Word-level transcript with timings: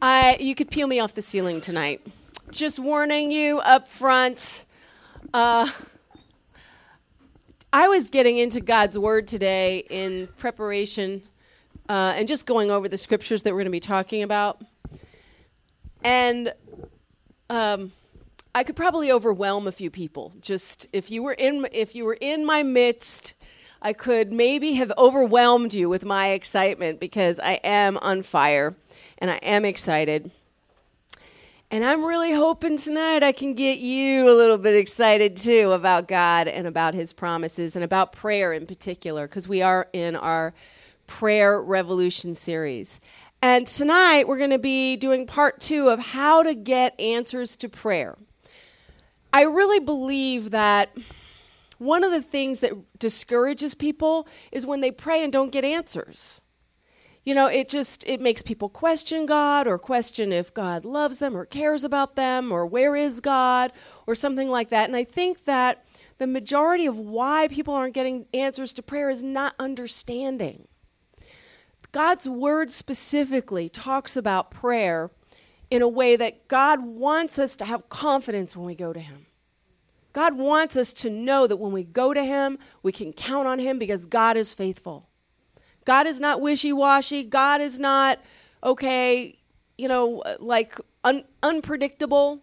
I 0.00 0.36
you 0.38 0.54
could 0.54 0.70
peel 0.70 0.86
me 0.86 1.00
off 1.00 1.14
the 1.14 1.22
ceiling 1.22 1.60
tonight. 1.60 2.06
Just 2.52 2.78
warning 2.78 3.32
you 3.32 3.58
up 3.58 3.88
front. 3.88 4.64
Uh, 5.34 5.68
I 7.72 7.88
was 7.88 8.08
getting 8.08 8.38
into 8.38 8.60
God's 8.60 8.96
word 8.96 9.26
today 9.26 9.78
in 9.90 10.28
preparation 10.38 11.22
uh, 11.88 12.14
and 12.16 12.28
just 12.28 12.46
going 12.46 12.70
over 12.70 12.88
the 12.88 12.96
scriptures 12.96 13.42
that 13.42 13.52
we're 13.52 13.58
going 13.58 13.66
to 13.66 13.70
be 13.70 13.80
talking 13.80 14.22
about, 14.22 14.62
and 16.04 16.52
um, 17.50 17.90
I 18.54 18.62
could 18.62 18.76
probably 18.76 19.10
overwhelm 19.10 19.66
a 19.66 19.72
few 19.72 19.90
people. 19.90 20.32
Just 20.40 20.86
if 20.92 21.10
you 21.10 21.24
were 21.24 21.34
in 21.34 21.66
if 21.72 21.96
you 21.96 22.04
were 22.04 22.18
in 22.20 22.46
my 22.46 22.62
midst. 22.62 23.34
I 23.80 23.92
could 23.92 24.32
maybe 24.32 24.72
have 24.72 24.90
overwhelmed 24.98 25.72
you 25.72 25.88
with 25.88 26.04
my 26.04 26.30
excitement 26.30 26.98
because 26.98 27.38
I 27.38 27.60
am 27.62 27.96
on 27.98 28.24
fire 28.24 28.74
and 29.18 29.30
I 29.30 29.36
am 29.36 29.64
excited. 29.64 30.30
And 31.70 31.84
I'm 31.84 32.04
really 32.04 32.32
hoping 32.32 32.78
tonight 32.78 33.22
I 33.22 33.32
can 33.32 33.52
get 33.52 33.78
you 33.78 34.30
a 34.30 34.34
little 34.34 34.56
bit 34.56 34.74
excited 34.74 35.36
too 35.36 35.72
about 35.72 36.08
God 36.08 36.48
and 36.48 36.66
about 36.66 36.94
His 36.94 37.12
promises 37.12 37.76
and 37.76 37.84
about 37.84 38.12
prayer 38.12 38.54
in 38.54 38.64
particular, 38.64 39.28
because 39.28 39.46
we 39.46 39.60
are 39.60 39.88
in 39.92 40.16
our 40.16 40.54
Prayer 41.06 41.60
Revolution 41.60 42.34
series. 42.34 43.00
And 43.42 43.66
tonight 43.66 44.26
we're 44.26 44.38
going 44.38 44.50
to 44.50 44.58
be 44.58 44.96
doing 44.96 45.26
part 45.26 45.60
two 45.60 45.88
of 45.88 45.98
how 45.98 46.42
to 46.42 46.54
get 46.54 46.98
answers 46.98 47.54
to 47.56 47.68
prayer. 47.68 48.16
I 49.32 49.42
really 49.42 49.78
believe 49.78 50.50
that 50.50 50.96
one 51.76 52.02
of 52.02 52.10
the 52.10 52.22
things 52.22 52.60
that 52.60 52.72
discourages 52.98 53.74
people 53.74 54.26
is 54.50 54.66
when 54.66 54.80
they 54.80 54.90
pray 54.90 55.22
and 55.22 55.32
don't 55.32 55.52
get 55.52 55.64
answers 55.64 56.40
you 57.24 57.34
know 57.34 57.46
it 57.46 57.68
just 57.68 58.04
it 58.06 58.20
makes 58.20 58.42
people 58.42 58.68
question 58.68 59.26
god 59.26 59.66
or 59.66 59.78
question 59.78 60.32
if 60.32 60.52
god 60.54 60.84
loves 60.84 61.18
them 61.18 61.36
or 61.36 61.44
cares 61.44 61.84
about 61.84 62.16
them 62.16 62.52
or 62.52 62.66
where 62.66 62.96
is 62.96 63.20
god 63.20 63.72
or 64.06 64.14
something 64.14 64.48
like 64.48 64.68
that. 64.70 64.88
And 64.88 64.96
i 64.96 65.04
think 65.04 65.44
that 65.44 65.84
the 66.18 66.26
majority 66.26 66.86
of 66.86 66.98
why 66.98 67.48
people 67.48 67.74
aren't 67.74 67.94
getting 67.94 68.26
answers 68.34 68.72
to 68.74 68.82
prayer 68.82 69.08
is 69.08 69.22
not 69.22 69.54
understanding. 69.58 70.66
God's 71.92 72.28
word 72.28 72.70
specifically 72.70 73.68
talks 73.68 74.16
about 74.16 74.50
prayer 74.50 75.10
in 75.70 75.80
a 75.80 75.88
way 75.88 76.16
that 76.16 76.48
god 76.48 76.84
wants 76.84 77.38
us 77.38 77.54
to 77.56 77.64
have 77.64 77.88
confidence 77.88 78.56
when 78.56 78.66
we 78.66 78.74
go 78.74 78.92
to 78.92 79.00
him. 79.00 79.26
God 80.12 80.36
wants 80.36 80.76
us 80.76 80.92
to 80.94 81.10
know 81.10 81.46
that 81.46 81.58
when 81.58 81.72
we 81.72 81.84
go 81.84 82.12
to 82.12 82.24
him 82.24 82.58
we 82.82 82.92
can 82.92 83.12
count 83.12 83.46
on 83.46 83.58
him 83.58 83.78
because 83.78 84.04
god 84.04 84.36
is 84.36 84.52
faithful 84.54 85.08
God 85.88 86.06
is 86.06 86.20
not 86.20 86.42
wishy 86.42 86.70
washy. 86.70 87.24
God 87.24 87.62
is 87.62 87.80
not, 87.80 88.20
okay, 88.62 89.38
you 89.78 89.88
know, 89.88 90.22
like 90.38 90.78
un- 91.02 91.24
unpredictable. 91.42 92.42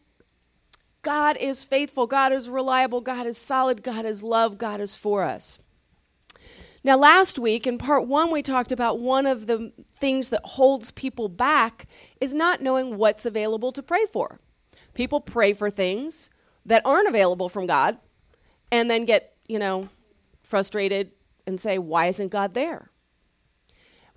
God 1.04 1.38
is 1.38 1.64
faithful. 1.64 2.08
God 2.08 2.34
is 2.34 2.50
reliable. 2.50 3.02
God 3.02 3.28
is 3.28 3.38
solid. 3.38 3.84
God 3.84 4.04
is 4.04 4.24
love. 4.24 4.58
God 4.58 4.82
is 4.82 4.96
for 4.96 5.22
us. 5.22 5.60
Now, 6.84 6.98
last 6.98 7.38
week 7.38 7.68
in 7.68 7.78
part 7.78 8.08
one, 8.08 8.32
we 8.32 8.42
talked 8.42 8.72
about 8.72 8.98
one 8.98 9.28
of 9.28 9.46
the 9.46 9.72
things 9.94 10.30
that 10.30 10.42
holds 10.44 10.92
people 10.92 11.30
back 11.30 11.86
is 12.20 12.34
not 12.34 12.62
knowing 12.62 12.98
what's 12.98 13.28
available 13.28 13.72
to 13.74 13.84
pray 13.84 14.08
for. 14.12 14.40
People 14.96 15.22
pray 15.22 15.54
for 15.54 15.70
things 15.70 16.32
that 16.66 16.82
aren't 16.84 17.08
available 17.08 17.50
from 17.50 17.68
God 17.68 18.00
and 18.72 18.90
then 18.90 19.06
get, 19.06 19.36
you 19.48 19.60
know, 19.60 19.90
frustrated 20.42 21.12
and 21.46 21.62
say, 21.62 21.78
why 21.78 22.08
isn't 22.08 22.30
God 22.30 22.56
there? 22.56 22.90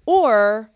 Or 0.08 0.70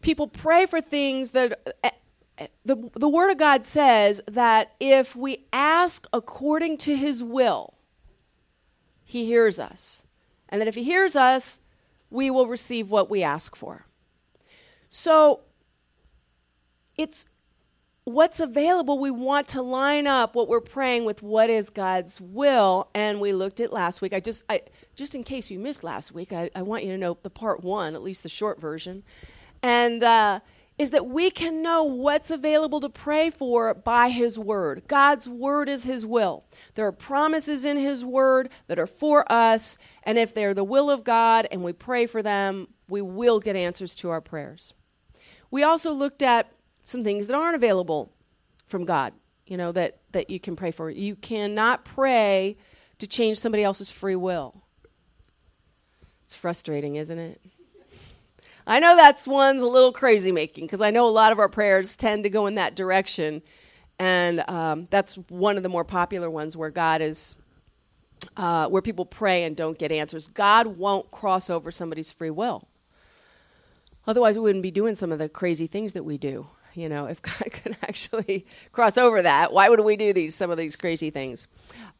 people 0.00 0.26
pray 0.26 0.66
for 0.66 0.80
things 0.80 1.30
that 1.30 1.56
uh, 1.84 2.46
the, 2.64 2.90
the 2.94 3.08
Word 3.08 3.30
of 3.30 3.38
God 3.38 3.64
says 3.64 4.20
that 4.26 4.72
if 4.80 5.14
we 5.14 5.44
ask 5.52 6.04
according 6.12 6.78
to 6.78 6.96
His 6.96 7.22
will, 7.22 7.74
He 9.04 9.24
hears 9.24 9.60
us. 9.60 10.02
And 10.48 10.60
that 10.60 10.66
if 10.66 10.74
He 10.74 10.82
hears 10.82 11.14
us, 11.14 11.60
we 12.10 12.28
will 12.28 12.48
receive 12.48 12.90
what 12.90 13.08
we 13.08 13.22
ask 13.22 13.54
for. 13.54 13.86
So 14.90 15.42
it's 16.96 17.26
what's 18.04 18.40
available. 18.40 18.98
We 18.98 19.10
want 19.10 19.48
to 19.48 19.62
line 19.62 20.06
up 20.06 20.34
what 20.34 20.48
we're 20.48 20.60
praying 20.60 21.04
with 21.04 21.22
what 21.22 21.50
is 21.50 21.70
God's 21.70 22.20
will. 22.20 22.88
And 22.94 23.20
we 23.20 23.32
looked 23.32 23.60
at 23.60 23.72
last 23.72 24.00
week. 24.00 24.12
I 24.12 24.20
just, 24.20 24.42
I, 24.48 24.62
just 24.96 25.14
in 25.14 25.22
case 25.22 25.50
you 25.50 25.58
missed 25.58 25.84
last 25.84 26.12
week, 26.12 26.32
I, 26.32 26.50
I 26.54 26.62
want 26.62 26.84
you 26.84 26.92
to 26.92 26.98
know 26.98 27.16
the 27.22 27.30
part 27.30 27.62
one, 27.62 27.94
at 27.94 28.02
least 28.02 28.22
the 28.22 28.28
short 28.28 28.60
version, 28.60 29.04
and 29.62 30.02
uh, 30.02 30.40
is 30.78 30.90
that 30.90 31.06
we 31.06 31.30
can 31.30 31.62
know 31.62 31.84
what's 31.84 32.30
available 32.30 32.80
to 32.80 32.88
pray 32.88 33.30
for 33.30 33.72
by 33.72 34.08
His 34.08 34.36
Word. 34.38 34.82
God's 34.88 35.28
Word 35.28 35.68
is 35.68 35.84
His 35.84 36.04
will. 36.04 36.44
There 36.74 36.86
are 36.86 36.92
promises 36.92 37.64
in 37.64 37.76
His 37.76 38.04
Word 38.04 38.48
that 38.66 38.80
are 38.80 38.86
for 38.86 39.30
us, 39.30 39.78
and 40.02 40.18
if 40.18 40.34
they're 40.34 40.54
the 40.54 40.64
will 40.64 40.90
of 40.90 41.04
God 41.04 41.46
and 41.52 41.62
we 41.62 41.72
pray 41.72 42.06
for 42.06 42.22
them, 42.22 42.68
we 42.88 43.00
will 43.00 43.38
get 43.38 43.54
answers 43.54 43.94
to 43.96 44.10
our 44.10 44.20
prayers. 44.20 44.74
We 45.52 45.62
also 45.62 45.92
looked 45.92 46.22
at 46.22 46.50
some 46.84 47.04
things 47.04 47.26
that 47.26 47.36
aren't 47.36 47.56
available 47.56 48.12
from 48.66 48.84
God, 48.84 49.12
you 49.46 49.56
know, 49.56 49.72
that, 49.72 49.98
that 50.12 50.30
you 50.30 50.40
can 50.40 50.56
pray 50.56 50.70
for. 50.70 50.90
You 50.90 51.16
cannot 51.16 51.84
pray 51.84 52.56
to 52.98 53.06
change 53.06 53.38
somebody 53.38 53.62
else's 53.62 53.90
free 53.90 54.16
will. 54.16 54.62
It's 56.24 56.34
frustrating, 56.34 56.96
isn't 56.96 57.18
it? 57.18 57.40
I 58.66 58.78
know 58.78 58.96
that's 58.96 59.26
one's 59.26 59.60
a 59.60 59.66
little 59.66 59.92
crazy 59.92 60.30
making 60.30 60.66
because 60.66 60.80
I 60.80 60.90
know 60.90 61.06
a 61.06 61.10
lot 61.10 61.32
of 61.32 61.38
our 61.38 61.48
prayers 61.48 61.96
tend 61.96 62.22
to 62.24 62.30
go 62.30 62.46
in 62.46 62.54
that 62.54 62.76
direction. 62.76 63.42
And 63.98 64.48
um, 64.48 64.86
that's 64.90 65.14
one 65.28 65.56
of 65.56 65.62
the 65.62 65.68
more 65.68 65.84
popular 65.84 66.30
ones 66.30 66.56
where 66.56 66.70
God 66.70 67.02
is, 67.02 67.34
uh, 68.36 68.68
where 68.68 68.82
people 68.82 69.04
pray 69.04 69.44
and 69.44 69.56
don't 69.56 69.78
get 69.78 69.90
answers. 69.90 70.28
God 70.28 70.78
won't 70.78 71.10
cross 71.10 71.50
over 71.50 71.70
somebody's 71.70 72.12
free 72.12 72.30
will. 72.30 72.68
Otherwise, 74.06 74.36
we 74.36 74.42
wouldn't 74.42 74.62
be 74.62 74.70
doing 74.70 74.94
some 74.94 75.12
of 75.12 75.18
the 75.18 75.28
crazy 75.28 75.66
things 75.66 75.92
that 75.92 76.04
we 76.04 76.18
do. 76.18 76.46
You 76.74 76.88
know, 76.88 77.06
if 77.06 77.22
God 77.22 77.52
could 77.52 77.76
actually 77.82 78.46
cross 78.72 78.96
over 78.98 79.22
that, 79.22 79.52
why 79.52 79.68
would 79.68 79.80
we 79.80 79.96
do 79.96 80.12
these 80.12 80.34
some 80.34 80.50
of 80.50 80.58
these 80.58 80.76
crazy 80.76 81.10
things? 81.10 81.46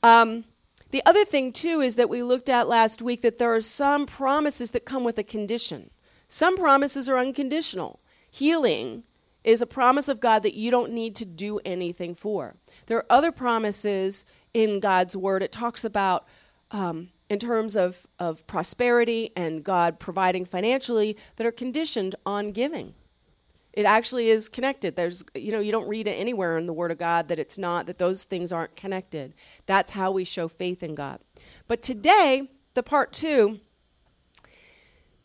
Um, 0.03 0.44
the 0.91 1.03
other 1.06 1.25
thing, 1.25 1.53
too, 1.53 1.81
is 1.81 1.97
that 1.97 2.10
we 2.10 2.22
looked 2.22 2.50
at 2.50 2.69
last 2.69 3.00
week 3.00 3.22
that 3.22 3.38
there 3.38 3.55
are 3.55 3.62
some 3.62 4.05
promises 4.05 4.72
that 4.72 4.84
come 4.84 5.05
with 5.05 5.16
a 5.16 5.25
condition. 5.25 5.91
Some 6.28 6.56
promises 6.56 7.09
are 7.09 7.19
unconditional. 7.19 8.00
Healing 8.31 9.05
is 9.43 9.62
a 9.62 9.66
promise 9.66 10.09
of 10.09 10.21
God 10.21 10.43
that 10.43 10.55
you 10.55 10.71
don't 10.71 10.93
need 10.93 11.15
to 11.16 11.25
do 11.25 11.61
anything 11.65 12.15
for. 12.15 12.56
There 12.87 12.99
are 12.99 13.06
other 13.09 13.32
promises 13.32 14.25
in 14.53 14.81
God's 14.81 15.16
Word. 15.16 15.43
It 15.43 15.50
talks 15.50 15.84
about, 15.84 16.27
um, 16.71 17.09
in 17.28 17.38
terms 17.38 17.75
of, 17.75 18.06
of 18.19 18.47
prosperity 18.47 19.32
and 19.34 19.65
God 19.65 19.99
providing 19.99 20.44
financially, 20.44 21.16
that 21.37 21.47
are 21.47 21.53
conditioned 21.53 22.15
on 22.27 22.53
giving. 22.53 22.94
It 23.72 23.87
actually 23.87 24.28
is 24.28 24.49
connected. 24.49 24.97
There's, 24.97 25.25
you 25.34 25.50
know, 25.53 25.60
you 25.60 25.72
don't 25.72 25.88
read 25.88 26.06
it 26.06 26.12
anywhere 26.12 26.59
in 26.59 26.66
the 26.66 26.72
Word 26.72 26.91
of 26.91 26.99
God 26.99 27.28
that 27.28 27.38
it's 27.38 27.56
not, 27.56 27.87
that 27.87 27.99
those 27.99 28.25
things 28.25 28.53
aren't 28.53 28.77
connected. 28.77 29.34
That's 29.66 29.93
how 29.93 30.10
we 30.10 30.25
show 30.25 30.49
faith 30.49 30.83
in 30.83 30.94
God. 30.94 31.21
But 31.69 31.82
today, 31.82 32.50
the 32.75 32.82
part 32.82 33.12
two 33.12 33.61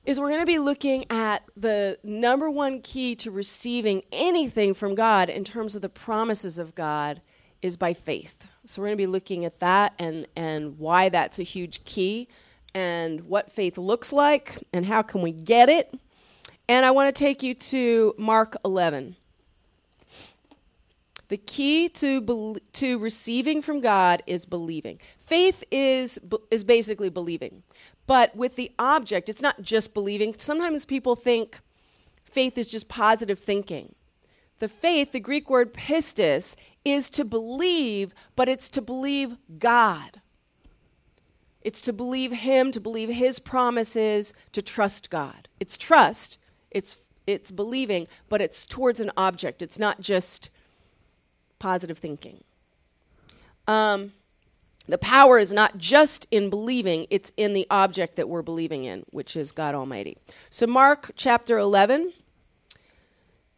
is 0.05 0.19
we're 0.19 0.29
going 0.29 0.41
to 0.41 0.45
be 0.45 0.59
looking 0.59 1.03
at 1.09 1.43
the 1.57 1.99
number 2.01 2.49
one 2.49 2.81
key 2.81 3.13
to 3.15 3.29
receiving 3.29 4.01
anything 4.13 4.73
from 4.73 4.95
God 4.95 5.29
in 5.29 5.43
terms 5.43 5.75
of 5.75 5.81
the 5.81 5.89
promises 5.89 6.57
of 6.57 6.73
God 6.73 7.21
is 7.61 7.75
by 7.75 7.93
faith. 7.93 8.47
So 8.65 8.81
we're 8.81 8.87
going 8.87 8.97
to 8.97 9.03
be 9.03 9.07
looking 9.07 9.43
at 9.43 9.59
that 9.59 9.93
and, 9.99 10.25
and 10.35 10.79
why 10.79 11.09
that's 11.09 11.39
a 11.39 11.43
huge 11.43 11.83
key 11.83 12.29
and 12.73 13.21
what 13.21 13.51
faith 13.51 13.77
looks 13.77 14.13
like 14.13 14.63
and 14.71 14.85
how 14.85 15.01
can 15.01 15.21
we 15.21 15.31
get 15.31 15.67
it 15.67 15.93
and 16.69 16.85
I 16.85 16.91
want 16.91 17.13
to 17.13 17.17
take 17.17 17.43
you 17.43 17.53
to 17.53 18.13
Mark 18.17 18.55
11. 18.63 19.15
The 21.29 21.37
key 21.37 21.89
to 21.89 22.21
be- 22.21 22.61
to 22.73 22.97
receiving 22.99 23.61
from 23.61 23.81
God 23.81 24.23
is 24.25 24.45
believing. 24.45 24.99
Faith 25.17 25.63
is 25.71 26.19
is 26.49 26.63
basically 26.63 27.09
believing. 27.09 27.63
But 28.05 28.35
with 28.35 28.55
the 28.55 28.71
object, 28.79 29.27
it's 29.27 29.41
not 29.41 29.61
just 29.61 29.93
believing. 29.93 30.33
Sometimes 30.37 30.85
people 30.85 31.17
think 31.17 31.59
faith 32.23 32.57
is 32.57 32.69
just 32.69 32.87
positive 32.87 33.37
thinking. 33.37 33.93
The 34.59 34.69
faith, 34.69 35.11
the 35.11 35.19
Greek 35.19 35.49
word 35.49 35.73
pistis, 35.73 36.55
is 36.85 37.09
to 37.11 37.25
believe, 37.25 38.13
but 38.35 38.47
it's 38.47 38.69
to 38.69 38.81
believe 38.81 39.37
God. 39.59 40.21
It's 41.61 41.81
to 41.81 41.93
believe 41.93 42.31
Him, 42.31 42.71
to 42.71 42.79
believe 42.79 43.09
His 43.09 43.39
promises, 43.39 44.33
to 44.53 44.61
trust 44.61 45.09
God. 45.09 45.49
It's 45.59 45.77
trust, 45.77 46.39
it's 46.77 46.99
it's 47.25 47.51
believing, 47.51 48.07
but 48.29 48.39
it's 48.39 48.65
towards 48.65 49.01
an 49.01 49.11
object. 49.17 49.61
It's 49.61 49.77
not 49.77 49.99
just 49.99 50.49
positive 51.59 51.97
thinking. 51.97 52.43
Um, 53.67 54.13
the 54.87 54.97
power 54.97 55.37
is 55.37 55.51
not 55.51 55.77
just 55.77 56.25
in 56.31 56.49
believing, 56.49 57.05
it's 57.09 57.33
in 57.35 57.53
the 57.53 57.67
object 57.69 58.15
that 58.15 58.29
we're 58.29 58.41
believing 58.41 58.85
in, 58.85 59.03
which 59.09 59.35
is 59.35 59.51
God 59.51 59.75
Almighty. 59.75 60.17
So, 60.49 60.65
Mark 60.65 61.11
chapter 61.17 61.57
11, 61.57 62.13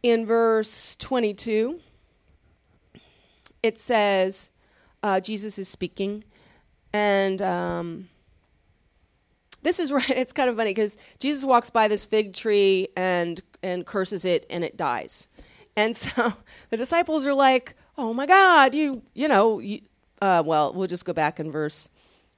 in 0.02 0.26
verse 0.26 0.96
22, 0.96 1.78
it 3.62 3.78
says, 3.78 4.50
uh, 5.04 5.20
Jesus 5.20 5.56
is 5.58 5.68
speaking, 5.68 6.24
and 6.92 7.40
um, 7.40 8.08
this 9.62 9.78
is 9.78 9.92
right. 9.92 10.10
It's 10.10 10.32
kind 10.32 10.48
of 10.50 10.56
funny 10.56 10.70
because 10.70 10.96
Jesus 11.18 11.44
walks 11.44 11.70
by 11.70 11.88
this 11.88 12.04
fig 12.04 12.34
tree 12.34 12.88
and 12.96 13.40
and 13.62 13.84
curses 13.84 14.24
it, 14.24 14.46
and 14.48 14.64
it 14.64 14.76
dies. 14.76 15.28
And 15.76 15.96
so 15.96 16.34
the 16.70 16.76
disciples 16.76 17.26
are 17.26 17.34
like, 17.34 17.74
"Oh 17.96 18.12
my 18.12 18.26
God, 18.26 18.74
you 18.74 19.02
you 19.14 19.28
know." 19.28 19.58
You, 19.58 19.80
uh, 20.22 20.42
well, 20.44 20.72
we'll 20.74 20.86
just 20.86 21.04
go 21.04 21.12
back 21.12 21.40
in 21.40 21.50
verse 21.50 21.88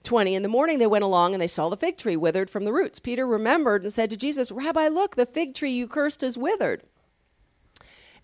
20. 0.04 0.34
In 0.34 0.42
the 0.42 0.48
morning 0.48 0.78
they 0.78 0.86
went 0.86 1.04
along 1.04 1.34
and 1.34 1.42
they 1.42 1.48
saw 1.48 1.68
the 1.68 1.76
fig 1.76 1.98
tree 1.98 2.16
withered 2.16 2.50
from 2.50 2.64
the 2.64 2.72
roots. 2.72 2.98
Peter 2.98 3.26
remembered 3.26 3.82
and 3.82 3.92
said 3.92 4.10
to 4.10 4.16
Jesus, 4.16 4.52
Rabbi, 4.52 4.88
look, 4.88 5.16
the 5.16 5.26
fig 5.26 5.54
tree 5.54 5.72
you 5.72 5.86
cursed 5.86 6.22
is 6.22 6.38
withered. 6.38 6.82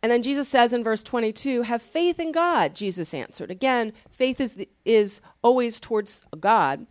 And 0.02 0.12
then 0.12 0.22
Jesus 0.22 0.48
says 0.48 0.72
in 0.72 0.84
verse 0.84 1.02
22, 1.02 1.62
Have 1.62 1.82
faith 1.82 2.20
in 2.20 2.30
God, 2.30 2.74
Jesus 2.74 3.12
answered. 3.12 3.50
Again, 3.50 3.92
faith 4.08 4.40
is, 4.40 4.54
the, 4.54 4.68
is 4.84 5.20
always 5.42 5.80
towards 5.80 6.24
God. 6.38 6.86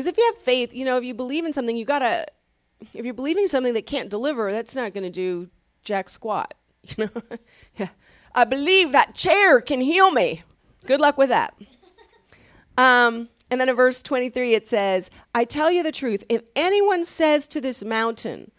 Because 0.00 0.12
if 0.12 0.16
you 0.16 0.32
have 0.32 0.42
faith, 0.42 0.72
you 0.72 0.86
know, 0.86 0.96
if 0.96 1.04
you 1.04 1.12
believe 1.12 1.44
in 1.44 1.52
something, 1.52 1.76
you 1.76 1.84
got 1.84 1.98
to, 1.98 2.24
if 2.94 3.04
you're 3.04 3.12
believing 3.12 3.46
something 3.46 3.74
that 3.74 3.84
can't 3.84 4.08
deliver, 4.08 4.50
that's 4.50 4.74
not 4.74 4.94
going 4.94 5.04
to 5.04 5.10
do 5.10 5.50
jack 5.84 6.08
squat. 6.08 6.54
You 6.96 7.04
know, 7.04 7.22
yeah. 7.76 7.88
I 8.34 8.44
believe 8.44 8.92
that 8.92 9.14
chair 9.14 9.60
can 9.60 9.82
heal 9.82 10.10
me. 10.10 10.42
Good 10.86 11.02
luck 11.02 11.18
with 11.18 11.28
that. 11.28 11.54
Um, 12.78 13.28
and 13.50 13.60
then 13.60 13.68
in 13.68 13.76
verse 13.76 14.02
23, 14.02 14.54
it 14.54 14.66
says, 14.66 15.10
I 15.34 15.44
tell 15.44 15.70
you 15.70 15.82
the 15.82 15.92
truth. 15.92 16.24
If 16.30 16.44
anyone 16.56 17.04
says 17.04 17.46
to 17.48 17.60
this 17.60 17.84
mountain, 17.84 18.50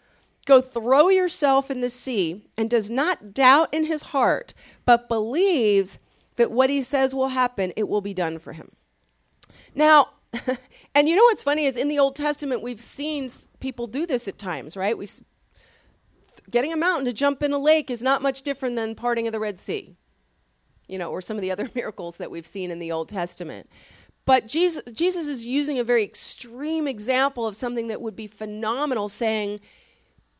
Go 0.46 0.60
throw 0.60 1.08
yourself 1.08 1.68
in 1.68 1.80
the 1.80 1.90
sea, 1.90 2.42
and 2.56 2.70
does 2.70 2.90
not 2.90 3.34
doubt 3.34 3.74
in 3.74 3.86
his 3.86 4.02
heart, 4.02 4.54
but 4.84 5.08
believes 5.08 5.98
that 6.36 6.52
what 6.52 6.70
he 6.70 6.82
says 6.82 7.12
will 7.12 7.30
happen, 7.30 7.72
it 7.76 7.88
will 7.88 8.00
be 8.00 8.14
done 8.14 8.38
for 8.38 8.52
him. 8.52 8.70
Now, 9.74 10.10
and 10.94 11.08
you 11.08 11.16
know 11.16 11.24
what's 11.24 11.42
funny 11.42 11.64
is 11.64 11.76
in 11.76 11.88
the 11.88 11.98
Old 11.98 12.16
Testament, 12.16 12.62
we've 12.62 12.80
seen 12.80 13.28
people 13.60 13.86
do 13.86 14.06
this 14.06 14.28
at 14.28 14.38
times, 14.38 14.76
right? 14.76 14.96
We, 14.96 15.06
getting 16.50 16.72
a 16.72 16.76
mountain 16.76 17.06
to 17.06 17.12
jump 17.12 17.42
in 17.42 17.52
a 17.52 17.58
lake 17.58 17.90
is 17.90 18.02
not 18.02 18.22
much 18.22 18.42
different 18.42 18.76
than 18.76 18.94
parting 18.94 19.26
of 19.26 19.32
the 19.32 19.40
Red 19.40 19.58
Sea, 19.58 19.96
you 20.88 20.98
know, 20.98 21.10
or 21.10 21.20
some 21.20 21.36
of 21.36 21.42
the 21.42 21.50
other 21.50 21.70
miracles 21.74 22.18
that 22.18 22.30
we've 22.30 22.46
seen 22.46 22.70
in 22.70 22.78
the 22.78 22.92
Old 22.92 23.08
Testament. 23.08 23.68
But 24.24 24.46
Jesus, 24.46 24.82
Jesus 24.92 25.26
is 25.26 25.44
using 25.44 25.78
a 25.78 25.84
very 25.84 26.04
extreme 26.04 26.86
example 26.86 27.46
of 27.46 27.56
something 27.56 27.88
that 27.88 28.00
would 28.00 28.14
be 28.14 28.28
phenomenal, 28.28 29.08
saying, 29.08 29.60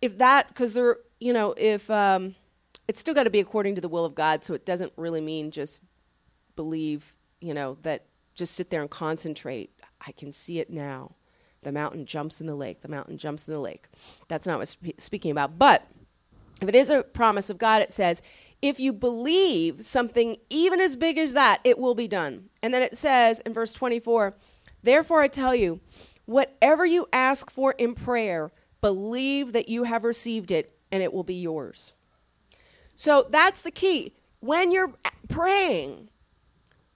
if 0.01 0.19
that, 0.19 0.49
because 0.49 0.75
they're, 0.75 0.99
you 1.19 1.33
know, 1.33 1.55
if 1.57 1.91
um, 1.91 2.35
it's 2.87 3.01
still 3.01 3.15
got 3.15 3.25
to 3.25 3.31
be 3.31 3.41
according 3.41 3.75
to 3.75 3.81
the 3.81 3.89
will 3.89 4.05
of 4.05 4.15
God, 4.15 4.45
so 4.45 4.55
it 4.55 4.65
doesn't 4.65 4.93
really 4.97 5.21
mean 5.21 5.51
just 5.51 5.83
believe, 6.55 7.17
you 7.41 7.55
know, 7.55 7.77
that 7.83 8.05
just 8.35 8.55
sit 8.55 8.71
there 8.71 8.83
and 8.83 8.91
concentrate. 8.91 9.71
I 10.07 10.13
can 10.13 10.33
see 10.33 10.59
it 10.59 10.71
now. 10.71 11.13
The 11.63 11.73
mountain 11.73 12.07
jumps 12.07 12.41
in 12.41 12.47
the 12.47 12.55
lake. 12.55 12.81
The 12.81 12.89
mountain 12.89 13.19
jumps 13.19 13.47
in 13.47 13.55
the 13.55 13.61
lake. 13.61 13.87
That's 14.29 14.47
not 14.47 14.59
what 14.59 14.69
spe- 14.69 14.99
speaking 14.99 15.31
about. 15.31 15.59
But 15.59 15.87
if 16.61 16.69
it 16.69 16.75
is 16.75 16.91
a 16.91 17.03
promise 17.03 17.51
of 17.51 17.59
God, 17.59 17.83
it 17.83 17.93
says, 17.93 18.23
if 18.61 18.79
you 18.79 18.93
believe 18.93 19.81
something 19.81 20.37
even 20.49 20.81
as 20.81 20.97
big 20.97 21.19
as 21.19 21.35
that, 21.35 21.61
it 21.65 21.79
will 21.79 21.95
be 21.95 22.09
done. 22.09 22.49
And 22.63 22.73
then 22.73 22.83
it 22.83 22.97
says 22.97 23.41
in 23.41 23.53
verse 23.53 23.73
24, 23.73 24.35
Therefore 24.83 25.21
I 25.21 25.29
tell 25.29 25.55
you, 25.55 25.81
whatever 26.27 26.87
you 26.87 27.09
ask 27.13 27.51
for 27.51 27.73
in 27.73 27.95
prayer, 27.95 28.53
believe 28.81 29.53
that 29.53 29.69
you 29.69 29.85
have 29.85 30.05
received 30.05 30.51
it 30.51 30.77
and 30.91 31.03
it 31.03 31.13
will 31.13 31.25
be 31.25 31.35
yours. 31.35 31.93
So 32.95 33.27
that's 33.29 33.63
the 33.63 33.71
key. 33.71 34.15
When 34.41 34.71
you're 34.71 34.95
praying, 35.29 36.09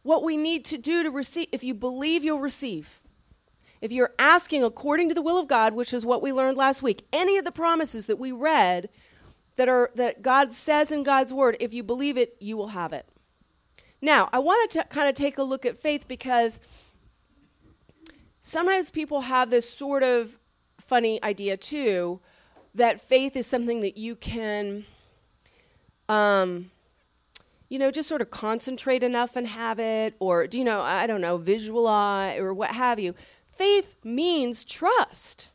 what 0.06 0.22
we 0.22 0.36
need 0.36 0.64
to 0.66 0.78
do 0.78 1.02
to 1.02 1.10
receive, 1.10 1.48
if 1.52 1.64
you 1.64 1.74
believe, 1.74 2.24
you'll 2.24 2.40
receive. 2.40 3.02
If 3.80 3.92
you're 3.92 4.14
asking 4.18 4.64
according 4.64 5.08
to 5.08 5.14
the 5.14 5.22
will 5.22 5.38
of 5.38 5.48
God, 5.48 5.74
which 5.74 5.92
is 5.92 6.06
what 6.06 6.22
we 6.22 6.32
learned 6.32 6.56
last 6.56 6.82
week, 6.82 7.04
any 7.12 7.36
of 7.36 7.44
the 7.44 7.52
promises 7.52 8.06
that 8.06 8.18
we 8.18 8.32
read, 8.32 8.88
that 9.56 9.68
are 9.68 9.90
that 9.94 10.22
God 10.22 10.52
says 10.52 10.92
in 10.92 11.02
God's 11.02 11.32
word, 11.32 11.56
if 11.60 11.74
you 11.74 11.82
believe 11.82 12.16
it, 12.16 12.36
you 12.40 12.56
will 12.56 12.68
have 12.68 12.92
it. 12.92 13.08
Now, 14.00 14.28
I 14.32 14.38
want 14.38 14.70
to 14.72 14.84
kind 14.84 15.08
of 15.08 15.14
take 15.14 15.38
a 15.38 15.42
look 15.42 15.66
at 15.66 15.76
faith 15.76 16.06
because 16.06 16.60
sometimes 18.40 18.90
people 18.90 19.22
have 19.22 19.50
this 19.50 19.68
sort 19.68 20.02
of 20.02 20.38
funny 20.78 21.22
idea 21.22 21.56
too 21.56 22.20
that 22.74 23.00
faith 23.00 23.34
is 23.34 23.46
something 23.46 23.80
that 23.80 23.96
you 23.96 24.14
can 24.14 24.84
um, 26.08 26.70
you 27.68 27.78
know, 27.78 27.90
just 27.90 28.08
sort 28.08 28.22
of 28.22 28.30
concentrate 28.30 29.02
enough 29.02 29.36
and 29.36 29.46
have 29.46 29.78
it, 29.78 30.14
or 30.18 30.46
do 30.46 30.58
you 30.58 30.64
know, 30.64 30.80
I 30.80 31.06
don't 31.06 31.20
know, 31.20 31.36
visualize 31.36 32.38
or 32.38 32.54
what 32.54 32.70
have 32.70 32.98
you. 32.98 33.14
Faith 33.46 33.96
means 34.04 34.64
trust. 34.64 35.50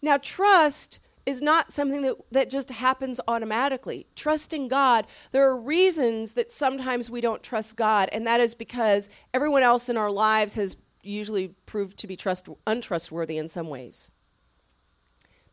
Now, 0.00 0.16
trust 0.16 1.00
is 1.26 1.42
not 1.42 1.70
something 1.70 2.00
that, 2.02 2.16
that 2.32 2.48
just 2.50 2.70
happens 2.70 3.20
automatically. 3.28 4.06
Trusting 4.16 4.68
God, 4.68 5.06
there 5.30 5.46
are 5.46 5.60
reasons 5.60 6.32
that 6.32 6.50
sometimes 6.50 7.10
we 7.10 7.20
don't 7.20 7.42
trust 7.42 7.76
God, 7.76 8.08
and 8.12 8.26
that 8.26 8.40
is 8.40 8.54
because 8.54 9.10
everyone 9.34 9.62
else 9.62 9.88
in 9.90 9.98
our 9.98 10.10
lives 10.10 10.54
has 10.54 10.76
usually 11.02 11.48
proved 11.66 11.98
to 11.98 12.06
be 12.06 12.16
trust, 12.16 12.48
untrustworthy 12.66 13.36
in 13.36 13.48
some 13.48 13.68
ways. 13.68 14.10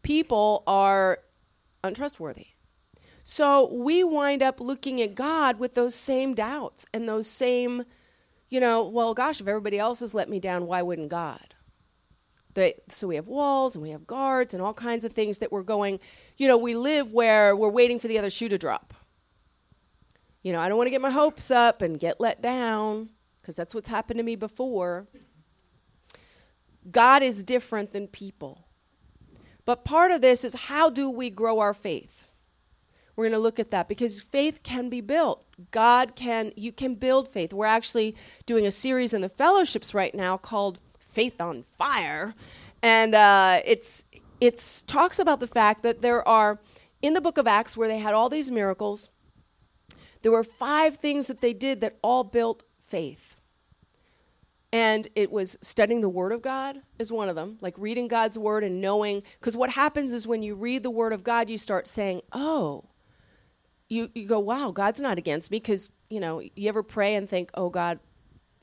People 0.01 0.63
are 0.65 1.19
untrustworthy. 1.83 2.47
So 3.27 3.73
we 3.73 4.03
wind 4.03 4.43
up 4.43 4.61
looking 4.61 5.01
at 5.01 5.15
God 5.15 5.57
with 5.57 5.73
those 5.73 5.95
same 5.95 6.35
doubts 6.35 6.85
and 6.93 7.09
those 7.09 7.27
same, 7.27 7.85
you 8.49 8.59
know, 8.59 8.83
well, 8.87 9.15
gosh, 9.15 9.41
if 9.41 9.47
everybody 9.47 9.79
else 9.79 10.01
has 10.01 10.13
let 10.13 10.29
me 10.29 10.39
down, 10.39 10.67
why 10.67 10.83
wouldn't 10.83 11.09
God? 11.09 11.55
so 12.87 13.05
we 13.05 13.17
have 13.17 13.27
walls 13.27 13.75
and 13.75 13.81
we 13.83 13.89
have 13.89 14.07
guards 14.07 14.53
and 14.53 14.63
all 14.63 14.73
kinds 14.73 15.03
of 15.03 15.11
things 15.11 15.39
that 15.39 15.51
we're 15.51 15.61
going, 15.61 15.99
you 16.37 16.47
know, 16.47 16.57
we 16.57 16.73
live 16.73 17.11
where 17.11 17.53
we're 17.53 17.67
waiting 17.67 17.99
for 17.99 18.07
the 18.07 18.17
other 18.17 18.29
shoe 18.29 18.47
to 18.47 18.57
drop. 18.57 18.93
You 20.41 20.53
know, 20.53 20.61
I 20.61 20.69
don't 20.69 20.77
want 20.77 20.87
to 20.87 20.91
get 20.91 21.01
my 21.01 21.09
hopes 21.09 21.51
up 21.51 21.81
and 21.81 21.99
get 21.99 22.21
let 22.21 22.41
down 22.41 23.09
because 23.41 23.57
that's 23.57 23.75
what's 23.75 23.89
happened 23.89 24.19
to 24.19 24.23
me 24.23 24.37
before. 24.37 25.07
God 26.89 27.23
is 27.23 27.43
different 27.43 27.91
than 27.91 28.07
people. 28.07 28.67
But 29.65 29.83
part 29.83 30.11
of 30.11 30.21
this 30.21 30.45
is 30.45 30.53
how 30.53 30.89
do 30.89 31.09
we 31.09 31.29
grow 31.29 31.59
our 31.59 31.73
faith? 31.73 32.34
We're 33.15 33.25
going 33.25 33.33
to 33.33 33.39
look 33.39 33.59
at 33.59 33.71
that 33.71 33.87
because 33.87 34.19
faith 34.19 34.61
can 34.63 34.89
be 34.89 35.01
built. 35.01 35.45
God 35.71 36.15
can, 36.15 36.51
you 36.55 36.71
can 36.71 36.95
build 36.95 37.27
faith. 37.27 37.53
We're 37.53 37.65
actually 37.65 38.15
doing 38.45 38.65
a 38.65 38.71
series 38.71 39.13
in 39.13 39.21
the 39.21 39.29
fellowships 39.29 39.93
right 39.93 40.13
now 40.13 40.37
called 40.37 40.79
faith 40.99 41.39
on 41.39 41.63
fire, 41.63 42.35
and 42.83 43.15
uh, 43.15 43.61
it's 43.65 44.03
it's 44.41 44.81
talks 44.81 45.17
about 45.17 45.39
the 45.39 45.47
fact 45.47 45.81
that 45.83 46.01
there 46.01 46.27
are 46.27 46.59
in 47.01 47.13
the 47.13 47.21
book 47.21 47.37
of 47.37 47.47
Acts 47.47 47.77
where 47.77 47.87
they 47.87 47.99
had 47.99 48.13
all 48.13 48.29
these 48.29 48.51
miracles. 48.51 49.09
There 50.21 50.31
were 50.31 50.43
five 50.43 50.95
things 50.97 51.27
that 51.27 51.39
they 51.39 51.53
did 51.53 51.81
that 51.81 51.97
all 52.01 52.23
built 52.23 52.63
faith. 52.81 53.37
And 54.73 55.07
it 55.15 55.31
was 55.31 55.57
studying 55.61 56.01
the 56.01 56.09
Word 56.09 56.31
of 56.33 56.41
God 56.41 56.81
is 56.99 57.11
one 57.11 57.29
of 57.29 57.35
them, 57.35 57.57
like 57.61 57.75
reading 57.77 58.07
God's 58.09 58.37
Word 58.37 58.63
and 58.63 58.81
knowing. 58.81 59.23
Because 59.39 59.55
what 59.55 59.69
happens 59.69 60.13
is 60.13 60.27
when 60.27 60.41
you 60.41 60.53
read 60.55 60.83
the 60.83 60.89
Word 60.89 61.13
of 61.13 61.23
God, 61.23 61.49
you 61.49 61.57
start 61.57 61.87
saying, 61.87 62.21
oh, 62.33 62.85
you, 63.87 64.09
you 64.13 64.27
go, 64.27 64.39
wow, 64.39 64.71
God's 64.71 65.01
not 65.01 65.17
against 65.17 65.51
me. 65.51 65.59
Because, 65.59 65.89
you 66.09 66.19
know, 66.19 66.41
you 66.41 66.69
ever 66.69 66.83
pray 66.83 67.15
and 67.15 67.29
think, 67.29 67.51
oh, 67.53 67.69
God, 67.69 67.99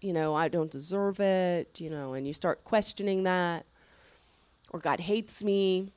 you 0.00 0.12
know, 0.12 0.34
I 0.34 0.48
don't 0.48 0.70
deserve 0.70 1.20
it, 1.20 1.80
you 1.80 1.88
know, 1.88 2.14
and 2.14 2.26
you 2.26 2.32
start 2.32 2.64
questioning 2.64 3.22
that, 3.22 3.64
or 4.70 4.80
God 4.80 5.00
hates 5.00 5.42
me. 5.44 5.92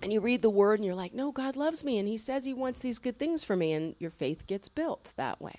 And 0.00 0.12
you 0.12 0.20
read 0.20 0.42
the 0.42 0.50
word 0.50 0.78
and 0.78 0.86
you're 0.86 0.94
like, 0.94 1.12
no, 1.12 1.32
God 1.32 1.56
loves 1.56 1.82
me 1.82 1.98
and 1.98 2.06
He 2.06 2.16
says 2.16 2.44
He 2.44 2.54
wants 2.54 2.78
these 2.80 2.98
good 3.00 3.18
things 3.18 3.42
for 3.42 3.56
me. 3.56 3.72
And 3.72 3.96
your 3.98 4.10
faith 4.10 4.46
gets 4.46 4.68
built 4.68 5.12
that 5.16 5.40
way. 5.40 5.56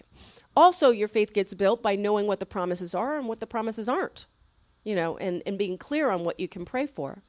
Also, 0.56 0.92
your 0.92 1.10
faith 1.10 1.34
gets 1.34 1.54
built 1.54 1.84
by 1.84 1.96
knowing 1.96 2.26
what 2.26 2.40
the 2.40 2.46
promises 2.46 2.96
are 2.96 3.18
and 3.18 3.28
what 3.28 3.42
the 3.42 3.48
promises 3.48 3.90
aren't, 3.90 4.28
you 4.84 4.96
know, 4.96 5.18
and, 5.18 5.44
and 5.46 5.58
being 5.58 5.78
clear 5.78 6.10
on 6.10 6.24
what 6.24 6.40
you 6.40 6.48
can 6.48 6.64
pray 6.64 6.86
for. 6.86 7.22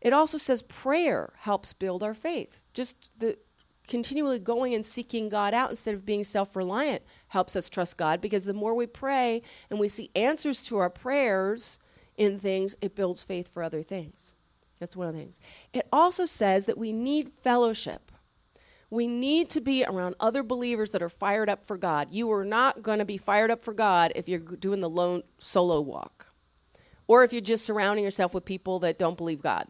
It 0.00 0.12
also 0.12 0.38
says 0.38 0.62
prayer 0.62 1.32
helps 1.38 1.72
build 1.72 2.02
our 2.04 2.14
faith. 2.14 2.60
Just 2.72 3.10
the 3.18 3.38
continually 3.86 4.38
going 4.38 4.74
and 4.74 4.84
seeking 4.84 5.28
God 5.28 5.54
out 5.54 5.70
instead 5.70 5.94
of 5.94 6.06
being 6.06 6.24
self 6.24 6.56
reliant 6.56 7.02
helps 7.28 7.56
us 7.56 7.70
trust 7.70 7.96
God 7.96 8.20
because 8.20 8.44
the 8.44 8.54
more 8.54 8.74
we 8.74 8.86
pray 8.86 9.42
and 9.70 9.78
we 9.78 9.88
see 9.88 10.10
answers 10.14 10.62
to 10.64 10.78
our 10.78 10.90
prayers 10.90 11.78
in 12.16 12.38
things, 12.38 12.74
it 12.80 12.94
builds 12.94 13.22
faith 13.22 13.48
for 13.48 13.62
other 13.62 13.82
things. 13.82 14.32
That's 14.78 14.96
one 14.96 15.08
of 15.08 15.14
the 15.14 15.20
things. 15.20 15.40
It 15.72 15.86
also 15.92 16.26
says 16.26 16.66
that 16.66 16.78
we 16.78 16.92
need 16.92 17.30
fellowship. 17.30 18.12
We 18.90 19.06
need 19.06 19.50
to 19.50 19.60
be 19.60 19.84
around 19.84 20.14
other 20.20 20.42
believers 20.42 20.90
that 20.90 21.02
are 21.02 21.08
fired 21.08 21.48
up 21.48 21.66
for 21.66 21.76
God. 21.76 22.08
You 22.10 22.30
are 22.32 22.44
not 22.44 22.82
going 22.82 23.00
to 23.00 23.04
be 23.04 23.16
fired 23.16 23.50
up 23.50 23.62
for 23.62 23.74
God 23.74 24.12
if 24.14 24.28
you're 24.28 24.38
doing 24.38 24.80
the 24.80 24.88
lone 24.88 25.22
solo 25.38 25.80
walk 25.80 26.28
or 27.08 27.24
if 27.24 27.32
you're 27.32 27.40
just 27.40 27.64
surrounding 27.64 28.04
yourself 28.04 28.34
with 28.34 28.44
people 28.44 28.78
that 28.80 28.98
don't 28.98 29.16
believe 29.16 29.42
God. 29.42 29.66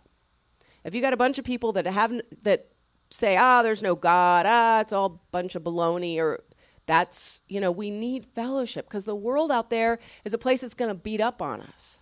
If 0.84 0.94
you 0.94 1.00
got 1.00 1.12
a 1.12 1.16
bunch 1.16 1.38
of 1.38 1.44
people 1.44 1.72
that 1.72 1.86
haven't 1.86 2.44
that 2.44 2.68
say, 3.10 3.36
ah, 3.36 3.62
there's 3.62 3.82
no 3.82 3.94
God, 3.94 4.46
ah, 4.46 4.80
it's 4.80 4.92
all 4.92 5.06
a 5.06 5.30
bunch 5.32 5.54
of 5.54 5.62
baloney, 5.62 6.18
or 6.18 6.42
that's, 6.86 7.40
you 7.48 7.60
know, 7.60 7.70
we 7.70 7.90
need 7.90 8.24
fellowship 8.24 8.86
because 8.86 9.04
the 9.04 9.16
world 9.16 9.50
out 9.50 9.70
there 9.70 9.98
is 10.24 10.32
a 10.32 10.38
place 10.38 10.60
that's 10.60 10.74
going 10.74 10.90
to 10.90 10.94
beat 10.94 11.20
up 11.20 11.42
on 11.42 11.60
us. 11.60 12.00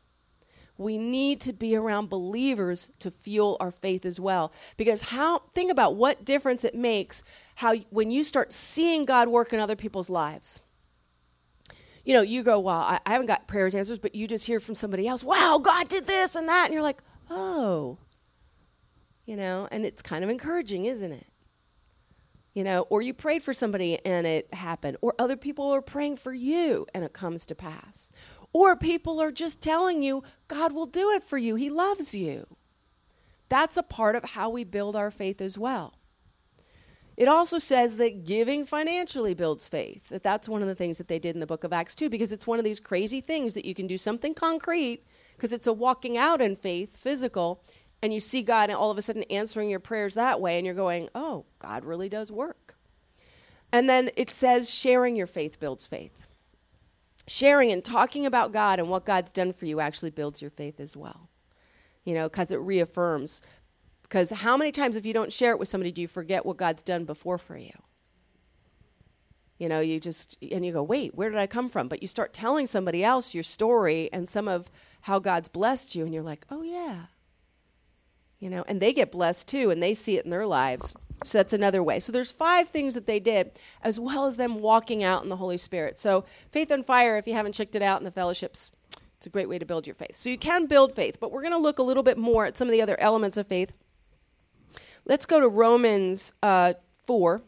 We 0.77 0.99
need 0.99 1.41
to 1.43 1.53
be 1.53 1.77
around 1.77 2.11
believers 2.11 2.91
to 2.99 3.11
fuel 3.11 3.57
our 3.61 3.71
faith 3.71 4.05
as 4.05 4.19
well. 4.19 4.53
Because 4.77 5.03
how, 5.03 5.43
think 5.55 5.71
about 5.71 5.95
what 5.95 6.25
difference 6.25 6.65
it 6.65 6.75
makes 6.75 7.23
how 7.57 7.77
when 7.91 8.11
you 8.11 8.25
start 8.25 8.53
seeing 8.53 9.05
God 9.05 9.29
work 9.29 9.53
in 9.53 9.61
other 9.61 9.77
people's 9.77 10.11
lives. 10.11 10.61
You 12.05 12.13
know, 12.13 12.23
you 12.23 12.43
go, 12.43 12.59
well, 12.59 12.81
I, 12.81 13.01
I 13.07 13.13
haven't 13.13 13.29
got 13.29 13.47
prayers 13.47 13.75
answers, 13.75 13.99
but 13.99 14.15
you 14.15 14.27
just 14.27 14.47
hear 14.47 14.61
from 14.61 14.75
somebody 14.75 15.09
else, 15.09 15.25
wow, 15.25 15.59
God 15.63 15.89
did 15.89 16.07
this 16.07 16.35
and 16.37 16.49
that. 16.49 16.67
And 16.67 16.75
you're 16.75 16.83
like, 16.83 17.03
oh, 17.31 17.99
you 19.27 19.37
know, 19.37 19.69
and 19.71 19.85
it's 19.85 20.03
kind 20.03 20.25
of 20.25 20.31
encouraging, 20.31 20.87
isn't 20.87 21.13
it? 21.13 21.27
You 22.53 22.63
know, 22.63 22.83
or 22.83 23.03
you 23.03 23.13
prayed 23.13 23.43
for 23.43 23.53
somebody 23.53 23.99
and 24.05 24.27
it 24.27 24.53
happened, 24.55 24.97
or 25.01 25.15
other 25.19 25.37
people 25.37 25.71
are 25.71 25.83
praying 25.83 26.17
for 26.17 26.33
you 26.33 26.87
and 26.95 27.05
it 27.05 27.13
comes 27.13 27.45
to 27.47 27.55
pass. 27.55 28.11
Or 28.53 28.77
people 28.77 29.21
are 29.21 29.33
just 29.33 29.61
telling 29.61 30.03
you, 30.03 30.23
God 30.47 30.73
will 30.73 30.87
do 30.87 31.11
it 31.11 31.25
for 31.25 31.39
you. 31.39 31.57
He 31.57 31.69
loves 31.69 32.15
you. 32.15 32.47
That's 33.49 33.77
a 33.77 33.83
part 33.83 34.15
of 34.15 34.25
how 34.31 34.49
we 34.51 34.63
build 34.63 34.95
our 34.95 35.11
faith 35.11 35.41
as 35.41 35.59
well. 35.59 35.95
It 37.17 37.29
also 37.29 37.59
says 37.59 37.97
that 37.97 38.25
giving 38.25 38.65
financially 38.65 39.35
builds 39.35 39.69
faith. 39.69 40.09
That 40.09 40.23
that's 40.23 40.49
one 40.49 40.63
of 40.63 40.69
the 40.69 40.75
things 40.75 40.99
that 40.99 41.09
they 41.09 41.19
did 41.19 41.37
in 41.37 41.41
the 41.41 41.47
book 41.47 41.65
of 41.65 41.73
Acts 41.73 41.95
too 41.95 42.09
because 42.09 42.33
it's 42.33 42.47
one 42.47 42.59
of 42.59 42.65
these 42.65 42.81
crazy 42.81 43.21
things 43.21 43.55
that 43.55 43.65
you 43.65 43.75
can 43.75 43.87
do 43.87 43.99
something 43.99 44.35
concrete 44.35 45.05
because 45.37 45.53
it's 45.53 45.67
a 45.67 45.73
walking 45.73 46.17
out 46.19 46.41
in 46.41 46.57
faith, 46.57 46.97
physical, 46.97 47.63
and 48.05 48.13
you 48.13 48.21
see 48.21 48.43
God 48.43 48.69
and 48.69 48.77
all 48.77 48.91
of 48.91 48.99
a 48.99 49.03
sudden 49.03 49.23
answering 49.31 49.71
your 49.71 49.81
prayers 49.81 50.13
that 50.13 50.39
way, 50.39 50.59
and 50.59 50.67
you're 50.67 50.75
going, 50.75 51.09
oh, 51.15 51.47
God 51.59 51.87
really 51.87 52.11
does 52.11 52.31
work. 52.31 52.77
And 53.73 53.89
then 53.89 54.11
it 54.15 54.29
says 54.29 54.73
sharing 54.73 55.17
your 55.17 55.27
faith 55.27 55.59
builds 55.59 55.87
faith. 55.87 56.27
Sharing 57.27 57.73
and 57.73 57.83
talking 57.83 58.27
about 58.27 58.53
God 58.53 58.79
and 58.79 58.91
what 58.91 59.07
God's 59.07 59.33
done 59.33 59.55
for 59.55 59.65
you 59.65 59.81
actually 59.81 60.11
builds 60.11 60.43
your 60.43 60.51
faith 60.51 60.81
as 60.81 60.95
well. 60.95 61.31
You 62.05 62.13
know, 62.13 62.29
because 62.29 62.53
it 62.53 62.61
reaffirms. 62.61 63.41
Because 64.03 64.29
how 64.29 64.59
many 64.59 64.71
times, 64.71 64.97
if 64.97 65.07
you 65.07 65.15
don't 65.15 65.33
share 65.33 65.53
it 65.53 65.59
with 65.59 65.69
somebody, 65.69 65.91
do 65.91 66.03
you 66.03 66.09
forget 66.09 66.45
what 66.45 66.59
God's 66.59 66.83
done 66.83 67.07
before 67.07 67.39
for 67.39 67.57
you? 67.57 67.73
You 69.59 69.71
know, 69.71 69.81
you 69.81 69.99
just, 69.99 70.37
and 70.43 70.67
you 70.67 70.73
go, 70.73 70.83
wait, 70.83 71.15
where 71.15 71.31
did 71.31 71.39
I 71.39 71.47
come 71.47 71.71
from? 71.71 71.89
But 71.89 72.03
you 72.03 72.09
start 72.09 72.35
telling 72.35 72.67
somebody 72.67 73.03
else 73.03 73.33
your 73.33 73.43
story 73.43 74.11
and 74.13 74.29
some 74.29 74.47
of 74.47 74.71
how 75.01 75.21
God's 75.21 75.49
blessed 75.49 75.95
you, 75.95 76.05
and 76.05 76.13
you're 76.13 76.23
like, 76.23 76.45
oh, 76.51 76.61
yeah, 76.61 77.07
you 78.45 78.51
know, 78.51 78.63
and 78.69 78.79
they 78.79 78.93
get 78.93 79.11
blessed 79.11 79.49
too, 79.49 79.71
and 79.71 79.83
they 79.83 79.95
see 79.95 80.19
it 80.19 80.27
in 80.27 80.31
their 80.31 80.47
lives. 80.47 80.93
So 81.25 81.39
that's 81.39 81.55
another 81.55 81.83
way. 81.83 81.99
So 81.99 82.13
there's 82.13 82.31
five 82.31 82.69
things 82.69 82.93
that 82.93 83.07
they 83.07 83.19
did, 83.19 83.59
as 83.83 83.99
well 83.99 84.27
as 84.27 84.37
them 84.37 84.61
walking 84.61 85.03
out 85.03 85.23
in 85.23 85.31
the 85.31 85.37
Holy 85.37 85.57
Spirit. 85.57 85.97
So 85.97 86.27
Faith 86.51 86.71
on 86.71 86.83
Fire, 86.83 87.17
if 87.17 87.27
you 87.27 87.33
haven't 87.33 87.55
checked 87.55 87.75
it 87.75 87.81
out 87.81 88.01
in 88.01 88.05
the 88.05 88.11
fellowships, 88.11 88.71
it's 89.17 89.25
a 89.25 89.31
great 89.31 89.49
way 89.49 89.59
to 89.59 89.65
build 89.65 89.87
your 89.87 89.95
faith. 89.95 90.15
So 90.17 90.29
you 90.29 90.37
can 90.37 90.67
build 90.67 90.95
faith, 90.95 91.17
but 91.19 91.33
we're 91.33 91.41
going 91.41 91.55
to 91.55 91.59
look 91.59 91.79
a 91.79 91.83
little 91.83 92.03
bit 92.03 92.19
more 92.19 92.45
at 92.45 92.59
some 92.59 92.69
of 92.69 92.73
the 92.73 92.83
other 92.83 93.01
elements 93.01 93.39
of 93.39 93.47
faith. 93.47 93.73
Let's 95.07 95.25
go 95.25 95.41
to 95.41 95.49
Romans 95.49 96.35
uh, 96.43 96.75
4. 97.05 97.41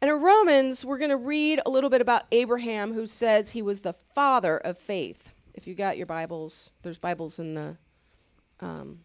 And 0.00 0.10
in 0.10 0.22
Romans, 0.22 0.86
we're 0.86 0.96
going 0.96 1.10
to 1.10 1.18
read 1.18 1.60
a 1.66 1.70
little 1.70 1.90
bit 1.90 2.00
about 2.00 2.22
Abraham, 2.32 2.94
who 2.94 3.06
says 3.06 3.50
he 3.50 3.60
was 3.60 3.82
the 3.82 3.92
father 3.92 4.56
of 4.56 4.78
faith. 4.78 5.34
If 5.52 5.66
you 5.66 5.74
got 5.74 5.98
your 5.98 6.06
Bibles, 6.06 6.70
there's 6.80 6.98
Bibles 6.98 7.38
in 7.38 7.52
the 7.52 7.76
um, 8.60 9.00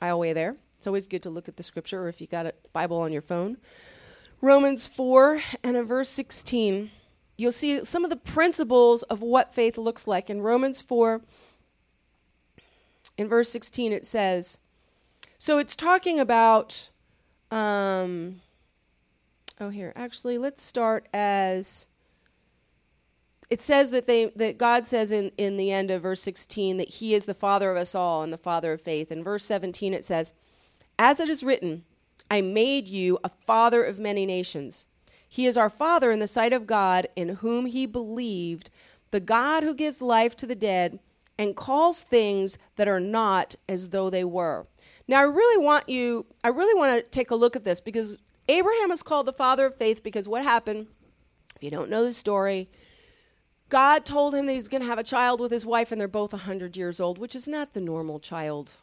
aisleway 0.00 0.34
there. 0.34 0.56
It's 0.78 0.86
always 0.86 1.06
good 1.06 1.22
to 1.22 1.30
look 1.30 1.48
at 1.48 1.56
the 1.56 1.62
scripture, 1.62 2.02
or 2.02 2.08
if 2.08 2.20
you 2.20 2.26
got 2.26 2.46
a 2.46 2.54
Bible 2.72 2.98
on 2.98 3.12
your 3.12 3.22
phone. 3.22 3.56
Romans 4.40 4.86
4 4.86 5.40
and 5.62 5.76
in 5.76 5.86
verse 5.86 6.08
16, 6.10 6.90
you'll 7.36 7.52
see 7.52 7.84
some 7.84 8.04
of 8.04 8.10
the 8.10 8.16
principles 8.16 9.02
of 9.04 9.22
what 9.22 9.54
faith 9.54 9.78
looks 9.78 10.06
like. 10.06 10.28
In 10.28 10.42
Romans 10.42 10.82
4, 10.82 11.22
in 13.16 13.28
verse 13.28 13.48
16, 13.48 13.92
it 13.92 14.04
says, 14.04 14.58
so 15.38 15.58
it's 15.58 15.76
talking 15.76 16.18
about, 16.18 16.90
um, 17.50 18.40
oh, 19.60 19.70
here, 19.70 19.92
actually, 19.96 20.38
let's 20.38 20.62
start 20.62 21.08
as 21.14 21.86
it 23.48 23.62
says 23.62 23.90
that 23.92 24.06
they 24.06 24.26
that 24.36 24.58
God 24.58 24.86
says 24.86 25.12
in, 25.12 25.30
in 25.38 25.56
the 25.56 25.70
end 25.70 25.90
of 25.90 26.02
verse 26.02 26.20
16 26.20 26.78
that 26.78 26.88
he 26.88 27.14
is 27.14 27.26
the 27.26 27.34
father 27.34 27.70
of 27.70 27.76
us 27.76 27.94
all 27.94 28.22
and 28.22 28.32
the 28.32 28.38
father 28.38 28.72
of 28.72 28.80
faith. 28.80 29.12
In 29.12 29.22
verse 29.22 29.44
17 29.44 29.94
it 29.94 30.04
says, 30.04 30.32
As 30.98 31.20
it 31.20 31.28
is 31.28 31.44
written, 31.44 31.84
I 32.30 32.40
made 32.40 32.88
you 32.88 33.18
a 33.22 33.28
father 33.28 33.84
of 33.84 33.98
many 33.98 34.26
nations. 34.26 34.86
He 35.28 35.46
is 35.46 35.56
our 35.56 35.70
father 35.70 36.10
in 36.10 36.18
the 36.18 36.26
sight 36.26 36.52
of 36.52 36.66
God, 36.66 37.08
in 37.14 37.36
whom 37.36 37.66
he 37.66 37.86
believed, 37.86 38.70
the 39.10 39.20
God 39.20 39.62
who 39.62 39.74
gives 39.74 40.02
life 40.02 40.36
to 40.36 40.46
the 40.46 40.54
dead 40.54 40.98
and 41.38 41.54
calls 41.54 42.02
things 42.02 42.58
that 42.76 42.88
are 42.88 43.00
not 43.00 43.54
as 43.68 43.90
though 43.90 44.10
they 44.10 44.24
were. 44.24 44.66
Now 45.06 45.20
I 45.20 45.24
really 45.24 45.64
want 45.64 45.88
you 45.88 46.26
I 46.42 46.48
really 46.48 46.78
want 46.78 46.96
to 46.96 47.10
take 47.10 47.30
a 47.30 47.36
look 47.36 47.54
at 47.54 47.64
this 47.64 47.80
because 47.80 48.16
Abraham 48.48 48.90
is 48.90 49.02
called 49.02 49.26
the 49.26 49.32
father 49.32 49.66
of 49.66 49.76
faith 49.76 50.02
because 50.02 50.28
what 50.28 50.42
happened? 50.42 50.88
If 51.54 51.62
you 51.62 51.70
don't 51.70 51.90
know 51.90 52.04
the 52.04 52.12
story, 52.12 52.68
God 53.68 54.04
told 54.04 54.34
him 54.34 54.46
that 54.46 54.52
he's 54.52 54.68
going 54.68 54.82
to 54.82 54.88
have 54.88 54.98
a 54.98 55.04
child 55.04 55.40
with 55.40 55.50
his 55.50 55.66
wife, 55.66 55.90
and 55.90 56.00
they're 56.00 56.08
both 56.08 56.32
100 56.32 56.76
years 56.76 57.00
old, 57.00 57.18
which 57.18 57.34
is 57.34 57.48
not 57.48 57.72
the 57.72 57.80
normal 57.80 58.20
child 58.20 58.74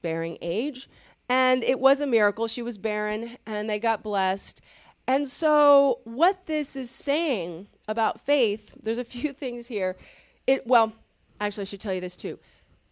bearing 0.00 0.38
age. 0.40 0.88
And 1.28 1.62
it 1.62 1.78
was 1.78 2.00
a 2.00 2.06
miracle. 2.06 2.46
She 2.46 2.62
was 2.62 2.78
barren, 2.78 3.36
and 3.46 3.68
they 3.68 3.78
got 3.78 4.02
blessed. 4.02 4.60
And 5.06 5.28
so, 5.28 6.00
what 6.04 6.46
this 6.46 6.76
is 6.76 6.90
saying 6.90 7.68
about 7.88 8.20
faith, 8.20 8.74
there's 8.82 8.98
a 8.98 9.04
few 9.16 9.32
things 9.32 9.66
here. 9.66 9.96
It, 10.46 10.66
well, 10.66 10.92
actually, 11.40 11.62
I 11.62 11.64
should 11.64 11.80
tell 11.80 11.94
you 11.94 12.00
this 12.00 12.16
too. 12.16 12.38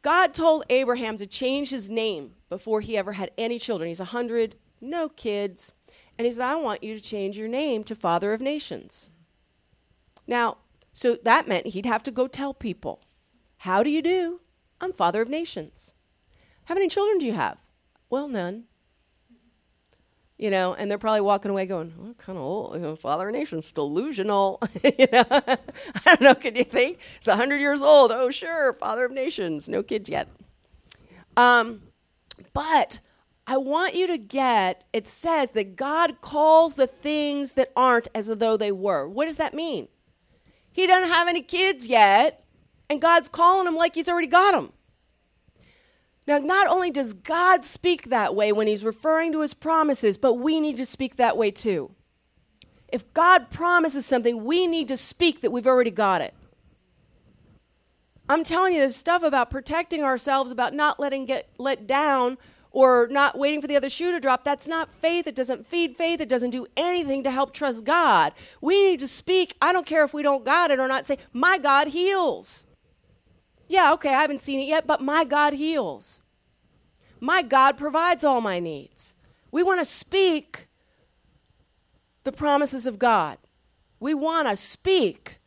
God 0.03 0.33
told 0.33 0.65
Abraham 0.71 1.17
to 1.19 1.27
change 1.27 1.71
his 1.71 1.91
name 1.91 2.33
before 2.49 2.81
he 2.81 2.97
ever 2.97 3.13
had 3.13 3.31
any 3.37 3.59
children. 3.59 3.89
He's 3.89 3.99
100, 3.99 4.57
no 4.81 5.09
kids. 5.09 5.73
And 6.17 6.25
he 6.25 6.31
said, 6.31 6.47
I 6.47 6.57
want 6.57 6.83
you 6.83 6.95
to 6.95 7.01
change 7.01 7.39
your 7.39 7.49
name 7.49 7.85
to 7.85 7.95
Father 7.95 8.33
of 8.33 8.41
Nations. 8.41 9.11
Now, 10.27 10.59
so 10.93 11.19
that 11.23 11.49
meant 11.49 11.69
he'd 11.69 11.87
have 11.87 12.03
to 12.05 12.11
go 12.11 12.27
tell 12.27 12.55
people, 12.55 13.03
How 13.59 13.83
do 13.83 13.91
you 13.91 14.03
do? 14.03 14.41
I'm 14.81 14.93
father 14.93 15.23
of 15.23 15.29
nations. 15.29 15.95
How 16.65 16.75
many 16.75 16.89
children 16.89 17.19
do 17.19 17.27
you 17.27 17.33
have? 17.33 17.59
Well, 18.09 18.29
none. 18.29 18.65
You 20.39 20.51
know, 20.51 20.73
and 20.73 20.91
they're 20.91 20.97
probably 20.97 21.21
walking 21.21 21.51
away 21.51 21.67
going, 21.67 21.93
well, 21.99 22.15
kind 22.15 22.39
of 22.39 22.45
old. 22.45 22.75
You 22.75 22.81
know, 22.81 22.97
father 22.97 23.29
of 23.29 23.35
nations, 23.35 23.71
delusional. 23.73 24.59
you 24.83 25.07
know, 25.13 25.25
I 25.31 25.59
don't 26.07 26.21
know. 26.23 26.35
Can 26.35 26.57
you 26.57 26.65
think? 26.65 27.01
It's 27.17 27.27
100 27.27 27.61
years 27.61 27.83
old. 27.83 28.11
Oh, 28.11 28.31
sure, 28.31 28.73
father 28.73 29.05
of 29.05 29.13
nations. 29.13 29.69
No 29.69 29.83
kids 29.83 30.09
yet. 30.09 30.29
Um, 31.37 31.83
but 32.55 33.01
I 33.47 33.59
want 33.59 33.95
you 33.95 34.07
to 34.07 34.17
get 34.17 34.85
it 34.93 35.09
says 35.09 35.51
that 35.51 35.77
God 35.77 36.21
calls 36.21 36.77
the 36.77 36.87
things 36.87 37.53
that 37.53 37.73
aren't 37.77 38.09
as 38.15 38.29
though 38.29 38.57
they 38.57 38.73
were. 38.73 39.07
What 39.07 39.27
does 39.27 39.37
that 39.37 39.53
mean? 39.55 39.89
He 40.81 40.87
doesn't 40.87 41.11
have 41.11 41.29
any 41.29 41.43
kids 41.43 41.89
yet, 41.89 42.43
and 42.89 43.03
God's 43.03 43.29
calling 43.29 43.67
him 43.67 43.77
like 43.77 43.95
he's 43.95 44.09
already 44.09 44.27
got 44.27 44.53
them. 44.53 44.73
Now, 46.27 46.39
not 46.39 46.69
only 46.69 46.91
does 46.91 47.13
God 47.13 47.65
speak 47.65 48.05
that 48.05 48.35
way 48.35 48.51
when 48.51 48.67
he's 48.67 48.83
referring 48.83 49.31
to 49.33 49.43
his 49.43 49.53
promises, 49.53 50.17
but 50.17 50.35
we 50.35 50.59
need 50.59 50.79
to 50.79 50.87
speak 50.87 51.17
that 51.17 51.37
way 51.37 51.51
too. 51.51 51.91
If 52.89 53.13
God 53.13 53.51
promises 53.51 54.07
something, 54.07 54.43
we 54.43 54.67
need 54.67 54.89
to 54.89 54.97
speak 54.97 55.43
that 55.43 55.53
we've 55.53 55.67
already 55.67 55.91
got 55.91 56.23
it. 56.23 56.33
I'm 58.27 58.43
telling 58.43 58.73
you 58.75 58.81
this 58.81 58.97
stuff 58.97 59.23
about 59.23 59.51
protecting 59.51 60.03
ourselves, 60.03 60.51
about 60.51 60.73
not 60.73 60.99
letting 60.99 61.27
get 61.27 61.51
let 61.59 61.87
down 61.87 62.39
or 62.71 63.09
not 63.11 63.37
waiting 63.37 63.61
for 63.61 63.67
the 63.67 63.77
other 63.77 63.91
shoe 63.91 64.13
to 64.13 64.21
drop, 64.21 64.45
that's 64.45 64.69
not 64.69 64.93
faith. 64.93 65.27
It 65.27 65.35
doesn't 65.35 65.67
feed 65.67 65.97
faith. 65.97 66.21
It 66.21 66.29
doesn't 66.29 66.51
do 66.51 66.67
anything 66.77 67.23
to 67.25 67.31
help 67.31 67.53
trust 67.53 67.85
God. 67.85 68.33
We 68.61 68.91
need 68.91 69.01
to 69.01 69.09
speak. 69.09 69.57
I 69.61 69.73
don't 69.73 69.87
care 69.87 70.05
if 70.05 70.15
we 70.15 70.23
don't 70.23 70.45
got 70.45 70.71
it 70.71 70.79
or 70.79 70.89
not, 70.89 71.07
say, 71.07 71.19
My 71.33 71.59
God 71.59 71.89
heals. 71.89 72.67
Yeah, 73.69 73.93
okay, 73.93 74.15
I 74.15 74.21
haven't 74.21 74.41
seen 74.41 74.61
it 74.61 74.67
yet, 74.67 74.87
but 74.87 75.01
my 75.01 75.25
God 75.25 75.53
heals. 75.53 76.23
My 77.21 77.43
God 77.43 77.77
provides 77.77 78.25
all 78.25 78.41
my 78.41 78.59
needs. 78.59 79.15
We 79.53 79.63
want 79.63 79.81
to 79.81 79.85
speak 79.85 80.67
the 82.25 82.33
promises 82.33 82.87
of 82.87 82.99
God. 82.99 83.39
We 84.01 84.15
want 84.15 84.49
to 84.49 84.57
speak 84.57 85.39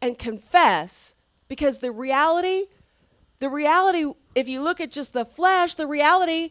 and 0.00 0.18
confess 0.18 1.14
because 1.46 1.78
the 1.78 1.92
reality, 1.92 2.64
the 3.38 3.48
reality 3.48 4.06
if 4.34 4.48
you 4.48 4.62
look 4.62 4.80
at 4.80 4.90
just 4.90 5.12
the 5.12 5.24
flesh, 5.24 5.74
the 5.74 5.86
reality 5.86 6.50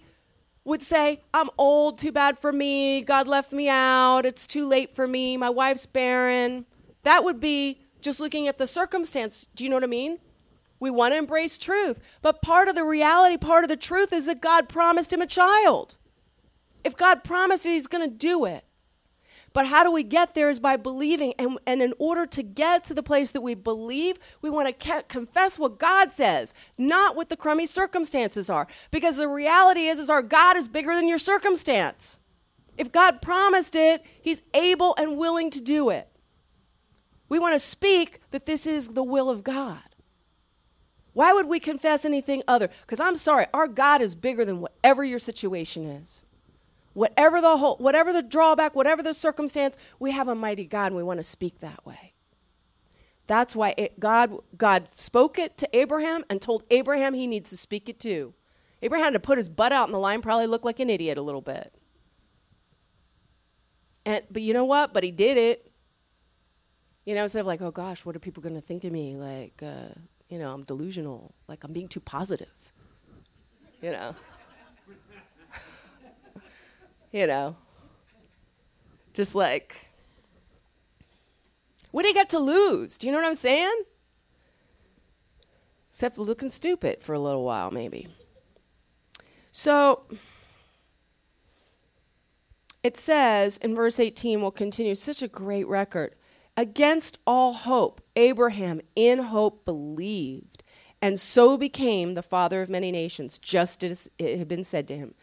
would 0.64 0.84
say, 0.84 1.22
I'm 1.34 1.50
old, 1.58 1.98
too 1.98 2.12
bad 2.12 2.38
for 2.38 2.52
me, 2.52 3.02
God 3.02 3.28
left 3.28 3.52
me 3.52 3.68
out, 3.68 4.26
it's 4.26 4.46
too 4.46 4.68
late 4.68 4.96
for 4.96 5.08
me, 5.08 5.38
my 5.38 5.50
wife's 5.50 5.86
barren. 5.86 6.66
That 7.04 7.24
would 7.24 7.40
be 7.40 7.82
just 8.02 8.20
looking 8.20 8.48
at 8.48 8.58
the 8.58 8.68
circumstance. 8.68 9.48
Do 9.56 9.64
you 9.64 9.70
know 9.70 9.76
what 9.76 9.84
I 9.84 9.88
mean? 9.88 10.20
We 10.80 10.90
want 10.90 11.14
to 11.14 11.18
embrace 11.18 11.58
truth. 11.58 12.00
But 12.22 12.42
part 12.42 12.68
of 12.68 12.76
the 12.76 12.84
reality, 12.84 13.38
part 13.38 13.64
of 13.64 13.70
the 13.70 13.78
truth 13.78 14.14
is 14.14 14.26
that 14.26 14.42
God 14.42 14.70
promised 14.70 15.14
him 15.14 15.22
a 15.22 15.28
child. 15.28 15.96
If 16.84 16.98
God 16.98 17.24
promised 17.24 17.66
it, 17.66 17.70
He's 17.70 17.88
going 17.88 18.08
to 18.08 18.16
do 18.16 18.46
it. 18.46 18.66
But 19.54 19.68
how 19.68 19.84
do 19.84 19.92
we 19.92 20.04
get 20.04 20.34
there 20.34 20.50
is 20.50 20.60
by 20.60 20.78
believing. 20.78 21.34
And, 21.38 21.60
and 21.68 21.82
in 21.82 21.94
order 22.00 22.26
to 22.26 22.44
get 22.44 22.84
to 22.86 22.94
the 22.94 23.04
place 23.04 23.32
that 23.32 23.42
we 23.42 23.54
believe, 23.54 24.18
we 24.42 24.50
want 24.50 24.80
to 24.80 25.04
confess 25.04 25.60
what 25.60 25.78
God 25.78 26.12
says, 26.12 26.54
not 26.78 27.16
what 27.16 27.30
the 27.30 27.36
crummy 27.36 27.66
circumstances 27.66 28.50
are. 28.50 28.68
Because 28.92 29.18
the 29.18 29.28
reality 29.28 29.88
is, 29.88 30.00
is 30.00 30.10
our 30.10 30.22
God 30.22 30.56
is 30.56 30.68
bigger 30.68 30.96
than 30.96 31.08
your 31.08 31.18
circumstance. 31.18 32.20
If 32.78 32.92
God 32.92 33.22
promised 33.22 33.76
it, 33.76 34.06
He's 34.22 34.42
able 34.54 34.96
and 34.98 35.18
willing 35.18 35.50
to 35.52 35.62
do 35.62 35.90
it. 35.90 36.08
We 37.28 37.40
want 37.40 37.54
to 37.54 37.60
speak 37.60 38.22
that 38.32 38.46
this 38.46 38.66
is 38.66 38.90
the 38.90 39.04
will 39.04 39.30
of 39.30 39.44
God. 39.44 39.80
Why 41.14 41.34
would 41.34 41.48
we 41.48 41.60
confess 41.60 42.06
anything 42.06 42.42
other? 42.48 42.70
Because 42.82 43.02
I'm 43.02 43.18
sorry, 43.18 43.48
our 43.54 43.68
God 43.68 44.02
is 44.02 44.16
bigger 44.16 44.46
than 44.46 44.62
whatever 44.62 45.04
your 45.04 45.20
situation 45.20 45.86
is. 45.86 46.24
Whatever 46.94 47.40
the 47.40 47.58
whole, 47.58 47.78
whatever 47.78 48.12
the 48.12 48.22
drawback, 48.22 48.76
whatever 48.76 49.02
the 49.02 49.14
circumstance, 49.14 49.78
we 50.00 50.12
have 50.12 50.28
a 50.28 50.36
mighty 50.36 50.66
God 50.66 50.88
and 50.88 50.96
we 50.96 51.04
want 51.04 51.20
to 51.20 51.24
speak 51.24 51.60
that 51.60 51.86
way. 51.86 52.14
That's 53.28 53.56
why 53.56 53.74
it, 53.78 54.00
God, 54.00 54.38
God 54.58 54.94
spoke 54.94 55.40
it 55.40 55.58
to 55.60 55.70
Abraham 55.76 56.26
and 56.30 56.42
told 56.42 56.64
Abraham 56.70 57.14
he 57.14 57.28
needs 57.28 57.50
to 57.52 57.58
speak 57.58 57.88
it 57.88 58.00
too. 58.00 58.34
Abraham 58.82 59.06
had 59.06 59.14
to 59.14 59.20
put 59.20 59.38
his 59.38 59.48
butt 59.48 59.72
out 59.72 59.88
in 59.88 59.94
the 59.94 60.00
line, 60.00 60.22
probably 60.22 60.48
looked 60.48 60.66
like 60.66 60.80
an 60.80 60.90
idiot 60.90 61.18
a 61.18 61.22
little 61.22 61.42
bit. 61.42 61.74
And, 64.06 64.24
but 64.30 64.42
you 64.42 64.54
know 64.54 64.66
what? 64.66 64.94
But 64.94 65.04
he 65.04 65.12
did 65.12 65.38
it. 65.38 65.72
You 67.06 67.16
know, 67.16 67.24
instead 67.24 67.40
of 67.40 67.48
like, 67.48 67.62
oh 67.62 67.72
gosh, 67.72 68.04
what 68.04 68.16
are 68.16 68.20
people 68.20 68.44
going 68.44 68.56
to 68.56 68.62
think 68.62 68.84
of 68.84 68.92
me? 68.92 69.16
Like, 69.16 69.62
uh, 69.64 69.94
you 70.28 70.38
know, 70.38 70.54
I'm 70.54 70.64
delusional. 70.64 71.34
Like, 71.48 71.64
I'm 71.64 71.72
being 71.72 71.88
too 71.88 72.00
positive. 72.00 72.74
You 73.82 73.92
know 73.92 74.16
you 77.12 77.28
know, 77.28 77.56
just 79.14 79.36
like, 79.36 79.90
what 81.92 82.04
do 82.04 82.08
you 82.08 82.14
got 82.14 82.30
to 82.30 82.40
lose? 82.40 82.98
Do 82.98 83.08
you 83.08 83.14
know 83.14 83.20
what 83.20 83.28
I'm 83.28 83.36
saying? 83.36 83.84
Except 85.90 86.16
for 86.16 86.22
looking 86.24 86.50
stupid 86.50 87.04
for 87.04 87.14
a 87.14 87.20
little 87.20 87.44
while, 87.44 87.70
maybe. 87.70 88.08
So 89.52 90.06
it 92.82 92.96
says 92.96 93.58
in 93.58 93.76
verse 93.76 94.00
18, 94.00 94.42
we'll 94.42 94.52
continue, 94.52 94.96
such 94.96 95.22
a 95.22 95.28
great 95.28 95.68
record. 95.68 96.16
Against 96.56 97.18
all 97.28 97.54
hope, 97.54 98.02
Abraham 98.16 98.82
in 98.96 99.20
hope 99.20 99.66
believed, 99.66 100.64
and 101.02 101.20
so 101.20 101.58
became 101.58 102.14
the 102.14 102.22
father 102.22 102.62
of 102.62 102.70
many 102.70 102.92
nations, 102.92 103.38
just 103.38 103.84
as 103.84 104.10
it 104.18 104.38
had 104.38 104.48
been 104.48 104.64
said 104.64 104.88
to 104.88 104.98
him. 104.98 105.14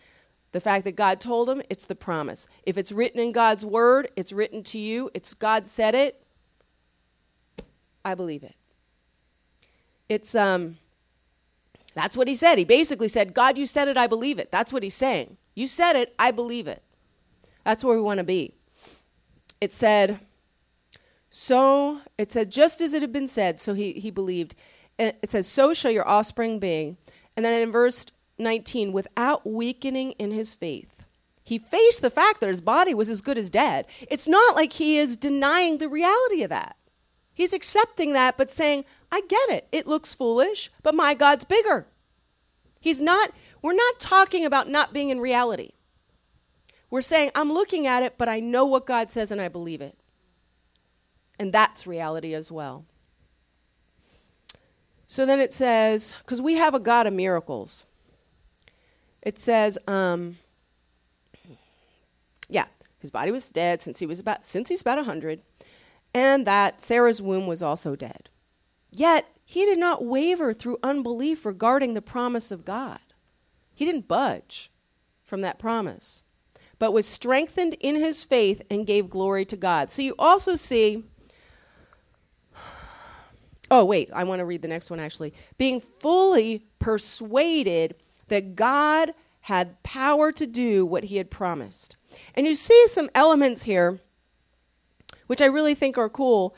The 0.52 0.61
fact 0.61 0.85
that 0.85 0.97
God 0.97 1.21
told 1.21 1.50
him, 1.50 1.62
it's 1.69 1.85
the 1.85 1.95
promise. 1.95 2.49
If 2.62 2.78
it's 2.78 2.90
written 2.90 3.21
in 3.21 3.33
God's 3.33 3.64
word, 3.64 4.09
it's 4.17 4.33
written 4.33 4.62
to 4.64 4.78
you, 4.78 5.11
it's 5.12 5.35
God 5.35 5.67
said 5.69 5.95
it, 5.95 6.23
I 8.05 8.14
believe 8.14 8.43
it. 8.43 8.55
It's 10.09 10.35
um 10.35 10.78
that's 11.95 12.17
what 12.17 12.28
he 12.28 12.35
said. 12.35 12.59
He 12.59 12.64
basically 12.64 13.09
said, 13.09 13.35
God, 13.35 13.59
you 13.59 13.67
said 13.67 13.88
it, 13.88 13.97
I 13.97 14.07
believe 14.07 14.38
it. 14.38 14.52
That's 14.52 14.73
what 14.73 14.83
he's 14.83 14.95
saying. 14.95 15.37
You 15.55 15.67
said 15.67 15.97
it, 15.97 16.14
I 16.19 16.31
believe 16.31 16.69
it. 16.69 16.83
That's 17.64 17.83
where 17.83 17.97
we 17.97 18.00
want 18.00 18.19
to 18.19 18.25
be. 18.25 18.55
It 19.61 19.73
said, 19.73 20.21
so 21.31 22.00
it 22.17 22.31
said, 22.31 22.50
just 22.50 22.81
as 22.81 22.95
it 22.95 23.02
had 23.02 23.12
been 23.12 23.28
said, 23.28 23.59
so 23.59 23.75
he, 23.75 23.93
he 23.95 24.11
believed. 24.11 24.55
It 24.99 25.28
says, 25.28 25.47
so 25.47 25.75
shall 25.75 25.90
your 25.90 26.07
offspring 26.09 26.59
be. 26.59 26.97
And 27.37 27.45
then 27.45 27.61
in 27.61 27.73
verse 27.73 28.07
19 28.38 28.92
without 28.92 29.47
weakening 29.47 30.12
in 30.12 30.30
his 30.30 30.54
faith. 30.54 31.04
He 31.42 31.59
faced 31.59 32.02
the 32.02 32.11
fact 32.11 32.40
that 32.40 32.49
his 32.49 32.61
body 32.61 32.92
was 32.92 33.09
as 33.09 33.23
good 33.23 33.38
as 33.38 33.49
dead. 33.49 33.87
It's 34.11 34.28
not 34.28 34.54
like 34.54 34.75
he 34.75 34.99
is 34.99 35.16
denying 35.16 35.78
the 35.78 35.88
reality 35.88 36.42
of 36.42 36.50
that. 36.50 36.76
He's 37.33 37.52
accepting 37.52 38.12
that, 38.12 38.37
but 38.37 38.50
saying, 38.50 38.84
I 39.10 39.23
get 39.23 39.49
it. 39.49 39.69
It 39.73 39.86
looks 39.86 40.13
foolish, 40.13 40.71
but 40.82 40.95
my 40.95 41.15
God's 41.15 41.45
bigger. 41.45 41.86
He's 42.80 43.00
not, 43.00 43.30
we're 43.63 43.73
not 43.73 43.99
talking 43.99 44.45
about 44.45 44.69
not 44.69 44.93
being 44.93 45.10
in 45.10 45.21
reality. 45.21 45.71
We're 46.91 47.00
saying, 47.02 47.30
I'm 47.34 47.52
looking 47.52 47.86
at 47.86 48.02
it, 48.02 48.19
but 48.19 48.28
I 48.28 48.41
know 48.41 48.67
what 48.67 48.86
God 48.86 49.10
says 49.10 49.30
and 49.30 49.41
I 49.41 49.49
believe 49.49 49.80
it. 49.80 49.97
And 51.39 51.52
that's 51.52 51.86
reality 51.86 52.34
as 52.34 52.50
well. 52.50 52.84
So 55.06 55.25
then 55.25 55.41
it 55.41 55.52
says, 55.52 56.15
because 56.19 56.43
we 56.43 56.56
have 56.56 56.75
a 56.75 56.80
God 56.80 57.06
of 57.06 57.15
miracles 57.15 57.86
it 59.23 59.39
says, 59.39 59.78
um, 59.87 60.39
yeah, 62.49 62.67
his 62.99 63.11
body 63.11 63.31
was 63.31 63.50
dead 63.50 63.83
since 63.83 63.99
he 63.99 64.07
was 64.07 64.21
about 64.21 64.45
since 64.45 64.69
he's 64.69 64.81
about 64.81 64.99
a 64.99 65.04
hundred, 65.04 65.43
and 66.15 66.47
that 66.47 66.81
Sarah's 66.81 67.23
womb 67.23 67.47
was 67.47 67.63
also 67.63 67.95
dead. 67.95 68.28
Yet 68.91 69.28
he 69.45 69.65
did 69.65 69.78
not 69.78 70.04
waver 70.04 70.52
through 70.52 70.78
unbelief 70.83 71.45
regarding 71.45 71.95
the 71.95 72.02
promise 72.02 72.50
of 72.50 72.65
God. 72.65 73.00
He 73.75 73.85
didn't 73.85 74.09
budge 74.09 74.71
from 75.25 75.43
that 75.43 75.59
promise, 75.59 76.23
but 76.78 76.93
was 76.93 77.07
strengthened 77.07 77.75
in 77.81 77.97
his 77.97 78.25
faith 78.25 78.63
and 78.71 78.87
gave 78.87 79.11
glory 79.11 79.45
to 79.45 79.57
God. 79.57 79.91
So 79.91 80.02
you 80.02 80.15
also 80.19 80.57
see. 80.57 81.04
Oh, 83.71 83.85
wait, 83.85 84.09
I 84.15 84.25
want 84.25 84.39
to 84.39 84.47
read 84.47 84.63
the 84.63 84.69
next 84.69 84.89
one 84.89 84.99
actually. 84.99 85.35
Being 85.59 85.78
fully 85.78 86.65
persuaded 86.78 87.97
that 88.28 88.54
God 88.54 89.14
had 89.43 89.82
power 89.82 90.30
to 90.32 90.47
do 90.47 90.84
what 90.84 91.04
he 91.04 91.17
had 91.17 91.30
promised. 91.30 91.97
And 92.34 92.47
you 92.47 92.54
see 92.54 92.86
some 92.88 93.10
elements 93.14 93.62
here, 93.62 94.00
which 95.26 95.41
I 95.41 95.47
really 95.47 95.75
think 95.75 95.97
are 95.97 96.08
cool 96.08 96.54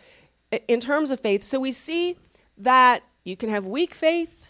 in 0.68 0.80
terms 0.80 1.10
of 1.10 1.20
faith. 1.20 1.42
So 1.44 1.60
we 1.60 1.72
see 1.72 2.16
that 2.56 3.02
you 3.24 3.36
can 3.36 3.48
have 3.48 3.66
weak 3.66 3.94
faith 3.94 4.46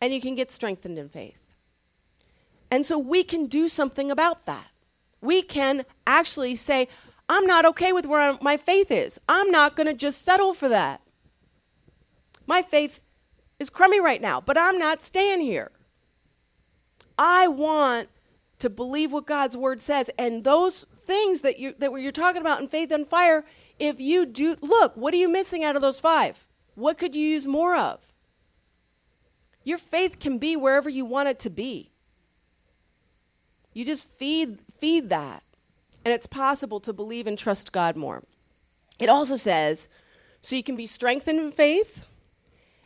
and 0.00 0.12
you 0.12 0.20
can 0.20 0.34
get 0.34 0.50
strengthened 0.50 0.98
in 0.98 1.08
faith. 1.08 1.54
And 2.70 2.84
so 2.84 2.98
we 2.98 3.22
can 3.24 3.46
do 3.46 3.68
something 3.68 4.10
about 4.10 4.46
that. 4.46 4.68
We 5.20 5.42
can 5.42 5.84
actually 6.06 6.54
say, 6.54 6.88
I'm 7.28 7.46
not 7.46 7.64
okay 7.66 7.92
with 7.92 8.06
where 8.06 8.38
my 8.40 8.56
faith 8.56 8.90
is. 8.90 9.20
I'm 9.28 9.50
not 9.50 9.76
going 9.76 9.86
to 9.86 9.94
just 9.94 10.22
settle 10.22 10.54
for 10.54 10.68
that. 10.68 11.00
My 12.46 12.62
faith 12.62 13.02
is 13.58 13.70
crummy 13.70 14.00
right 14.00 14.22
now, 14.22 14.40
but 14.40 14.56
I'm 14.56 14.78
not 14.78 15.02
staying 15.02 15.40
here. 15.40 15.70
I 17.18 17.48
want 17.48 18.08
to 18.58 18.70
believe 18.70 19.12
what 19.12 19.26
God's 19.26 19.56
word 19.56 19.80
says. 19.80 20.10
And 20.18 20.44
those 20.44 20.84
things 21.04 21.40
that 21.40 21.58
you 21.58 21.74
that 21.78 21.92
you're 21.92 22.12
talking 22.12 22.40
about 22.40 22.60
in 22.60 22.68
Faith 22.68 22.92
on 22.92 23.04
Fire, 23.04 23.44
if 23.78 24.00
you 24.00 24.26
do 24.26 24.56
look, 24.60 24.96
what 24.96 25.14
are 25.14 25.18
you 25.18 25.28
missing 25.28 25.64
out 25.64 25.76
of 25.76 25.82
those 25.82 26.00
five? 26.00 26.46
What 26.74 26.98
could 26.98 27.14
you 27.14 27.26
use 27.26 27.46
more 27.46 27.76
of? 27.76 28.12
Your 29.64 29.78
faith 29.78 30.18
can 30.18 30.38
be 30.38 30.56
wherever 30.56 30.88
you 30.88 31.04
want 31.04 31.28
it 31.28 31.38
to 31.40 31.50
be. 31.50 31.90
You 33.72 33.84
just 33.84 34.08
feed 34.08 34.58
feed 34.78 35.08
that. 35.08 35.42
And 36.04 36.14
it's 36.14 36.26
possible 36.26 36.80
to 36.80 36.92
believe 36.92 37.26
and 37.26 37.36
trust 37.36 37.72
God 37.72 37.96
more. 37.96 38.24
It 38.98 39.08
also 39.08 39.36
says 39.36 39.88
so 40.40 40.56
you 40.56 40.62
can 40.62 40.76
be 40.76 40.86
strengthened 40.86 41.38
in 41.38 41.50
faith. 41.50 42.08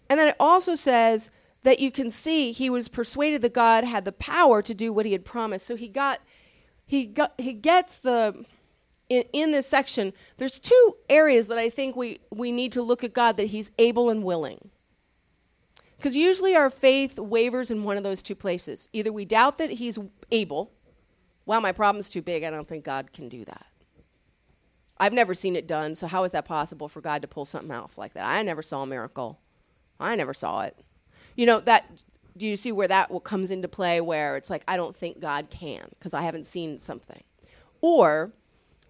And 0.09 0.19
then 0.19 0.29
it 0.29 0.37
also 0.41 0.75
says 0.75 1.31
that 1.63 1.79
you 1.81 1.91
can 1.91 2.11
see 2.11 2.53
he 2.53 2.69
was 2.69 2.89
persuaded 2.89 3.43
that 3.43 3.55
God 3.55 3.85
had 3.85 4.05
the 4.05 4.13
power 4.13 4.63
to 4.63 4.75
do 4.75 4.93
what 4.93 5.07
he 5.07 5.13
had 5.13 5.25
promised. 5.25 5.67
So 5.67 5.77
he 5.77 5.89
got 5.89 6.21
he 6.85 7.07
got 7.07 7.35
he 7.39 7.53
gets 7.53 7.99
the 7.99 8.45
in, 9.09 9.25
in 9.33 9.53
this 9.53 9.69
section, 9.69 10.13
there's 10.39 10.59
two 10.59 10.97
areas 11.09 11.49
that 11.49 11.59
I 11.59 11.69
think 11.69 11.97
we, 11.97 12.21
we 12.31 12.51
need 12.51 12.73
to 12.73 12.83
look 12.83 13.05
at 13.05 13.13
God 13.13 13.37
that 13.37 13.49
he's 13.49 13.71
able 13.79 14.09
and 14.09 14.25
willing. 14.25 14.71
Because 15.99 16.17
usually 16.17 16.57
our 16.57 16.71
faith 16.71 17.19
wavers 17.19 17.71
in 17.71 17.85
one 17.85 17.99
of 17.99 18.03
those 18.03 18.23
two 18.23 18.35
places. 18.35 18.89
Either 18.93 19.13
we 19.13 19.25
doubt 19.25 19.59
that 19.59 19.73
he's 19.73 19.99
able, 20.31 20.73
wow, 21.45 21.61
my 21.61 21.73
problem's 21.73 22.09
too 22.09 22.23
big, 22.23 22.43
I 22.43 22.51
don't 22.51 22.67
think 22.67 22.85
God 22.85 23.13
can 23.13 23.29
do 23.29 23.45
that. 23.45 23.67
I've 24.97 25.13
never 25.13 25.35
seen 25.35 25.57
it 25.57 25.67
done, 25.67 25.95
so 25.95 26.07
how 26.07 26.25
is 26.25 26.31
that 26.31 26.45
possible 26.45 26.89
for 26.89 27.01
God 27.01 27.23
to 27.23 27.29
pull 27.29 27.45
something 27.45 27.71
off 27.71 27.99
like 27.99 28.15
that? 28.15 28.25
I 28.25 28.41
never 28.43 28.63
saw 28.63 28.83
a 28.83 28.87
miracle. 28.87 29.41
I 30.01 30.17
never 30.17 30.33
saw 30.33 30.63
it 30.63 30.77
you 31.37 31.47
know 31.47 31.61
that 31.61 32.03
do 32.37 32.47
you 32.47 32.57
see 32.57 32.73
where 32.73 32.89
that 32.89 33.11
comes 33.25 33.51
into 33.51 33.69
play 33.69 34.01
where 34.01 34.37
it's 34.37 34.51
like 34.51 34.65
i 34.67 34.77
don't 34.77 34.97
think 34.97 35.21
god 35.21 35.49
can 35.51 35.87
because 35.91 36.15
i 36.15 36.23
haven't 36.23 36.47
seen 36.47 36.79
something. 36.79 37.23
Or 37.81 38.33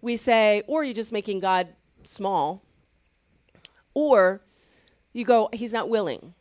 we 0.00 0.16
say 0.16 0.62
or 0.66 0.84
you're 0.84 0.94
just 0.94 1.12
making 1.12 1.40
god 1.40 1.68
small. 2.04 2.62
Or 3.94 4.42
you 5.12 5.24
go 5.24 5.48
he's 5.52 5.72
not 5.72 5.88
willing. 5.88 6.34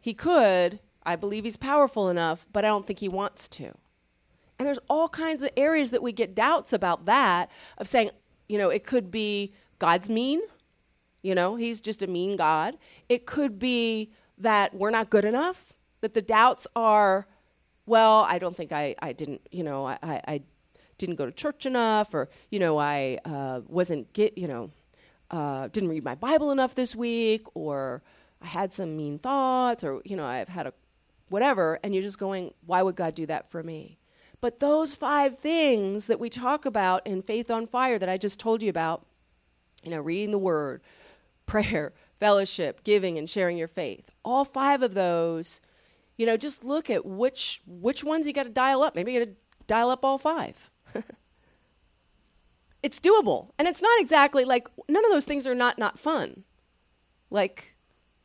He 0.00 0.14
could 0.14 0.80
i 1.04 1.16
believe 1.16 1.44
he's 1.44 1.56
powerful 1.56 2.08
enough 2.08 2.46
but 2.52 2.64
i 2.64 2.68
don't 2.68 2.86
think 2.86 3.00
he 3.00 3.08
wants 3.08 3.48
to. 3.48 3.74
And 4.58 4.66
there's 4.66 4.80
all 4.88 5.08
kinds 5.08 5.42
of 5.42 5.50
areas 5.56 5.92
that 5.92 6.02
we 6.02 6.12
get 6.12 6.34
doubts 6.34 6.72
about 6.72 7.06
that 7.06 7.50
of 7.76 7.86
saying 7.86 8.10
you 8.48 8.58
know 8.58 8.70
it 8.70 8.84
could 8.84 9.10
be 9.10 9.52
god's 9.78 10.08
mean. 10.08 10.40
You 11.22 11.34
know 11.34 11.56
he's 11.56 11.80
just 11.80 12.02
a 12.02 12.06
mean 12.06 12.36
god. 12.36 12.76
It 13.08 13.26
could 13.26 13.58
be 13.58 14.12
that 14.40 14.74
we're 14.74 14.90
not 14.90 15.10
good 15.10 15.24
enough, 15.24 15.74
that 16.00 16.14
the 16.14 16.22
doubts 16.22 16.66
are, 16.76 17.26
well, 17.86 18.26
I 18.28 18.38
don't 18.38 18.56
think 18.56 18.72
I, 18.72 18.94
I 19.00 19.12
didn't, 19.12 19.40
you 19.50 19.64
know, 19.64 19.86
I, 19.86 19.98
I, 20.02 20.42
didn't 20.98 21.14
go 21.14 21.24
to 21.24 21.32
church 21.32 21.64
enough, 21.64 22.12
or 22.12 22.28
you 22.50 22.58
know, 22.58 22.76
I 22.76 23.18
uh, 23.24 23.60
wasn't 23.68 24.12
get, 24.12 24.36
you 24.36 24.48
know, 24.48 24.70
uh, 25.30 25.68
didn't 25.68 25.88
read 25.88 26.04
my 26.04 26.16
Bible 26.16 26.50
enough 26.50 26.74
this 26.74 26.94
week, 26.94 27.46
or 27.54 28.02
I 28.42 28.46
had 28.46 28.72
some 28.72 28.96
mean 28.96 29.18
thoughts, 29.18 29.84
or 29.84 30.02
you 30.04 30.16
know, 30.16 30.26
I've 30.26 30.48
had 30.48 30.66
a 30.66 30.74
whatever, 31.28 31.78
and 31.82 31.94
you're 31.94 32.02
just 32.02 32.18
going, 32.18 32.52
why 32.66 32.82
would 32.82 32.96
God 32.96 33.14
do 33.14 33.26
that 33.26 33.50
for 33.50 33.62
me? 33.62 33.98
But 34.40 34.60
those 34.60 34.94
five 34.94 35.38
things 35.38 36.06
that 36.06 36.20
we 36.20 36.30
talk 36.30 36.64
about 36.64 37.06
in 37.06 37.22
Faith 37.22 37.50
on 37.50 37.66
Fire 37.66 37.98
that 37.98 38.08
I 38.08 38.16
just 38.16 38.38
told 38.38 38.62
you 38.62 38.70
about, 38.70 39.04
you 39.82 39.90
know, 39.90 40.00
reading 40.00 40.30
the 40.30 40.38
Word, 40.38 40.80
prayer, 41.46 41.92
fellowship, 42.18 42.84
giving, 42.84 43.18
and 43.18 43.28
sharing 43.28 43.56
your 43.56 43.68
faith, 43.68 44.10
all 44.24 44.44
five 44.44 44.82
of 44.82 44.94
those, 44.94 45.60
you 46.16 46.26
know, 46.26 46.36
just 46.36 46.64
look 46.64 46.90
at 46.90 47.06
which 47.06 47.62
which 47.66 48.04
ones 48.04 48.26
you 48.26 48.32
got 48.32 48.44
to 48.44 48.50
dial 48.50 48.82
up. 48.82 48.94
Maybe 48.94 49.12
you 49.12 49.20
got 49.20 49.26
to 49.26 49.36
dial 49.66 49.90
up 49.90 50.04
all 50.04 50.18
five. 50.18 50.70
it's 52.82 53.00
doable, 53.00 53.50
and 53.58 53.68
it's 53.68 53.82
not 53.82 54.00
exactly 54.00 54.44
like 54.44 54.68
none 54.88 55.04
of 55.04 55.10
those 55.10 55.24
things 55.24 55.46
are 55.46 55.54
not 55.54 55.78
not 55.78 55.98
fun. 55.98 56.44
Like 57.30 57.76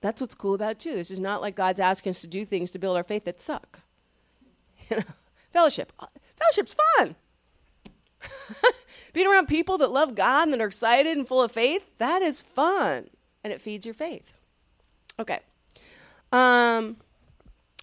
that's 0.01 0.19
what's 0.19 0.35
cool 0.35 0.53
about 0.53 0.71
it 0.71 0.79
too. 0.79 0.95
This 0.95 1.11
is 1.11 1.19
not 1.19 1.41
like 1.41 1.55
God's 1.55 1.79
asking 1.79 2.11
us 2.11 2.21
to 2.21 2.27
do 2.27 2.45
things 2.45 2.71
to 2.71 2.79
build 2.79 2.97
our 2.97 3.03
faith 3.03 3.25
that 3.25 3.39
suck. 3.39 3.79
You 4.89 4.97
know, 4.97 5.03
fellowship. 5.53 5.93
Uh, 5.97 6.07
fellowship's 6.35 6.75
fun. 6.97 7.15
Being 9.13 9.27
around 9.27 9.47
people 9.47 9.77
that 9.77 9.91
love 9.91 10.13
God 10.13 10.43
and 10.43 10.53
that 10.53 10.59
are 10.61 10.67
excited 10.67 11.15
and 11.15 11.25
full 11.25 11.41
of 11.41 11.53
faith, 11.53 11.89
that 11.99 12.21
is 12.21 12.41
fun. 12.41 13.07
And 13.43 13.51
it 13.51 13.61
feeds 13.61 13.85
your 13.85 13.93
faith. 13.93 14.33
Okay. 15.19 15.39
Um, 16.31 16.97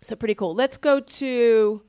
so 0.02 0.16
pretty 0.16 0.34
cool. 0.34 0.54
Let's 0.54 0.76
go 0.76 1.00
to 1.00 1.82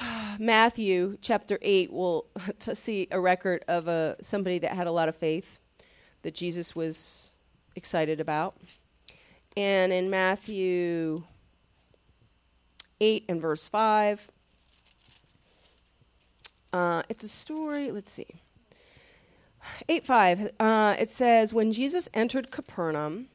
Matthew 0.38 1.16
chapter 1.20 1.58
8. 1.62 1.92
We'll 1.92 2.26
see 2.74 3.08
a 3.10 3.20
record 3.20 3.64
of 3.68 3.88
a, 3.88 4.16
somebody 4.20 4.58
that 4.58 4.72
had 4.72 4.86
a 4.86 4.92
lot 4.92 5.08
of 5.08 5.16
faith 5.16 5.60
that 6.22 6.34
Jesus 6.34 6.74
was 6.74 7.32
excited 7.76 8.20
about. 8.20 8.56
And 9.56 9.92
in 9.92 10.08
Matthew 10.10 11.24
8 13.00 13.24
and 13.28 13.40
verse 13.40 13.68
5, 13.68 14.30
uh, 16.72 17.02
it's 17.08 17.22
a 17.22 17.28
story, 17.28 17.90
let's 17.90 18.12
see. 18.12 18.41
8 19.88 20.06
5, 20.06 20.50
uh, 20.60 20.96
it 20.98 21.10
says, 21.10 21.54
When 21.54 21.72
Jesus 21.72 22.08
entered 22.14 22.50
Capernaum, 22.50 23.28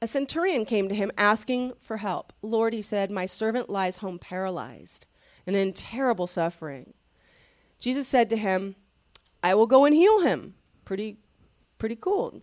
a 0.00 0.06
centurion 0.06 0.64
came 0.64 0.88
to 0.88 0.94
him 0.94 1.12
asking 1.16 1.74
for 1.78 1.98
help. 1.98 2.32
Lord, 2.42 2.72
he 2.72 2.82
said, 2.82 3.10
My 3.10 3.26
servant 3.26 3.70
lies 3.70 3.98
home 3.98 4.18
paralyzed 4.18 5.06
and 5.46 5.54
in 5.54 5.72
terrible 5.72 6.26
suffering. 6.26 6.94
Jesus 7.78 8.08
said 8.08 8.30
to 8.30 8.36
him, 8.36 8.76
I 9.42 9.54
will 9.54 9.66
go 9.66 9.84
and 9.84 9.94
heal 9.94 10.20
him. 10.22 10.54
Pretty, 10.84 11.18
pretty 11.78 11.96
cool. 11.96 12.42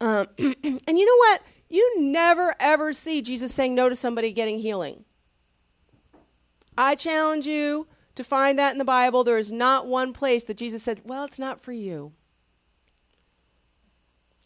Um, 0.00 0.28
and 0.38 0.98
you 0.98 1.06
know 1.06 1.16
what? 1.16 1.42
You 1.68 2.00
never 2.00 2.54
ever 2.60 2.92
see 2.92 3.22
Jesus 3.22 3.54
saying 3.54 3.74
no 3.74 3.88
to 3.88 3.96
somebody 3.96 4.32
getting 4.32 4.58
healing. 4.58 5.04
I 6.76 6.94
challenge 6.94 7.46
you 7.46 7.86
to 8.14 8.24
find 8.24 8.58
that 8.58 8.72
in 8.72 8.78
the 8.78 8.84
Bible. 8.84 9.24
There 9.24 9.38
is 9.38 9.52
not 9.52 9.86
one 9.86 10.12
place 10.12 10.44
that 10.44 10.56
Jesus 10.56 10.82
said, 10.82 11.02
Well, 11.04 11.24
it's 11.24 11.38
not 11.38 11.60
for 11.60 11.72
you. 11.72 12.12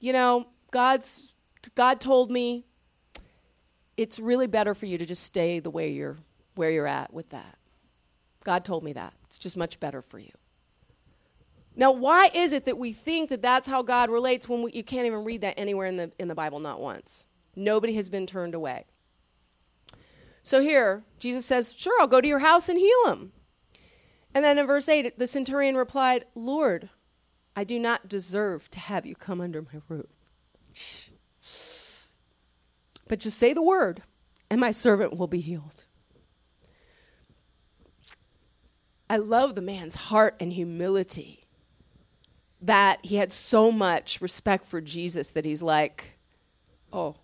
You 0.00 0.12
know, 0.12 0.46
God's 0.70 1.34
God 1.74 2.00
told 2.00 2.30
me 2.30 2.64
it's 3.96 4.18
really 4.18 4.46
better 4.46 4.74
for 4.74 4.87
you 4.87 4.98
to 4.98 5.04
just 5.04 5.24
stay 5.24 5.58
the 5.58 5.70
way 5.70 5.90
you're 5.90 6.16
where 6.54 6.70
you're 6.70 6.87
at 6.87 7.12
with 7.12 7.30
that. 7.30 7.58
God 8.44 8.64
told 8.64 8.84
me 8.84 8.92
that. 8.94 9.14
It's 9.26 9.38
just 9.38 9.56
much 9.56 9.80
better 9.80 10.00
for 10.00 10.18
you. 10.18 10.32
Now, 11.76 11.92
why 11.92 12.30
is 12.34 12.52
it 12.52 12.64
that 12.64 12.76
we 12.76 12.92
think 12.92 13.28
that 13.28 13.42
that's 13.42 13.68
how 13.68 13.82
God 13.82 14.11
relates 14.11 14.48
when 14.48 14.62
we, 14.62 14.72
you 14.72 14.82
can't 14.82 15.06
even 15.06 15.22
read 15.22 15.42
that 15.42 15.54
anywhere 15.56 15.87
in 15.87 15.96
the, 15.96 16.11
in 16.18 16.26
the 16.26 16.34
Bible, 16.34 16.58
not 16.58 16.80
once? 16.80 17.24
Nobody 17.54 17.94
has 17.94 18.08
been 18.08 18.26
turned 18.26 18.54
away. 18.54 18.84
So 20.42 20.61
here, 20.61 21.04
Jesus 21.20 21.46
says, 21.46 21.72
Sure, 21.76 22.00
I'll 22.00 22.08
go 22.08 22.20
to 22.20 22.26
your 22.26 22.40
house 22.40 22.68
and 22.68 22.78
heal 22.78 23.06
him. 23.06 23.32
And 24.34 24.44
then 24.44 24.58
in 24.58 24.66
verse 24.66 24.88
8, 24.88 25.18
the 25.18 25.26
centurion 25.26 25.76
replied, 25.76 26.24
Lord, 26.34 26.88
I 27.59 27.64
do 27.64 27.81
not 27.81 28.09
deserve 28.09 28.71
to 28.71 28.79
have 28.79 29.05
you 29.05 29.16
come 29.16 29.40
under 29.40 29.62
my 29.62 29.81
roof. 29.88 30.07
But 33.09 33.18
just 33.18 33.37
say 33.37 33.53
the 33.53 33.62
word, 33.62 34.03
and 34.49 34.61
my 34.61 34.71
servant 34.71 35.18
will 35.18 35.27
be 35.27 35.40
healed. 35.40 35.85
I 39.11 39.16
love 39.16 39.57
the 39.57 39.61
man's 39.61 39.97
heart 39.97 40.37
and 40.38 40.53
humility 40.53 41.49
that 42.62 43.01
he 43.03 43.16
had 43.16 43.33
so 43.33 43.73
much 43.73 44.21
respect 44.21 44.64
for 44.64 44.81
Jesus 44.81 45.31
that 45.31 45.44
he's 45.44 45.61
like, 45.61 46.16
oh, 46.92 47.16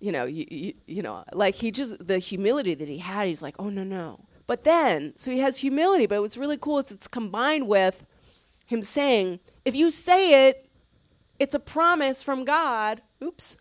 you 0.00 0.10
know, 0.10 0.24
you, 0.24 0.44
you, 0.50 0.74
you, 0.86 1.02
know, 1.02 1.22
like 1.32 1.54
he 1.54 1.70
just 1.70 2.04
the 2.04 2.18
humility 2.18 2.74
that 2.74 2.88
he 2.88 2.98
had. 2.98 3.28
He's 3.28 3.42
like, 3.42 3.54
oh 3.60 3.68
no 3.68 3.84
no. 3.84 4.26
But 4.48 4.64
then, 4.64 5.12
so 5.14 5.30
he 5.30 5.38
has 5.38 5.58
humility. 5.58 6.06
But 6.06 6.20
what's 6.20 6.36
really 6.36 6.58
cool 6.58 6.80
is 6.80 6.90
it's 6.90 7.06
combined 7.06 7.68
with 7.68 8.04
him 8.70 8.82
saying, 8.82 9.40
if 9.64 9.74
you 9.74 9.90
say 9.90 10.48
it, 10.48 10.70
it's 11.40 11.56
a 11.56 11.58
promise 11.58 12.22
from 12.22 12.44
God. 12.44 13.02
Oops. 13.20 13.56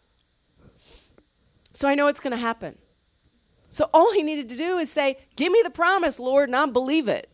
So 1.74 1.88
I 1.88 1.96
know 1.96 2.06
it's 2.06 2.20
going 2.20 2.30
to 2.30 2.38
happen. 2.38 2.78
So 3.72 3.90
all 3.92 4.14
he 4.14 4.22
needed 4.22 4.50
to 4.50 4.56
do 4.56 4.78
is 4.78 4.92
say, 4.92 5.18
Give 5.36 5.52
me 5.52 5.62
the 5.64 5.72
promise, 5.72 6.20
Lord, 6.20 6.48
and 6.50 6.56
I'll 6.56 6.68
believe 6.68 7.08
it. 7.08 7.28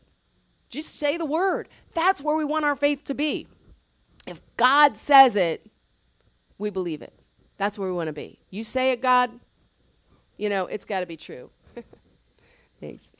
Just 0.70 0.98
say 0.98 1.18
the 1.18 1.26
word. 1.26 1.68
That's 1.94 2.22
where 2.22 2.38
we 2.38 2.46
want 2.46 2.64
our 2.64 2.76
faith 2.78 3.04
to 3.06 3.14
be. 3.14 3.46
If 4.26 4.40
God 4.56 4.96
says 4.96 5.36
it, 5.36 5.70
we 6.58 6.70
believe 6.70 7.02
it. 7.02 7.14
That's 7.58 7.78
where 7.78 7.90
we 7.90 7.94
want 7.94 8.08
to 8.08 8.14
be. 8.14 8.40
You 8.50 8.64
say 8.64 8.94
it, 8.94 9.02
God, 9.02 9.32
you 10.38 10.48
know, 10.48 10.68
it's 10.68 10.86
got 10.86 11.02
to 11.02 11.06
be 11.06 11.18
true. 11.18 11.50
Thanks. 12.80 13.12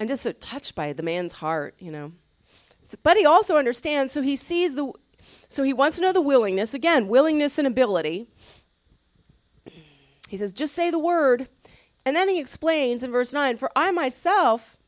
I'm 0.00 0.08
just 0.08 0.24
so 0.24 0.32
touched 0.32 0.74
by 0.74 0.92
the 0.92 1.04
man's 1.04 1.34
heart, 1.34 1.76
you 1.78 1.92
know. 1.92 2.12
But 3.02 3.16
he 3.16 3.26
also 3.26 3.56
understands, 3.56 4.12
so 4.12 4.22
he 4.22 4.36
sees 4.36 4.74
the, 4.74 4.92
so 5.48 5.62
he 5.62 5.72
wants 5.72 5.96
to 5.96 6.02
know 6.02 6.12
the 6.12 6.20
willingness. 6.20 6.74
Again, 6.74 7.08
willingness 7.08 7.58
and 7.58 7.66
ability. 7.66 8.28
He 10.28 10.36
says, 10.36 10.52
just 10.52 10.74
say 10.74 10.90
the 10.90 10.98
word. 10.98 11.48
And 12.04 12.14
then 12.14 12.28
he 12.28 12.38
explains 12.38 13.02
in 13.02 13.10
verse 13.10 13.32
9, 13.32 13.56
For 13.56 13.70
I 13.74 13.90
myself 13.90 14.78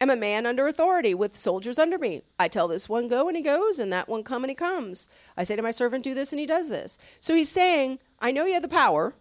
am 0.00 0.10
a 0.10 0.16
man 0.16 0.46
under 0.46 0.66
authority 0.66 1.14
with 1.14 1.36
soldiers 1.36 1.78
under 1.78 1.98
me. 1.98 2.22
I 2.38 2.48
tell 2.48 2.68
this 2.68 2.88
one, 2.88 3.08
go, 3.08 3.28
and 3.28 3.36
he 3.36 3.42
goes, 3.42 3.78
and 3.78 3.92
that 3.92 4.08
one, 4.08 4.22
come, 4.22 4.44
and 4.44 4.50
he 4.50 4.54
comes. 4.54 5.08
I 5.36 5.44
say 5.44 5.56
to 5.56 5.62
my 5.62 5.70
servant, 5.70 6.04
do 6.04 6.14
this, 6.14 6.32
and 6.32 6.40
he 6.40 6.46
does 6.46 6.68
this. 6.68 6.98
So 7.18 7.34
he's 7.34 7.50
saying, 7.50 7.98
I 8.18 8.32
know 8.32 8.46
you 8.46 8.54
have 8.54 8.62
the 8.62 8.68
power 8.68 9.14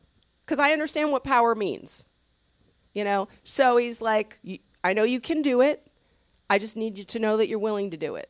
because 0.45 0.59
I 0.59 0.71
understand 0.71 1.11
what 1.11 1.23
power 1.23 1.53
means. 1.53 2.05
You 2.93 3.03
know? 3.03 3.27
So 3.43 3.77
he's 3.77 4.01
like, 4.01 4.39
I 4.83 4.93
know 4.93 5.03
you 5.03 5.19
can 5.19 5.41
do 5.41 5.61
it. 5.61 5.88
I 6.49 6.57
just 6.57 6.75
need 6.75 6.97
you 6.97 7.03
to 7.05 7.19
know 7.19 7.37
that 7.37 7.47
you're 7.47 7.59
willing 7.59 7.91
to 7.91 7.97
do 7.97 8.15
it. 8.15 8.29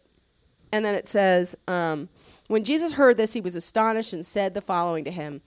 And 0.72 0.86
then 0.86 0.94
it 0.94 1.08
says, 1.08 1.56
um, 1.68 2.10
when 2.48 2.64
Jesus 2.64 2.94
heard 2.94 3.18
this, 3.18 3.34
he 3.34 3.42
was 3.42 3.56
astonished 3.56 4.14
and 4.14 4.26
said 4.26 4.54
the 4.54 4.62
following 4.62 5.04
to 5.06 5.12
him 5.12 5.42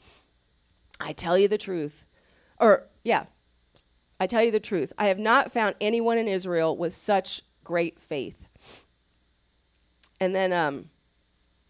I 1.00 1.12
tell 1.12 1.36
you 1.36 1.48
the 1.48 1.58
truth. 1.58 2.04
Or, 2.60 2.84
yeah, 3.02 3.24
I 4.20 4.26
tell 4.26 4.42
you 4.42 4.52
the 4.52 4.60
truth. 4.60 4.92
I 4.96 5.08
have 5.08 5.18
not 5.18 5.50
found 5.50 5.74
anyone 5.80 6.16
in 6.16 6.28
Israel 6.28 6.76
with 6.76 6.94
such 6.94 7.42
great 7.64 7.98
faith. 7.98 8.48
And 10.20 10.34
then 10.34 10.52
um, 10.52 10.90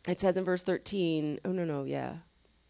it 0.07 0.21
says 0.21 0.37
in 0.37 0.45
verse 0.45 0.63
13, 0.63 1.41
oh, 1.45 1.53
no, 1.53 1.65
no, 1.65 1.85
yeah. 1.85 2.17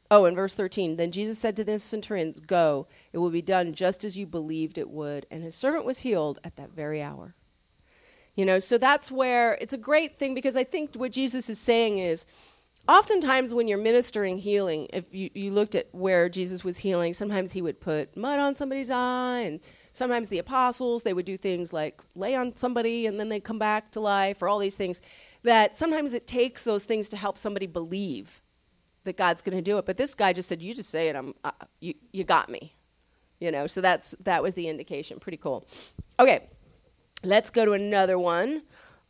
Oh, 0.08 0.26
in 0.26 0.36
verse 0.36 0.54
13, 0.54 0.96
then 0.96 1.10
Jesus 1.10 1.38
said 1.38 1.56
to 1.56 1.64
the 1.64 1.78
centurions, 1.78 2.38
Go, 2.38 2.86
it 3.12 3.18
will 3.18 3.30
be 3.30 3.42
done 3.42 3.72
just 3.72 4.04
as 4.04 4.16
you 4.16 4.26
believed 4.26 4.78
it 4.78 4.90
would. 4.90 5.26
And 5.30 5.42
his 5.42 5.54
servant 5.54 5.84
was 5.84 6.00
healed 6.00 6.38
at 6.44 6.56
that 6.56 6.70
very 6.70 7.02
hour. 7.02 7.34
You 8.34 8.46
know, 8.46 8.58
so 8.58 8.78
that's 8.78 9.10
where 9.10 9.58
it's 9.60 9.74
a 9.74 9.78
great 9.78 10.16
thing 10.18 10.34
because 10.34 10.56
I 10.56 10.64
think 10.64 10.94
what 10.94 11.12
Jesus 11.12 11.50
is 11.50 11.58
saying 11.58 11.98
is 11.98 12.24
oftentimes 12.88 13.52
when 13.52 13.68
you're 13.68 13.78
ministering 13.78 14.38
healing, 14.38 14.88
if 14.92 15.14
you, 15.14 15.30
you 15.34 15.50
looked 15.50 15.74
at 15.74 15.88
where 15.92 16.28
Jesus 16.28 16.64
was 16.64 16.78
healing, 16.78 17.12
sometimes 17.12 17.52
he 17.52 17.60
would 17.62 17.80
put 17.80 18.16
mud 18.16 18.38
on 18.38 18.54
somebody's 18.54 18.90
eye, 18.90 19.40
and 19.40 19.60
sometimes 19.92 20.28
the 20.28 20.38
apostles, 20.38 21.02
they 21.02 21.12
would 21.12 21.26
do 21.26 21.36
things 21.36 21.72
like 21.72 22.00
lay 22.14 22.34
on 22.34 22.56
somebody 22.56 23.06
and 23.06 23.20
then 23.20 23.28
they 23.28 23.40
come 23.40 23.58
back 23.58 23.90
to 23.92 24.00
life, 24.00 24.40
or 24.42 24.48
all 24.48 24.58
these 24.58 24.76
things. 24.76 25.00
That 25.44 25.76
sometimes 25.76 26.14
it 26.14 26.26
takes 26.26 26.64
those 26.64 26.84
things 26.84 27.08
to 27.10 27.16
help 27.16 27.36
somebody 27.36 27.66
believe 27.66 28.40
that 29.04 29.16
God's 29.16 29.42
going 29.42 29.56
to 29.56 29.62
do 29.62 29.76
it. 29.78 29.84
But 29.84 29.96
this 29.96 30.14
guy 30.14 30.32
just 30.32 30.48
said, 30.48 30.62
"You 30.62 30.74
just 30.74 30.88
say 30.88 31.08
it. 31.08 31.16
I'm, 31.16 31.34
uh, 31.42 31.50
you, 31.80 31.94
you 32.12 32.24
got 32.24 32.48
me." 32.48 32.74
You 33.40 33.50
know, 33.50 33.66
so 33.66 33.80
that's 33.80 34.14
that 34.20 34.42
was 34.42 34.54
the 34.54 34.68
indication. 34.68 35.18
Pretty 35.18 35.36
cool. 35.36 35.66
Okay, 36.20 36.48
let's 37.22 37.50
go 37.50 37.64
to 37.64 37.72
another 37.72 38.18
one. 38.18 38.62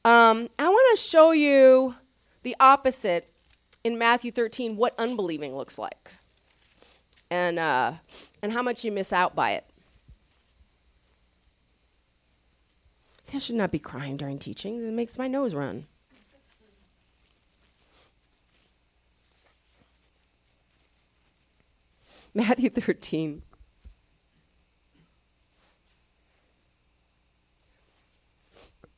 Um, 0.05 0.48
I 0.59 0.68
want 0.68 0.98
to 0.98 1.03
show 1.03 1.33
you 1.33 1.94
the 2.42 2.57
opposite 2.59 3.33
in 3.85 3.98
Matthew 3.98 4.31
13 4.31 4.77
what 4.77 4.94
unbelieving 4.98 5.57
looks 5.57 5.79
like 5.79 6.12
and, 7.31 7.59
uh, 7.59 7.92
and 8.42 8.53
how 8.53 8.62
much 8.62 8.85
you 8.85 8.92
miss 8.92 9.12
out 9.12 9.35
by 9.35 9.53
it. 9.53 9.64
I 13.35 13.38
should 13.38 13.57
not 13.57 13.70
be 13.70 13.79
crying 13.79 14.18
during 14.18 14.38
teaching. 14.38 14.87
It 14.87 14.92
makes 14.92 15.16
my 15.16 15.27
nose 15.27 15.55
run. 15.55 15.87
Matthew 22.35 22.68
13. 22.68 23.42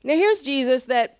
Now 0.04 0.14
here's 0.14 0.42
Jesus 0.42 0.84
that 0.84 1.18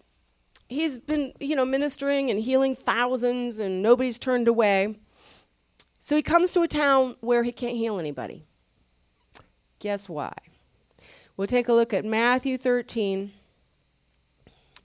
he's 0.69 0.99
been, 0.99 1.33
you 1.41 1.57
know, 1.57 1.65
ministering 1.65 2.31
and 2.31 2.39
healing 2.39 2.77
thousands 2.77 3.59
and 3.59 3.83
nobody's 3.83 4.19
turned 4.19 4.47
away. 4.47 4.97
So 5.99 6.15
he 6.15 6.23
comes 6.23 6.53
to 6.53 6.61
a 6.61 6.69
town 6.69 7.17
where 7.21 7.43
he 7.43 7.51
can't 7.51 7.77
heal 7.77 7.99
anybody. 7.99 8.45
Guess 9.79 10.09
why? 10.09 10.35
We'll 11.37 11.47
take 11.47 11.69
a 11.69 11.73
look 11.73 11.95
at 11.95 12.05
Matthew 12.05 12.59
13 12.59 13.33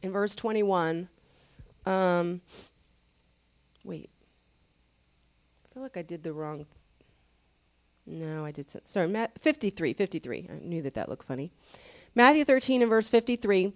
in 0.01 0.11
verse 0.11 0.33
21. 0.33 1.09
Um, 1.85 2.41
wait. 3.83 4.09
I 5.65 5.73
feel 5.73 5.83
like 5.83 5.97
I 5.97 6.01
did 6.01 6.23
the 6.23 6.31
wrong. 6.31 6.65
No, 8.05 8.45
I 8.45 8.51
did. 8.51 8.69
Sorry, 8.87 9.07
Matt, 9.07 9.39
53. 9.39 9.93
53. 9.93 10.49
I 10.49 10.65
knew 10.65 10.81
that 10.81 10.93
that 10.95 11.09
looked 11.09 11.25
funny. 11.25 11.51
Matthew 12.15 12.45
13 12.45 12.81
and 12.81 12.89
verse 12.89 13.09
53. 13.09 13.73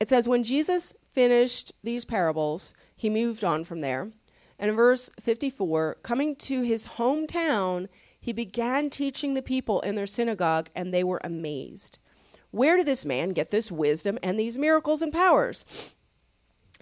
It 0.00 0.08
says, 0.08 0.26
When 0.26 0.42
Jesus 0.42 0.94
finished 1.12 1.72
these 1.84 2.04
parables, 2.04 2.74
he 2.96 3.10
moved 3.10 3.44
on 3.44 3.64
from 3.64 3.80
there. 3.80 4.10
And 4.58 4.70
in 4.70 4.76
verse 4.76 5.10
54, 5.20 5.98
coming 6.02 6.34
to 6.36 6.62
his 6.62 6.86
hometown, 6.98 7.88
he 8.20 8.32
began 8.32 8.90
teaching 8.90 9.34
the 9.34 9.42
people 9.42 9.80
in 9.80 9.94
their 9.94 10.06
synagogue, 10.06 10.68
and 10.74 10.92
they 10.92 11.04
were 11.04 11.20
amazed. 11.22 11.98
Where 12.50 12.76
did 12.76 12.86
this 12.86 13.04
man 13.04 13.30
get 13.30 13.50
this 13.50 13.70
wisdom 13.70 14.18
and 14.22 14.38
these 14.38 14.58
miracles 14.58 15.02
and 15.02 15.12
powers? 15.12 15.94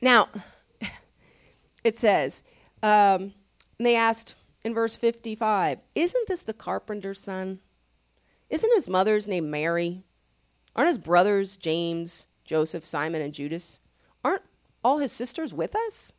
Now, 0.00 0.28
it 1.84 1.96
says, 1.96 2.42
um, 2.82 3.34
they 3.78 3.94
asked 3.94 4.34
in 4.64 4.74
verse 4.74 4.96
55, 4.96 5.78
Isn't 5.94 6.28
this 6.28 6.42
the 6.42 6.54
carpenter's 6.54 7.20
son? 7.20 7.60
Isn't 8.48 8.74
his 8.74 8.88
mother's 8.88 9.28
name 9.28 9.50
Mary? 9.50 10.02
Aren't 10.74 10.88
his 10.88 10.98
brothers 10.98 11.56
James, 11.56 12.27
Joseph, 12.48 12.84
Simon, 12.84 13.20
and 13.20 13.34
Judas? 13.34 13.78
Aren't 14.24 14.42
all 14.82 14.98
his 14.98 15.12
sisters 15.12 15.52
with 15.52 15.76
us? 15.76 16.14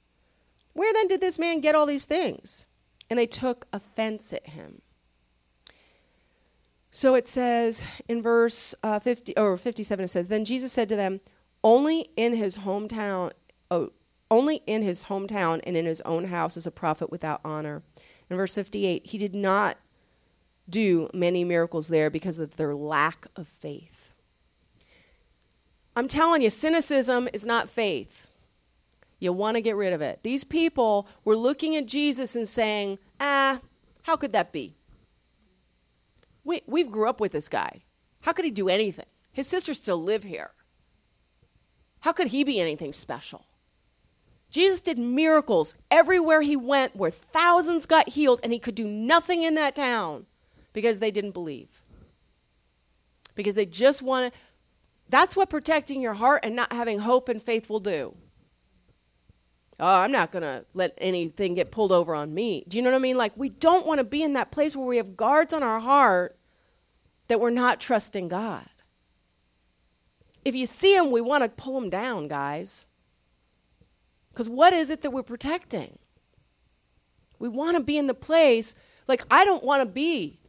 Where 0.73 0.93
then 0.93 1.07
did 1.07 1.21
this 1.21 1.39
man 1.39 1.59
get 1.59 1.73
all 1.73 1.87
these 1.87 2.05
things? 2.05 2.67
And 3.09 3.17
they 3.17 3.25
took 3.25 3.65
offense 3.73 4.31
at 4.31 4.49
him. 4.49 4.83
So 6.91 7.15
it 7.15 7.27
says 7.27 7.83
in 8.07 8.21
verse 8.21 8.75
uh, 8.83 8.99
50 8.99 9.37
or 9.37 9.57
57 9.57 10.05
it 10.05 10.07
says 10.07 10.27
then 10.27 10.45
Jesus 10.45 10.71
said 10.71 10.89
to 10.89 10.95
them 10.95 11.19
only 11.63 12.09
in 12.15 12.35
his 12.35 12.57
hometown 12.57 13.31
oh 13.69 13.91
only 14.31 14.61
in 14.67 14.81
his 14.81 15.05
hometown 15.05 15.61
and 15.63 15.77
in 15.77 15.85
his 15.85 16.01
own 16.01 16.25
house 16.25 16.57
is 16.57 16.67
a 16.67 16.71
prophet 16.71 17.11
without 17.11 17.41
honor. 17.43 17.83
In 18.29 18.37
verse 18.37 18.55
58 18.55 19.05
he 19.05 19.17
did 19.17 19.35
not 19.35 19.77
do 20.69 21.09
many 21.13 21.43
miracles 21.43 21.87
there 21.87 22.09
because 22.09 22.37
of 22.37 22.55
their 22.55 22.75
lack 22.75 23.27
of 23.35 23.47
faith. 23.47 23.98
I'm 25.99 26.07
telling 26.07 26.41
you 26.41 26.49
cynicism 26.49 27.27
is 27.33 27.45
not 27.45 27.69
faith. 27.69 28.27
You 29.19 29.33
want 29.33 29.55
to 29.55 29.61
get 29.61 29.75
rid 29.75 29.91
of 29.91 30.01
it. 30.01 30.23
These 30.23 30.45
people 30.45 31.07
were 31.25 31.35
looking 31.35 31.75
at 31.75 31.87
Jesus 31.87 32.37
and 32.37 32.47
saying, 32.47 32.99
"Ah, 33.19 33.59
how 34.03 34.15
could 34.15 34.31
that 34.31 34.53
be?" 34.53 34.77
we, 36.45 36.61
we 36.65 36.83
grew 36.83 37.09
up 37.09 37.19
with 37.19 37.33
this 37.33 37.49
guy. 37.49 37.81
How 38.21 38.31
could 38.31 38.45
he 38.45 38.51
do 38.51 38.69
anything? 38.69 39.07
His 39.33 39.47
sisters 39.47 39.75
still 39.75 40.01
live 40.01 40.23
here. 40.23 40.51
How 41.99 42.13
could 42.13 42.27
he 42.27 42.45
be 42.45 42.61
anything 42.61 42.93
special? 42.93 43.45
Jesus 44.49 44.79
did 44.79 44.97
miracles 44.97 45.75
everywhere 45.91 46.41
he 46.41 46.55
went 46.55 46.95
where 46.95 47.11
thousands 47.11 47.85
got 47.85 48.09
healed, 48.09 48.39
and 48.41 48.53
he 48.53 48.57
could 48.57 48.73
do 48.73 48.87
nothing 48.87 49.43
in 49.43 49.55
that 49.55 49.75
town 49.75 50.27
because 50.71 50.99
they 50.99 51.11
didn't 51.11 51.31
believe. 51.31 51.83
Because 53.35 53.55
they 53.55 53.65
just 53.65 54.01
wanted. 54.01 54.31
That's 55.09 55.35
what 55.35 55.49
protecting 55.49 56.01
your 56.01 56.13
heart 56.13 56.41
and 56.43 56.55
not 56.55 56.71
having 56.71 56.99
hope 56.99 57.29
and 57.29 57.41
faith 57.41 57.69
will 57.69 57.79
do. 57.79 58.15
Oh, 59.79 59.99
I'm 59.99 60.11
not 60.11 60.31
going 60.31 60.43
to 60.43 60.65
let 60.73 60.93
anything 60.97 61.55
get 61.55 61.71
pulled 61.71 61.91
over 61.91 62.13
on 62.13 62.33
me. 62.33 62.65
Do 62.67 62.77
you 62.77 62.83
know 62.83 62.91
what 62.91 62.97
I 62.97 63.01
mean? 63.01 63.17
Like, 63.17 63.31
we 63.35 63.49
don't 63.49 63.85
want 63.85 63.99
to 63.99 64.03
be 64.03 64.21
in 64.21 64.33
that 64.33 64.51
place 64.51 64.75
where 64.75 64.85
we 64.85 64.97
have 64.97 65.15
guards 65.15 65.53
on 65.53 65.63
our 65.63 65.79
heart 65.79 66.37
that 67.29 67.39
we're 67.39 67.49
not 67.49 67.79
trusting 67.79 68.27
God. 68.27 68.67
If 70.43 70.53
you 70.53 70.65
see 70.65 70.95
them, 70.95 71.11
we 71.11 71.21
want 71.21 71.43
to 71.43 71.49
pull 71.49 71.79
them 71.79 71.89
down, 71.89 72.27
guys. 72.27 72.87
Because 74.31 74.49
what 74.49 74.73
is 74.73 74.89
it 74.89 75.01
that 75.01 75.11
we're 75.11 75.23
protecting? 75.23 75.97
We 77.39 77.47
want 77.47 77.77
to 77.77 77.83
be 77.83 77.97
in 77.97 78.07
the 78.07 78.13
place, 78.13 78.75
like, 79.07 79.23
I 79.31 79.45
don't 79.45 79.63
want 79.63 79.81
to 79.81 79.89
be 79.89 80.39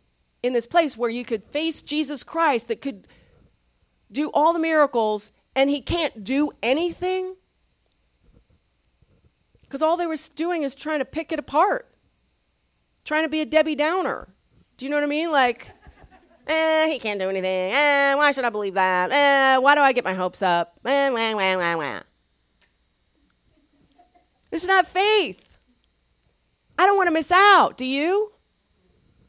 in 0.43 0.53
this 0.55 0.67
place 0.67 0.97
where 0.97 1.11
you 1.11 1.25
could 1.25 1.45
face 1.45 1.83
Jesus 1.83 2.25
Christ 2.25 2.69
that 2.69 2.81
could 2.81 3.07
do 4.11 4.31
all 4.33 4.53
the 4.53 4.59
miracles 4.59 5.33
and 5.55 5.71
he 5.71 5.81
can't 5.81 6.25
do 6.25 6.53
anything. 6.63 7.37
Because 9.63 9.83
all 9.83 9.97
they 9.97 10.07
were 10.07 10.17
doing 10.35 10.63
is 10.63 10.75
trying 10.75 10.99
to 10.99 11.05
pick 11.05 11.33
it 11.33 11.39
apart, 11.39 11.89
trying 13.05 13.25
to 13.25 13.29
be 13.29 13.41
a 13.41 13.47
Debbie 13.47 13.77
Downer. 13.77 14.35
Do 14.77 14.85
you 14.85 14.91
know 14.91 14.97
what 14.97 15.05
I 15.05 15.09
mean? 15.09 15.31
Like, 15.31 15.73
Eh, 16.51 16.89
he 16.89 16.99
can't 16.99 17.21
do 17.21 17.29
anything. 17.29 17.73
Eh, 17.73 18.15
why 18.15 18.33
should 18.33 18.45
I 18.45 18.51
believe 18.51 18.75
that? 18.75 19.13
Eh, 19.13 19.59
why 19.59 19.77
do 19.77 19.83
I 19.83 19.93
get 19.93 20.05
my 20.05 20.15
hopes 20.15 20.43
up? 20.43 20.75
Eh, 20.85 21.09
wah, 21.11 21.37
wah, 21.37 21.57
wah, 21.57 21.77
wah. 21.77 22.01
This 24.51 24.63
is 24.63 24.69
not 24.69 24.85
faith. 24.85 25.59
I 26.77 26.87
don't 26.87 26.97
want 26.97 27.07
to 27.07 27.13
miss 27.13 27.31
out. 27.31 27.77
Do 27.77 27.85
you? 27.85 28.33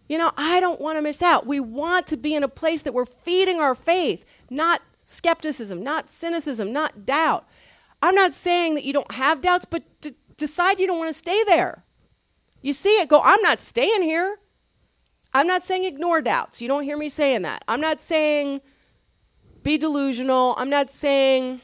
You 0.10 0.18
know, 0.18 0.32
I 0.36 0.60
don't 0.60 0.82
want 0.82 0.98
to 0.98 1.02
miss 1.04 1.22
out. 1.22 1.46
We 1.46 1.60
want 1.60 2.08
to 2.08 2.18
be 2.18 2.34
in 2.34 2.44
a 2.44 2.48
place 2.48 2.82
that 2.82 2.94
we're 2.94 3.06
feeding 3.06 3.60
our 3.60 3.76
faith, 3.76 4.26
not 4.52 4.82
skepticism, 5.06 5.82
not 5.82 6.10
cynicism, 6.10 6.72
not 6.72 7.06
doubt. 7.06 7.48
I'm 8.02 8.14
not 8.14 8.34
saying 8.34 8.76
that 8.76 8.84
you 8.84 8.94
don't 8.94 9.14
have 9.14 9.42
doubts, 9.42 9.66
but 9.66 9.84
d- 10.02 10.16
decide 10.38 10.80
you 10.80 10.88
don't 10.88 11.00
want 11.00 11.10
to 11.10 11.18
stay 11.18 11.44
there. 11.46 11.84
You 12.62 12.74
see 12.74 12.98
it, 12.98 13.10
go, 13.10 13.22
I'm 13.24 13.42
not 13.42 13.62
staying 13.62 14.04
here. 14.04 14.38
I'm 15.34 15.48
not 15.48 15.64
saying 15.64 15.86
ignore 15.86 16.22
doubts. 16.22 16.62
You 16.62 16.68
don't 16.68 16.84
hear 16.84 16.98
me 16.98 17.10
saying 17.10 17.44
that. 17.44 17.64
I'm 17.68 17.82
not 17.82 18.02
saying 18.02 18.62
be 19.64 19.78
delusional. 19.78 20.56
I'm 20.58 20.70
not 20.70 20.92
saying 20.92 21.62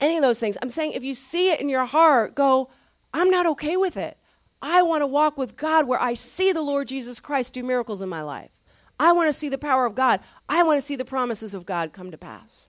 any 0.00 0.16
of 0.16 0.22
those 0.22 0.38
things. 0.38 0.56
I'm 0.62 0.70
saying 0.70 0.92
if 0.92 1.02
you 1.02 1.14
see 1.14 1.50
it 1.50 1.60
in 1.60 1.68
your 1.68 1.86
heart, 1.86 2.34
go, 2.34 2.70
I'm 3.12 3.30
not 3.30 3.46
okay 3.46 3.76
with 3.76 3.96
it. 3.96 4.16
I 4.60 4.82
want 4.82 5.02
to 5.02 5.06
walk 5.06 5.36
with 5.36 5.56
God 5.56 5.86
where 5.86 6.00
I 6.00 6.14
see 6.14 6.52
the 6.52 6.62
Lord 6.62 6.88
Jesus 6.88 7.20
Christ 7.20 7.54
do 7.54 7.62
miracles 7.62 8.02
in 8.02 8.08
my 8.08 8.22
life. 8.22 8.50
I 8.98 9.12
want 9.12 9.28
to 9.28 9.32
see 9.32 9.48
the 9.48 9.58
power 9.58 9.86
of 9.86 9.94
God. 9.94 10.20
I 10.48 10.62
want 10.62 10.80
to 10.80 10.86
see 10.86 10.96
the 10.96 11.04
promises 11.04 11.54
of 11.54 11.66
God 11.66 11.92
come 11.92 12.10
to 12.10 12.18
pass. 12.18 12.68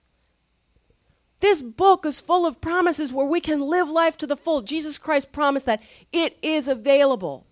This 1.40 1.62
book 1.62 2.04
is 2.04 2.20
full 2.20 2.46
of 2.46 2.60
promises 2.60 3.12
where 3.12 3.26
we 3.26 3.40
can 3.40 3.60
live 3.60 3.88
life 3.88 4.16
to 4.18 4.26
the 4.26 4.36
full. 4.36 4.60
Jesus 4.60 4.98
Christ 4.98 5.32
promised 5.32 5.66
that 5.66 5.82
it 6.12 6.38
is 6.42 6.68
available 6.68 7.46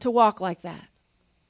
to 0.00 0.10
walk 0.10 0.40
like 0.40 0.62
that. 0.62 0.88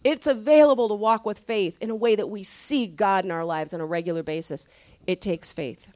It's 0.02 0.26
available 0.26 0.88
to 0.88 0.94
walk 0.94 1.26
with 1.26 1.38
faith 1.38 1.78
in 1.80 1.90
a 1.90 1.94
way 1.94 2.16
that 2.16 2.30
we 2.30 2.42
see 2.42 2.86
God 2.86 3.24
in 3.24 3.30
our 3.30 3.44
lives 3.44 3.74
on 3.74 3.80
a 3.80 3.86
regular 3.86 4.22
basis. 4.22 4.66
It 5.06 5.20
takes 5.20 5.52
faith. 5.52 5.88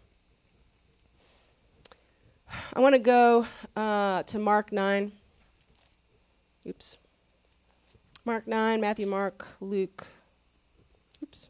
I 2.74 2.80
want 2.80 2.94
to 2.94 2.98
go 2.98 3.46
uh, 3.76 4.24
to 4.24 4.38
Mark 4.38 4.72
9. 4.72 5.12
Oops. 6.66 6.98
Mark 8.24 8.46
9, 8.46 8.80
Matthew, 8.80 9.06
Mark, 9.06 9.46
Luke. 9.60 10.06
Oops. 11.22 11.48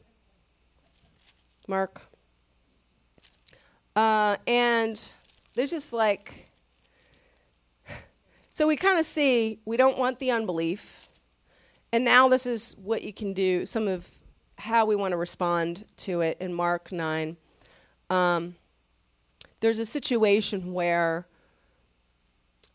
Mark. 1.70 2.02
Uh, 3.96 4.36
and 4.46 5.10
there's 5.54 5.70
just 5.70 5.92
like, 5.94 6.50
so 8.50 8.66
we 8.66 8.76
kind 8.76 8.98
of 8.98 9.06
see 9.06 9.60
we 9.64 9.78
don't 9.78 9.96
want 9.96 10.18
the 10.18 10.30
unbelief 10.30 11.10
and 11.92 12.04
now 12.04 12.28
this 12.28 12.46
is 12.46 12.76
what 12.78 13.02
you 13.02 13.12
can 13.12 13.32
do, 13.32 13.66
some 13.66 13.88
of 13.88 14.08
how 14.58 14.84
we 14.84 14.94
want 14.94 15.12
to 15.12 15.16
respond 15.16 15.84
to 15.98 16.20
it 16.20 16.36
in 16.40 16.52
Mark 16.52 16.92
9. 16.92 17.36
Um, 18.08 18.54
there's 19.60 19.78
a 19.78 19.86
situation 19.86 20.72
where 20.72 21.26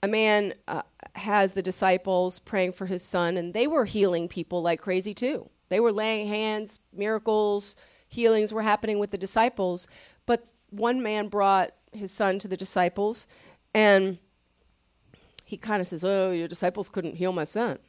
a 0.04 0.08
man 0.08 0.54
uh, 0.68 0.82
has 1.16 1.54
the 1.54 1.62
disciples 1.62 2.40
praying 2.40 2.74
for 2.74 2.88
his 2.88 3.04
son, 3.04 3.38
and 3.38 3.54
they 3.54 3.68
were 3.68 3.86
healing 3.86 4.28
people 4.28 4.62
like 4.62 4.82
crazy 4.82 5.14
too. 5.14 5.50
They 5.70 5.80
were 5.80 5.92
laying 5.92 6.28
hands, 6.28 6.80
miracles, 6.94 7.76
healings 8.08 8.54
were 8.54 8.62
happening 8.62 9.00
with 9.00 9.12
the 9.12 9.18
disciples. 9.18 9.88
But 10.26 10.46
one 10.70 11.02
man 11.02 11.28
brought 11.28 11.72
his 11.92 12.12
son 12.12 12.40
to 12.40 12.48
the 12.48 12.58
disciples, 12.58 13.28
and 13.74 14.18
he 15.44 15.58
kind 15.58 15.82
of 15.82 15.88
says, 15.88 16.04
Oh, 16.04 16.32
your 16.32 16.48
disciples 16.48 16.90
couldn't 16.90 17.16
heal 17.16 17.32
my 17.32 17.44
son 17.44 17.80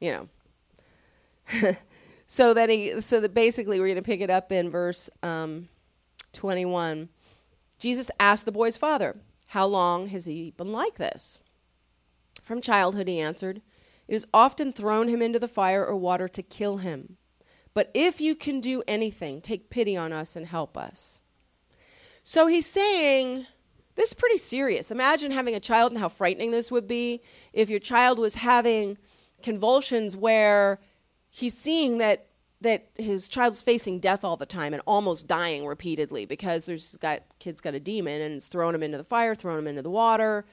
you 0.00 0.12
know. 0.12 1.76
so 2.26 2.54
that 2.54 2.68
he, 2.68 3.00
so 3.00 3.20
that 3.20 3.34
basically 3.34 3.78
we're 3.78 3.86
going 3.86 3.96
to 3.96 4.02
pick 4.02 4.20
it 4.20 4.30
up 4.30 4.50
in 4.52 4.70
verse 4.70 5.08
um, 5.22 5.68
21, 6.32 7.08
Jesus 7.78 8.10
asked 8.18 8.44
the 8.44 8.52
boy's 8.52 8.76
father, 8.76 9.16
How 9.48 9.66
long 9.66 10.08
has 10.08 10.24
he 10.24 10.52
been 10.56 10.72
like 10.72 10.96
this? 10.96 11.38
From 12.42 12.60
childhood, 12.60 13.08
he 13.08 13.20
answered, 13.20 13.62
It 14.08 14.14
has 14.14 14.26
often 14.34 14.72
thrown 14.72 15.08
him 15.08 15.22
into 15.22 15.38
the 15.38 15.48
fire 15.48 15.84
or 15.84 15.96
water 15.96 16.28
to 16.28 16.42
kill 16.42 16.78
him. 16.78 17.16
But 17.76 17.90
if 17.92 18.22
you 18.22 18.34
can 18.34 18.60
do 18.60 18.82
anything, 18.88 19.42
take 19.42 19.68
pity 19.68 19.98
on 19.98 20.10
us 20.10 20.34
and 20.34 20.46
help 20.46 20.78
us. 20.78 21.20
So 22.22 22.46
he's 22.46 22.64
saying, 22.64 23.44
this 23.96 24.08
is 24.08 24.14
pretty 24.14 24.38
serious. 24.38 24.90
Imagine 24.90 25.30
having 25.30 25.54
a 25.54 25.60
child 25.60 25.92
and 25.92 26.00
how 26.00 26.08
frightening 26.08 26.52
this 26.52 26.72
would 26.72 26.88
be 26.88 27.20
if 27.52 27.68
your 27.68 27.78
child 27.78 28.18
was 28.18 28.36
having 28.36 28.96
convulsions 29.42 30.16
where 30.16 30.78
he's 31.28 31.52
seeing 31.52 31.98
that 31.98 32.28
that 32.62 32.88
his 32.94 33.28
child's 33.28 33.60
facing 33.60 34.00
death 34.00 34.24
all 34.24 34.38
the 34.38 34.46
time 34.46 34.72
and 34.72 34.82
almost 34.86 35.26
dying 35.26 35.66
repeatedly 35.66 36.24
because 36.24 36.64
there's 36.64 36.96
got 36.96 37.24
kid's 37.40 37.60
got 37.60 37.74
a 37.74 37.80
demon 37.80 38.22
and 38.22 38.36
it's 38.36 38.46
throwing 38.46 38.74
him 38.74 38.82
into 38.82 38.96
the 38.96 39.04
fire, 39.04 39.34
throwing 39.34 39.58
him 39.58 39.66
into 39.66 39.82
the 39.82 39.90
water, 39.90 40.46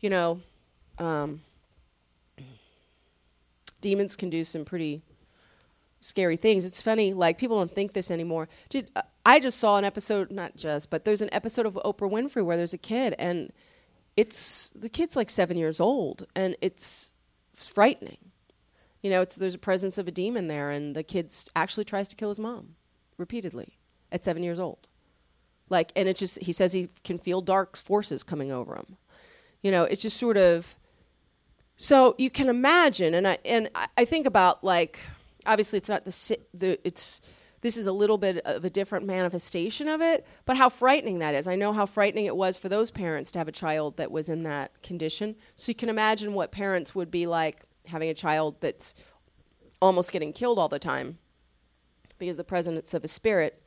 you 0.00 0.10
know. 0.10 0.40
Um, 0.98 1.40
demons 3.80 4.14
can 4.14 4.28
do 4.28 4.44
some 4.44 4.66
pretty 4.66 5.00
scary 6.00 6.36
things. 6.36 6.64
It's 6.64 6.82
funny, 6.82 7.12
like 7.12 7.38
people 7.38 7.58
don't 7.58 7.70
think 7.70 7.92
this 7.92 8.10
anymore. 8.10 8.48
Dude, 8.68 8.90
uh, 8.96 9.02
I 9.24 9.40
just 9.40 9.58
saw 9.58 9.76
an 9.76 9.84
episode, 9.84 10.30
not 10.30 10.56
just, 10.56 10.90
but 10.90 11.04
there's 11.04 11.22
an 11.22 11.30
episode 11.32 11.66
of 11.66 11.74
Oprah 11.84 12.10
Winfrey 12.10 12.44
where 12.44 12.56
there's 12.56 12.74
a 12.74 12.78
kid 12.78 13.14
and 13.18 13.52
it's 14.16 14.70
the 14.70 14.88
kid's 14.88 15.16
like 15.16 15.30
seven 15.30 15.56
years 15.56 15.80
old 15.80 16.26
and 16.34 16.56
it's 16.60 17.12
frightening 17.54 18.18
you 19.06 19.10
know, 19.10 19.24
there's 19.24 19.54
a 19.54 19.58
presence 19.58 19.98
of 19.98 20.08
a 20.08 20.10
demon 20.10 20.48
there, 20.48 20.70
and 20.70 20.96
the 20.96 21.04
kid 21.04 21.32
actually 21.54 21.84
tries 21.84 22.08
to 22.08 22.16
kill 22.16 22.28
his 22.28 22.40
mom 22.40 22.74
repeatedly 23.16 23.78
at 24.10 24.24
seven 24.24 24.42
years 24.42 24.58
old. 24.58 24.88
Like, 25.68 25.92
and 25.94 26.08
it's 26.08 26.18
just, 26.18 26.42
he 26.42 26.50
says 26.50 26.72
he 26.72 26.88
can 27.04 27.16
feel 27.16 27.40
dark 27.40 27.76
forces 27.76 28.24
coming 28.24 28.50
over 28.50 28.74
him. 28.74 28.96
You 29.62 29.70
know, 29.70 29.84
it's 29.84 30.02
just 30.02 30.16
sort 30.16 30.36
of, 30.36 30.74
so 31.76 32.16
you 32.18 32.30
can 32.30 32.48
imagine, 32.48 33.14
and 33.14 33.28
I, 33.28 33.38
and 33.44 33.70
I 33.96 34.04
think 34.04 34.26
about 34.26 34.64
like, 34.64 34.98
obviously 35.46 35.78
it's 35.78 35.88
not 35.88 36.04
the, 36.04 36.38
the, 36.52 36.78
it's, 36.86 37.20
this 37.60 37.76
is 37.76 37.86
a 37.86 37.92
little 37.92 38.18
bit 38.18 38.38
of 38.44 38.64
a 38.64 38.70
different 38.70 39.06
manifestation 39.06 39.88
of 39.88 40.00
it, 40.00 40.26
but 40.44 40.56
how 40.56 40.68
frightening 40.68 41.20
that 41.20 41.34
is. 41.34 41.46
I 41.46 41.56
know 41.56 41.72
how 41.72 41.86
frightening 41.86 42.26
it 42.26 42.36
was 42.36 42.58
for 42.58 42.68
those 42.68 42.90
parents 42.90 43.32
to 43.32 43.38
have 43.38 43.48
a 43.48 43.52
child 43.52 43.96
that 43.96 44.10
was 44.10 44.28
in 44.28 44.42
that 44.44 44.82
condition. 44.82 45.36
So 45.54 45.70
you 45.70 45.74
can 45.74 45.88
imagine 45.88 46.34
what 46.34 46.52
parents 46.52 46.94
would 46.94 47.10
be 47.10 47.26
like 47.26 47.64
having 47.86 48.08
a 48.08 48.14
child 48.14 48.60
that's 48.60 48.94
almost 49.80 50.12
getting 50.12 50.32
killed 50.32 50.58
all 50.58 50.68
the 50.68 50.78
time 50.78 51.18
because 52.18 52.36
the 52.36 52.44
presence 52.44 52.94
of 52.94 53.04
a 53.04 53.08
spirit. 53.08 53.62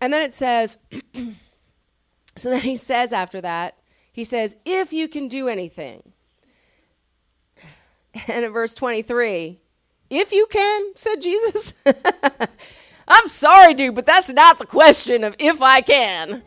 And 0.00 0.12
then 0.12 0.22
it 0.22 0.34
says, 0.34 0.78
so 2.36 2.50
then 2.50 2.60
he 2.60 2.76
says 2.76 3.12
after 3.12 3.40
that, 3.40 3.78
he 4.12 4.24
says, 4.24 4.56
if 4.64 4.92
you 4.92 5.08
can 5.08 5.28
do 5.28 5.48
anything. 5.48 6.12
And 8.28 8.44
in 8.44 8.52
verse 8.52 8.74
23, 8.74 9.60
if 10.10 10.32
you 10.32 10.46
can, 10.50 10.96
said 10.96 11.20
Jesus. 11.20 11.74
I'm 13.08 13.28
sorry, 13.28 13.74
dude, 13.74 13.94
but 13.94 14.06
that's 14.06 14.30
not 14.30 14.58
the 14.58 14.66
question 14.66 15.24
of 15.24 15.36
if 15.38 15.60
I 15.60 15.80
can. 15.80 16.42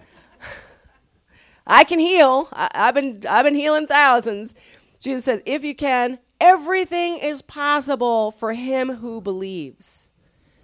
I 1.65 1.83
can 1.83 1.99
heal. 1.99 2.47
I, 2.51 2.69
have 2.73 2.95
been 2.95 3.23
I've 3.29 3.45
been 3.45 3.55
healing 3.55 3.87
thousands. 3.87 4.55
Jesus 4.99 5.25
says, 5.25 5.41
if 5.45 5.63
you 5.63 5.75
can, 5.75 6.17
Everything 6.39 7.17
is 7.17 7.41
possible 7.41 8.31
for 8.31 8.53
him 8.53 8.95
who 8.95 9.21
believes. 9.21 10.09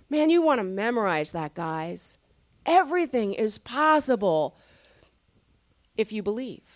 Man, 0.10 0.30
you 0.30 0.42
want 0.42 0.60
to 0.60 0.64
memorize 0.64 1.32
that, 1.32 1.56
guys. 1.56 2.20
Everything 2.66 3.34
is 3.34 3.58
possible 3.58 4.56
if 5.98 6.12
you 6.12 6.22
believe. 6.22 6.73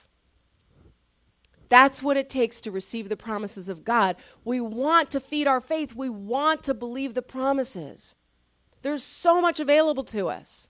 That's 1.70 2.02
what 2.02 2.18
it 2.18 2.30
takes 2.30 2.62
to 2.62 2.72
receive 2.72 3.10
the 3.10 3.18
promises 3.18 3.70
of 3.70 3.84
God. 3.84 4.16
We 4.44 4.60
want 4.62 5.12
to 5.12 5.20
feed 5.20 5.48
our 5.48 5.62
faith, 5.62 5.96
we 5.96 6.10
want 6.10 6.64
to 6.64 6.74
believe 6.74 7.14
the 7.14 7.22
promises. 7.22 8.16
There's 8.82 9.04
so 9.04 9.42
much 9.42 9.60
available 9.60 10.04
to 10.06 10.30
us. 10.30 10.70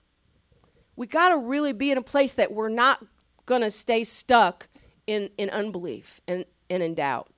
We 0.96 1.06
got 1.06 1.28
to 1.28 1.38
really 1.38 1.72
be 1.72 1.92
in 1.92 1.98
a 1.98 2.02
place 2.02 2.32
that 2.32 2.52
we're 2.52 2.68
not 2.68 3.04
going 3.46 3.60
to 3.60 3.70
stay 3.70 4.02
stuck 4.02 4.68
in, 5.06 5.30
in 5.38 5.50
unbelief 5.50 6.20
and, 6.26 6.44
and 6.68 6.82
in 6.82 6.94
doubt 6.94 7.28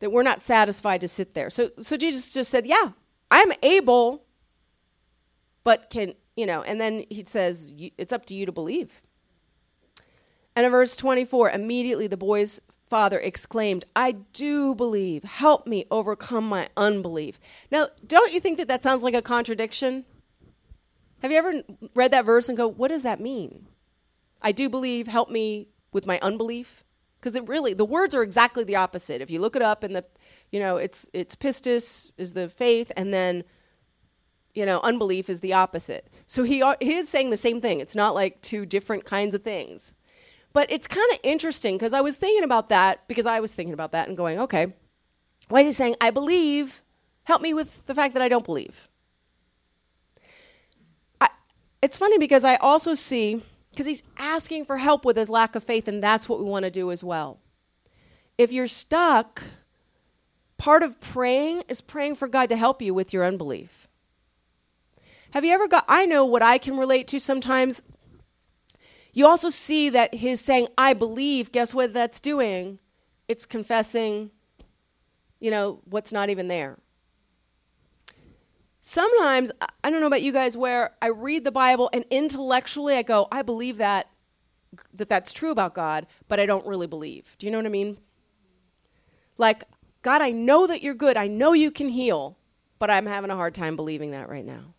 that 0.00 0.10
we're 0.10 0.22
not 0.22 0.42
satisfied 0.42 1.00
to 1.00 1.08
sit 1.08 1.34
there. 1.34 1.50
So, 1.50 1.70
so 1.80 1.96
Jesus 1.96 2.32
just 2.32 2.50
said, 2.50 2.66
Yeah, 2.66 2.92
I'm 3.30 3.52
able, 3.62 4.24
but 5.64 5.90
can, 5.90 6.14
you 6.36 6.46
know, 6.46 6.62
and 6.62 6.80
then 6.80 7.04
he 7.10 7.24
says, 7.26 7.72
It's 7.76 8.12
up 8.12 8.26
to 8.26 8.34
you 8.34 8.46
to 8.46 8.52
believe. 8.52 9.02
And 10.58 10.64
in 10.64 10.72
verse 10.72 10.96
24, 10.96 11.50
immediately 11.50 12.08
the 12.08 12.16
boy's 12.16 12.60
father 12.88 13.20
exclaimed, 13.20 13.84
I 13.94 14.10
do 14.32 14.74
believe. 14.74 15.22
Help 15.22 15.68
me 15.68 15.84
overcome 15.88 16.48
my 16.48 16.68
unbelief. 16.76 17.38
Now, 17.70 17.90
don't 18.04 18.32
you 18.32 18.40
think 18.40 18.58
that 18.58 18.66
that 18.66 18.82
sounds 18.82 19.04
like 19.04 19.14
a 19.14 19.22
contradiction? 19.22 20.04
Have 21.22 21.30
you 21.30 21.38
ever 21.38 21.62
read 21.94 22.10
that 22.10 22.24
verse 22.24 22.48
and 22.48 22.58
go, 22.58 22.66
What 22.66 22.88
does 22.88 23.04
that 23.04 23.20
mean? 23.20 23.68
I 24.42 24.50
do 24.50 24.68
believe, 24.68 25.06
help 25.06 25.30
me 25.30 25.68
with 25.92 26.08
my 26.08 26.18
unbelief 26.22 26.84
because 27.20 27.36
it 27.36 27.46
really 27.46 27.72
the 27.72 27.84
words 27.84 28.12
are 28.16 28.24
exactly 28.24 28.64
the 28.64 28.74
opposite. 28.74 29.22
If 29.22 29.30
you 29.30 29.40
look 29.40 29.54
it 29.54 29.62
up 29.62 29.84
in 29.84 29.92
the, 29.92 30.04
you 30.50 30.58
know, 30.58 30.76
it's 30.76 31.08
it's 31.12 31.36
pistis 31.36 32.10
is 32.18 32.32
the 32.32 32.48
faith, 32.48 32.90
and 32.96 33.14
then, 33.14 33.44
you 34.54 34.66
know, 34.66 34.80
unbelief 34.80 35.30
is 35.30 35.38
the 35.38 35.52
opposite. 35.52 36.08
So 36.26 36.42
he 36.42 36.64
he 36.80 36.96
is 36.96 37.08
saying 37.08 37.30
the 37.30 37.36
same 37.36 37.60
thing. 37.60 37.78
It's 37.78 37.94
not 37.94 38.16
like 38.16 38.42
two 38.42 38.66
different 38.66 39.04
kinds 39.04 39.36
of 39.36 39.44
things, 39.44 39.94
but 40.58 40.72
it's 40.72 40.88
kind 40.88 41.08
of 41.12 41.20
interesting 41.22 41.76
because 41.76 41.92
I 41.92 42.00
was 42.00 42.16
thinking 42.16 42.42
about 42.42 42.68
that 42.70 43.06
because 43.06 43.26
I 43.26 43.38
was 43.38 43.52
thinking 43.52 43.72
about 43.72 43.92
that 43.92 44.08
and 44.08 44.16
going, 44.16 44.40
okay, 44.40 44.74
why 45.46 45.60
is 45.60 45.66
he 45.66 45.72
saying 45.72 45.94
I 46.00 46.10
believe? 46.10 46.82
Help 47.22 47.42
me 47.42 47.54
with 47.54 47.86
the 47.86 47.94
fact 47.94 48.12
that 48.14 48.22
I 48.24 48.28
don't 48.28 48.44
believe. 48.44 48.88
I, 51.20 51.28
it's 51.80 51.96
funny 51.96 52.18
because 52.18 52.42
I 52.42 52.56
also 52.56 52.94
see 52.94 53.40
because 53.70 53.86
he's 53.86 54.02
asking 54.18 54.64
for 54.64 54.78
help 54.78 55.04
with 55.04 55.16
his 55.16 55.30
lack 55.30 55.54
of 55.54 55.62
faith, 55.62 55.86
and 55.86 56.02
that's 56.02 56.28
what 56.28 56.40
we 56.40 56.46
want 56.46 56.64
to 56.64 56.72
do 56.72 56.90
as 56.90 57.04
well. 57.04 57.38
If 58.36 58.50
you're 58.50 58.66
stuck, 58.66 59.44
part 60.56 60.82
of 60.82 60.98
praying 60.98 61.62
is 61.68 61.80
praying 61.80 62.16
for 62.16 62.26
God 62.26 62.48
to 62.48 62.56
help 62.56 62.82
you 62.82 62.92
with 62.92 63.12
your 63.12 63.24
unbelief. 63.24 63.86
Have 65.30 65.44
you 65.44 65.52
ever 65.52 65.68
got, 65.68 65.84
I 65.86 66.04
know 66.04 66.24
what 66.24 66.42
I 66.42 66.58
can 66.58 66.76
relate 66.76 67.06
to 67.08 67.20
sometimes. 67.20 67.84
You 69.18 69.26
also 69.26 69.50
see 69.50 69.88
that 69.90 70.14
his 70.14 70.40
saying, 70.40 70.68
I 70.78 70.94
believe, 70.94 71.52
guess 71.52 71.74
what 71.74 71.92
that's 71.92 72.20
doing? 72.20 72.78
It's 73.26 73.44
confessing, 73.46 74.30
you 75.40 75.50
know, 75.50 75.80
what's 75.84 76.12
not 76.12 76.30
even 76.30 76.48
there 76.48 76.78
sometimes 78.88 79.52
I 79.84 79.90
don't 79.90 80.00
know 80.00 80.06
about 80.06 80.22
you 80.22 80.32
guys 80.32 80.56
where 80.56 80.92
I 81.02 81.08
read 81.08 81.44
the 81.44 81.52
Bible 81.52 81.90
and 81.92 82.06
intellectually 82.10 82.96
I 82.96 83.02
go, 83.02 83.28
I 83.30 83.42
believe 83.42 83.76
that 83.76 84.08
that 84.94 85.08
that's 85.08 85.32
true 85.32 85.50
about 85.50 85.74
God, 85.74 86.06
but 86.28 86.40
I 86.40 86.46
don't 86.46 86.66
really 86.66 86.86
believe. 86.86 87.34
Do 87.38 87.46
you 87.46 87.52
know 87.52 87.58
what 87.58 87.66
I 87.66 87.70
mean? 87.70 87.98
Like, 89.36 89.64
God, 90.02 90.20
I 90.22 90.30
know 90.30 90.66
that 90.66 90.82
you're 90.82 90.94
good. 90.94 91.16
I 91.16 91.26
know 91.26 91.52
you 91.52 91.70
can 91.70 91.88
heal, 91.88 92.36
but 92.78 92.90
I'm 92.90 93.06
having 93.06 93.30
a 93.30 93.36
hard 93.36 93.54
time 93.54 93.76
believing 93.76 94.10
that 94.12 94.28
right 94.28 94.44
now. 94.44 94.74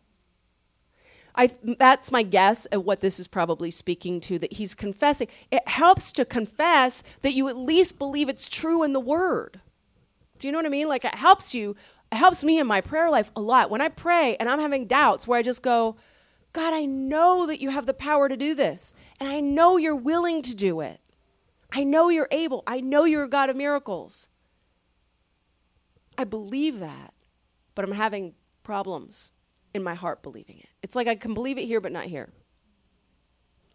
I, 1.36 1.50
that's 1.78 2.12
my 2.12 2.24
guess 2.24 2.68
at 2.72 2.84
what 2.84 3.00
this 3.00 3.20
is 3.20 3.28
probably 3.28 3.72
speaking 3.72 4.20
to 4.22 4.40
that 4.40 4.54
he's 4.54 4.76
confessing. 4.76 5.28
It 5.52 5.68
helps 5.68 6.12
to 6.14 6.26
confess 6.26 7.04
that 7.22 7.34
you 7.34 7.48
at 7.48 7.58
least 7.58 8.00
believe 8.00 8.30
it's 8.30 8.50
true 8.50 8.84
in 8.84 8.94
the 8.94 9.00
word. 9.00 9.62
Do 10.38 10.48
you 10.48 10.52
know 10.52 10.60
what 10.60 10.66
I 10.66 10.70
mean? 10.70 10.88
Like 10.88 11.06
it 11.06 11.16
helps 11.16 11.54
you 11.54 11.76
it 12.12 12.16
helps 12.16 12.44
me 12.44 12.60
in 12.60 12.66
my 12.66 12.82
prayer 12.82 13.10
life 13.10 13.32
a 13.36 13.42
lot. 13.42 13.70
When 13.70 13.82
I 13.82 13.90
pray 13.90 14.36
and 14.40 14.50
I'm 14.50 14.60
having 14.60 14.88
doubts 14.88 15.28
where 15.28 15.38
I 15.38 15.44
just 15.44 15.62
go, 15.62 15.96
God, 16.54 16.74
I 16.74 16.86
know 16.86 17.46
that 17.46 17.62
you 17.62 17.70
have 17.70 17.86
the 17.86 17.94
power 17.94 18.28
to 18.28 18.36
do 18.36 18.56
this, 18.56 18.96
and 19.20 19.30
I 19.30 19.40
know 19.40 19.78
you're 19.78 19.96
willing 19.96 20.42
to 20.42 20.56
do 20.56 20.82
it. 20.82 21.00
I 21.72 21.84
know 21.84 22.10
you're 22.10 22.28
able. 22.32 22.64
I 22.66 22.82
know 22.82 23.04
you're 23.04 23.26
a 23.26 23.30
God 23.30 23.52
of 23.52 23.56
miracles. 23.56 24.28
I 26.18 26.24
believe 26.24 26.80
that, 26.80 27.14
but 27.76 27.86
I'm 27.86 27.92
having 27.92 28.34
problems 28.64 29.32
in 29.74 29.84
my 29.84 29.96
heart 29.96 30.24
believing 30.24 30.60
it. 30.60 30.70
It's 30.82 30.96
like 30.96 31.08
I 31.08 31.16
can 31.16 31.34
believe 31.34 31.58
it 31.58 31.66
here, 31.66 31.82
but 31.82 31.92
not 31.92 32.06
here. 32.06 32.30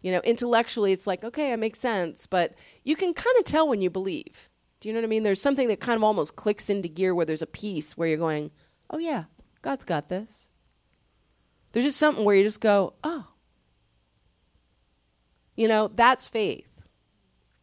You 0.01 0.11
know, 0.11 0.19
intellectually, 0.19 0.91
it's 0.91 1.07
like, 1.07 1.23
okay, 1.23 1.51
it 1.51 1.57
makes 1.57 1.79
sense, 1.79 2.27
but 2.27 2.53
you 2.83 2.95
can 2.95 3.13
kind 3.13 3.35
of 3.39 3.45
tell 3.45 3.67
when 3.67 3.81
you 3.81 3.89
believe. 3.89 4.49
Do 4.79 4.87
you 4.87 4.93
know 4.93 4.99
what 4.99 5.05
I 5.05 5.09
mean? 5.09 5.23
There's 5.23 5.41
something 5.41 5.67
that 5.69 5.79
kind 5.79 5.95
of 5.95 6.03
almost 6.03 6.35
clicks 6.35 6.69
into 6.69 6.87
gear 6.87 7.15
where 7.15 7.25
there's 7.25 7.41
a 7.41 7.47
piece 7.47 7.97
where 7.97 8.07
you're 8.07 8.17
going, 8.17 8.51
oh, 8.91 8.99
yeah, 8.99 9.23
God's 9.63 9.85
got 9.85 10.09
this. 10.09 10.49
There's 11.71 11.85
just 11.85 11.97
something 11.97 12.23
where 12.23 12.35
you 12.35 12.43
just 12.43 12.61
go, 12.61 12.93
oh. 13.03 13.25
You 15.55 15.67
know, 15.67 15.87
that's 15.87 16.27
faith. 16.27 16.85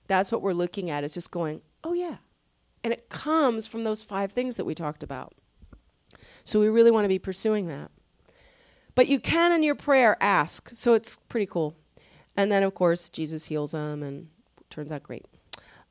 That's 0.08 0.32
what 0.32 0.42
we're 0.42 0.52
looking 0.52 0.90
at, 0.90 1.04
is 1.04 1.14
just 1.14 1.30
going, 1.30 1.62
oh, 1.84 1.92
yeah. 1.92 2.16
And 2.82 2.92
it 2.92 3.08
comes 3.08 3.68
from 3.68 3.84
those 3.84 4.02
five 4.02 4.32
things 4.32 4.56
that 4.56 4.64
we 4.64 4.74
talked 4.74 5.04
about. 5.04 5.34
So 6.42 6.58
we 6.58 6.68
really 6.68 6.90
want 6.90 7.04
to 7.04 7.08
be 7.08 7.20
pursuing 7.20 7.68
that. 7.68 7.92
But 8.94 9.08
you 9.08 9.18
can 9.18 9.52
in 9.52 9.62
your 9.62 9.74
prayer 9.74 10.16
ask. 10.20 10.70
So 10.74 10.94
it's 10.94 11.16
pretty 11.28 11.46
cool. 11.46 11.74
And 12.36 12.50
then, 12.50 12.62
of 12.62 12.74
course, 12.74 13.08
Jesus 13.08 13.46
heals 13.46 13.72
them 13.72 14.02
and 14.02 14.28
turns 14.70 14.92
out 14.92 15.02
great. 15.02 15.26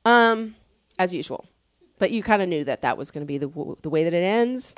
Um, 0.06 0.56
as 0.98 1.14
usual. 1.14 1.46
But 2.00 2.12
you 2.12 2.24
kind 2.24 2.42
of 2.42 2.50
knew 2.50 2.64
that 2.64 2.82
that 2.82 2.98
was 2.98 3.12
going 3.12 3.22
to 3.22 3.28
be 3.28 3.38
the, 3.38 3.48
w- 3.48 3.76
the 3.82 3.90
way 3.90 4.04
that 4.04 4.14
it 4.14 4.24
ends. 4.24 4.74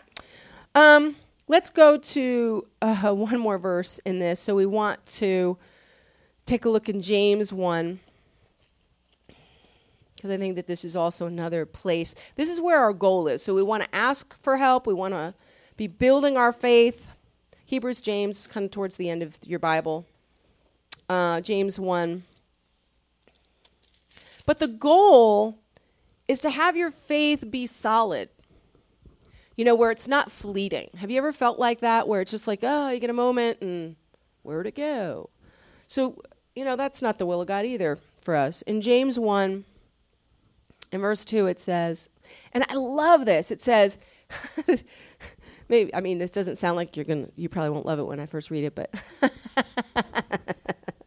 Um, 0.75 1.15
let's 1.47 1.69
go 1.69 1.97
to 1.97 2.67
uh, 2.81 3.11
one 3.13 3.39
more 3.39 3.57
verse 3.57 3.99
in 3.99 4.19
this. 4.19 4.39
So 4.39 4.55
we 4.55 4.65
want 4.65 5.05
to 5.05 5.57
take 6.45 6.65
a 6.65 6.69
look 6.69 6.89
in 6.89 7.01
James 7.01 7.53
1 7.53 7.99
because 10.15 10.31
I 10.31 10.37
think 10.37 10.55
that 10.55 10.67
this 10.67 10.85
is 10.85 10.95
also 10.95 11.25
another 11.25 11.65
place. 11.65 12.15
This 12.35 12.49
is 12.49 12.61
where 12.61 12.79
our 12.79 12.93
goal 12.93 13.27
is. 13.27 13.43
So 13.43 13.53
we 13.53 13.61
want 13.61 13.83
to 13.83 13.93
ask 13.93 14.37
for 14.41 14.55
help. 14.55 14.87
We 14.87 14.93
want 14.93 15.13
to 15.13 15.33
be 15.75 15.87
building 15.87 16.37
our 16.37 16.53
faith. 16.53 17.12
Hebrews, 17.73 18.01
James, 18.01 18.45
kind 18.45 18.65
of 18.65 18.69
towards 18.69 18.97
the 18.97 19.09
end 19.09 19.23
of 19.23 19.39
your 19.47 19.57
Bible. 19.57 20.05
Uh, 21.09 21.41
James 21.41 21.79
1. 21.79 22.21
But 24.45 24.59
the 24.59 24.67
goal 24.67 25.57
is 26.27 26.39
to 26.41 26.51
have 26.51 26.77
your 26.77 26.91
faith 26.91 27.49
be 27.49 27.65
solid. 27.65 28.29
You 29.55 29.65
know, 29.65 29.73
where 29.73 29.89
it's 29.89 30.07
not 30.07 30.31
fleeting. 30.31 30.91
Have 30.97 31.09
you 31.09 31.17
ever 31.17 31.31
felt 31.31 31.57
like 31.57 31.79
that, 31.79 32.07
where 32.07 32.21
it's 32.21 32.29
just 32.29 32.47
like, 32.47 32.59
oh, 32.61 32.89
you 32.89 32.99
get 32.99 33.09
a 33.09 33.13
moment 33.13 33.57
and 33.61 33.95
where'd 34.43 34.67
it 34.67 34.75
go? 34.75 35.31
So, 35.87 36.21
you 36.55 36.63
know, 36.63 36.75
that's 36.75 37.01
not 37.01 37.17
the 37.17 37.25
will 37.25 37.41
of 37.41 37.47
God 37.47 37.65
either 37.65 37.97
for 38.21 38.35
us. 38.35 38.61
In 38.61 38.81
James 38.81 39.17
1, 39.17 39.65
in 40.91 41.01
verse 41.01 41.25
2, 41.25 41.47
it 41.47 41.59
says, 41.59 42.07
and 42.51 42.63
I 42.69 42.75
love 42.75 43.25
this. 43.25 43.49
It 43.49 43.63
says, 43.63 43.97
maybe, 45.73 45.93
I 45.95 46.01
mean, 46.01 46.19
this 46.19 46.29
doesn't 46.29 46.57
sound 46.57 46.75
like 46.75 46.95
you're 46.95 47.05
to, 47.05 47.31
you 47.35 47.49
probably 47.49 47.71
won't 47.71 47.87
love 47.87 47.97
it 47.97 48.03
when 48.03 48.19
I 48.19 48.27
first 48.27 48.51
read 48.51 48.63
it, 48.63 48.75
but 48.75 48.93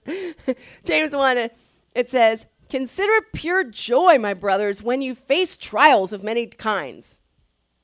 James 0.85 1.15
1, 1.15 1.51
it 1.95 2.09
says, 2.09 2.47
Consider 2.69 3.13
pure 3.33 3.63
joy, 3.63 4.19
my 4.19 4.35
brothers, 4.35 4.83
when 4.83 5.03
you 5.03 5.15
face 5.15 5.57
trials 5.57 6.13
of 6.13 6.25
many 6.25 6.47
kinds. 6.47 7.21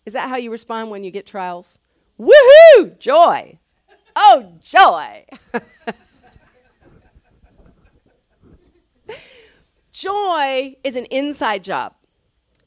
Is 0.04 0.14
that 0.14 0.28
how 0.28 0.34
you 0.36 0.50
respond 0.50 0.90
when 0.90 1.04
you 1.04 1.12
get 1.12 1.24
trials? 1.24 1.78
Woohoo! 2.18 2.98
Joy! 2.98 3.60
Oh, 4.16 4.54
joy! 4.60 5.24
joy 9.92 10.74
is 10.82 10.96
an 10.96 11.04
inside 11.06 11.62
job. 11.62 11.94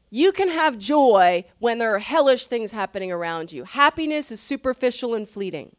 You 0.10 0.32
can 0.32 0.50
have 0.50 0.78
joy 0.78 1.46
when 1.60 1.80
there 1.80 1.94
are 1.96 2.00
hellish 2.00 2.48
things 2.48 2.72
happening 2.72 3.12
around 3.12 3.52
you. 3.52 3.64
Happiness 3.64 4.32
is 4.32 4.40
superficial 4.40 5.14
and 5.14 5.28
fleeting. 5.28 5.76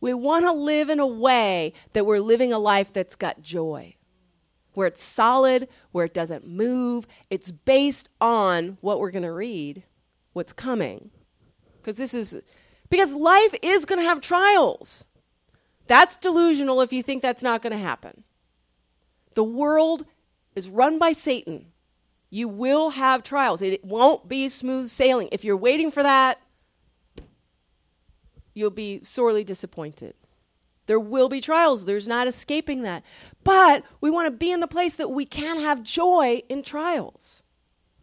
We 0.00 0.14
want 0.14 0.44
to 0.44 0.52
live 0.52 0.90
in 0.90 0.98
a 0.98 1.06
way 1.06 1.72
that 1.92 2.04
we're 2.04 2.20
living 2.20 2.52
a 2.52 2.58
life 2.58 2.92
that's 2.92 3.14
got 3.14 3.40
joy 3.40 3.94
where 4.74 4.86
it's 4.86 5.02
solid, 5.02 5.68
where 5.90 6.04
it 6.04 6.14
doesn't 6.14 6.46
move. 6.46 7.06
It's 7.30 7.50
based 7.50 8.08
on 8.20 8.78
what 8.80 9.00
we're 9.00 9.10
going 9.10 9.22
to 9.22 9.32
read, 9.32 9.84
what's 10.32 10.52
coming. 10.52 11.10
Because 11.80 11.96
this 11.96 12.14
is, 12.14 12.40
because 12.88 13.14
life 13.14 13.54
is 13.62 13.84
going 13.84 14.00
to 14.00 14.06
have 14.06 14.20
trials. 14.20 15.06
That's 15.86 16.16
delusional 16.16 16.80
if 16.80 16.92
you 16.92 17.02
think 17.02 17.22
that's 17.22 17.42
not 17.42 17.62
going 17.62 17.72
to 17.72 17.78
happen. 17.78 18.24
The 19.34 19.44
world 19.44 20.06
is 20.54 20.68
run 20.68 20.98
by 20.98 21.12
Satan. 21.12 21.71
You 22.34 22.48
will 22.48 22.90
have 22.90 23.22
trials. 23.22 23.60
It 23.60 23.84
won't 23.84 24.26
be 24.26 24.48
smooth 24.48 24.88
sailing. 24.88 25.28
If 25.30 25.44
you're 25.44 25.54
waiting 25.54 25.90
for 25.90 26.02
that, 26.02 26.40
you'll 28.54 28.70
be 28.70 29.02
sorely 29.02 29.44
disappointed. 29.44 30.14
There 30.86 30.98
will 30.98 31.28
be 31.28 31.42
trials. 31.42 31.84
There's 31.84 32.08
not 32.08 32.26
escaping 32.26 32.80
that. 32.84 33.04
But 33.44 33.84
we 34.00 34.10
want 34.10 34.28
to 34.28 34.30
be 34.30 34.50
in 34.50 34.60
the 34.60 34.66
place 34.66 34.94
that 34.94 35.10
we 35.10 35.26
can 35.26 35.60
have 35.60 35.82
joy 35.82 36.40
in 36.48 36.62
trials, 36.62 37.42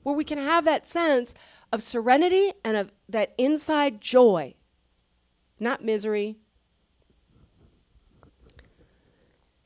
where 0.04 0.14
we 0.14 0.24
can 0.24 0.38
have 0.38 0.64
that 0.64 0.86
sense 0.86 1.34
of 1.74 1.82
serenity 1.82 2.54
and 2.64 2.78
of 2.78 2.92
that 3.10 3.34
inside 3.40 4.00
joy, 4.00 4.54
not 5.60 5.84
misery. 5.84 6.36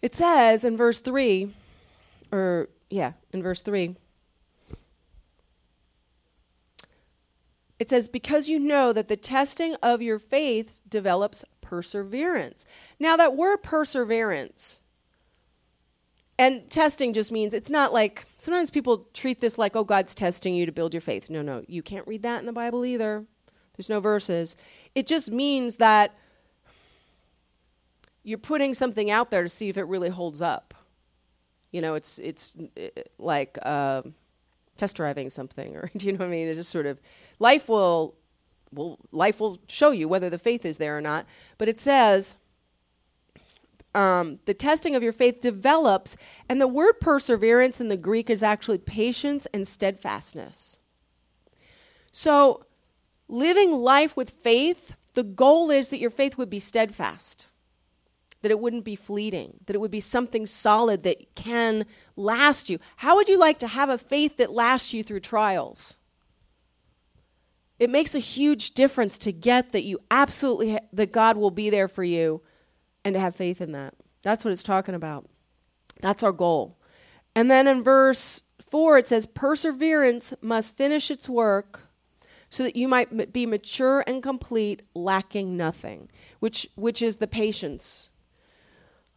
It 0.02 0.14
says 0.14 0.64
in 0.64 0.78
verse 0.78 1.02
3, 1.02 1.54
or 2.32 2.70
yeah, 2.90 3.12
in 3.34 3.44
verse 3.44 3.60
3, 3.60 3.98
it 7.80 7.90
says, 7.90 8.08
Because 8.08 8.48
you 8.50 8.60
know 8.60 8.94
that 8.94 9.08
the 9.08 9.18
testing 9.18 9.76
of 9.82 10.02
your 10.02 10.20
faith 10.20 10.82
develops 10.88 11.44
perseverance. 11.62 12.66
Now, 13.00 13.18
that 13.18 13.36
word 13.36 13.64
perseverance 13.64 14.84
and 16.38 16.70
testing 16.70 17.14
just 17.14 17.32
means 17.32 17.54
it's 17.54 17.70
not 17.70 17.94
like 17.94 18.26
sometimes 18.38 18.72
people 18.72 19.08
treat 19.14 19.40
this 19.40 19.58
like, 19.58 19.76
oh, 19.76 19.84
God's 19.84 20.16
testing 20.16 20.56
you 20.56 20.66
to 20.66 20.72
build 20.72 20.94
your 20.94 21.02
faith. 21.02 21.30
No, 21.30 21.42
no, 21.42 21.64
you 21.68 21.84
can't 21.84 22.08
read 22.08 22.24
that 22.24 22.40
in 22.40 22.46
the 22.46 22.54
Bible 22.54 22.86
either. 22.86 23.26
There's 23.76 23.90
no 23.90 24.00
verses. 24.00 24.56
It 24.96 25.08
just 25.08 25.32
means 25.32 25.78
that 25.78 26.16
you're 28.24 28.38
putting 28.38 28.74
something 28.74 29.12
out 29.12 29.32
there 29.32 29.44
to 29.44 29.50
see 29.50 29.70
if 29.70 29.78
it 29.78 29.84
really 29.84 30.10
holds 30.10 30.42
up. 30.42 30.74
You 31.72 31.82
know, 31.82 31.96
it's 31.96 32.20
it's 32.20 32.56
it, 32.76 33.12
like 33.18 33.58
uh, 33.64 34.04
test 34.78 34.96
driving 34.96 35.30
something, 35.30 35.76
or 35.76 35.90
do 35.98 36.06
you 36.06 36.14
know 36.14 36.20
what 36.20 36.28
I 36.28 36.32
mean? 36.32 36.48
It's 36.48 36.58
just 36.58 36.72
sort 36.72 36.86
of 36.86 37.00
life 37.40 37.70
will 37.70 38.16
will 38.72 39.00
life 39.12 39.40
will 39.40 39.60
show 39.68 39.92
you 39.92 40.08
whether 40.08 40.30
the 40.30 40.40
faith 40.40 40.66
is 40.66 40.78
there 40.78 40.98
or 40.98 41.02
not. 41.02 41.26
But 41.58 41.70
it 41.70 41.80
says 41.80 42.38
um, 43.96 44.40
the 44.46 44.54
testing 44.54 44.96
of 44.96 45.04
your 45.04 45.12
faith 45.12 45.40
develops, 45.40 46.18
and 46.50 46.60
the 46.60 46.68
word 46.68 47.00
perseverance 47.00 47.80
in 47.80 47.90
the 47.90 47.98
Greek 47.98 48.30
is 48.30 48.42
actually 48.42 48.80
patience 48.80 49.46
and 49.54 49.68
steadfastness. 49.68 50.80
So, 52.12 52.66
living 53.28 53.72
life 53.72 54.18
with 54.18 54.32
faith, 54.32 54.96
the 55.14 55.24
goal 55.24 55.70
is 55.70 55.90
that 55.90 56.00
your 56.00 56.10
faith 56.10 56.38
would 56.38 56.50
be 56.50 56.60
steadfast, 56.60 57.50
that 58.44 58.52
it 58.52 58.60
wouldn't 58.60 58.84
be 58.84 58.96
fleeting, 58.96 59.54
that 59.66 59.74
it 59.74 59.80
would 59.80 59.90
be 59.90 60.02
something 60.02 60.46
solid 60.46 61.04
that 61.04 61.34
can 61.34 61.86
last 62.18 62.70
you. 62.70 62.78
How 62.98 63.16
would 63.16 63.30
you 63.30 63.40
like 63.40 63.58
to 63.60 63.68
have 63.68 63.90
a 63.90 63.98
faith 63.98 64.36
that 64.36 64.52
lasts 64.52 64.94
you 64.94 65.02
through 65.02 65.22
trials? 65.22 65.98
It 67.80 67.90
makes 67.90 68.14
a 68.14 68.20
huge 68.20 68.72
difference 68.72 69.18
to 69.20 69.32
get 69.32 69.72
that 69.72 69.86
you 69.86 70.00
absolutely, 70.12 70.74
ha- 70.74 70.86
that 70.92 71.14
God 71.14 71.38
will 71.38 71.52
be 71.52 71.70
there 71.70 71.88
for 71.88 72.04
you 72.04 72.42
and 73.06 73.14
to 73.14 73.20
have 73.20 73.34
faith 73.34 73.62
in 73.62 73.72
that. 73.72 73.94
That's 74.24 74.44
what 74.44 74.52
it's 74.52 74.62
talking 74.62 74.94
about. 74.94 75.26
That's 76.02 76.22
our 76.22 76.34
goal. 76.34 76.78
And 77.34 77.50
then 77.50 77.66
in 77.66 77.82
verse 77.82 78.44
4, 78.60 78.98
it 78.98 79.08
says, 79.08 79.26
Perseverance 79.26 80.34
must 80.42 80.76
finish 80.76 81.10
its 81.10 81.30
work 81.30 81.88
so 82.50 82.64
that 82.64 82.76
you 82.76 82.90
might 82.90 83.32
be 83.32 83.46
mature 83.46 84.04
and 84.06 84.22
complete, 84.22 84.82
lacking 84.94 85.56
nothing, 85.56 86.10
which, 86.40 86.68
which 86.76 87.02
is 87.02 87.18
the 87.18 87.28
patience 87.28 88.10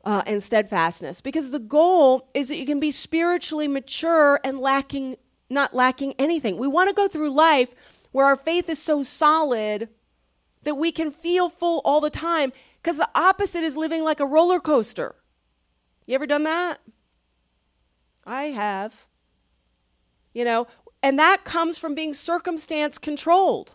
uh, 0.06 0.22
and 0.24 0.40
steadfastness. 0.42 1.20
Because 1.20 1.50
the 1.50 1.58
goal 1.58 2.30
is 2.32 2.48
that 2.48 2.56
you 2.56 2.64
can 2.64 2.80
be 2.80 2.92
spiritually 2.92 3.66
mature 3.66 4.40
and 4.44 4.60
lacking, 4.60 5.16
not 5.50 5.74
lacking 5.74 6.14
anything. 6.16 6.56
We 6.56 6.68
want 6.68 6.88
to 6.88 6.94
go 6.94 7.08
through 7.08 7.32
life 7.32 7.74
where 8.12 8.24
our 8.24 8.36
faith 8.36 8.70
is 8.70 8.78
so 8.78 9.02
solid 9.02 9.88
that 10.62 10.76
we 10.76 10.92
can 10.92 11.10
feel 11.10 11.48
full 11.48 11.82
all 11.84 12.00
the 12.00 12.08
time 12.08 12.52
because 12.80 12.96
the 12.96 13.10
opposite 13.14 13.64
is 13.64 13.76
living 13.76 14.04
like 14.04 14.20
a 14.20 14.26
roller 14.26 14.60
coaster. 14.60 15.16
You 16.06 16.14
ever 16.14 16.26
done 16.26 16.44
that? 16.44 16.78
I 18.24 18.44
have. 18.44 19.08
You 20.32 20.44
know, 20.44 20.68
and 21.02 21.18
that 21.18 21.44
comes 21.44 21.78
from 21.78 21.96
being 21.96 22.14
circumstance 22.14 22.96
controlled. 22.96 23.74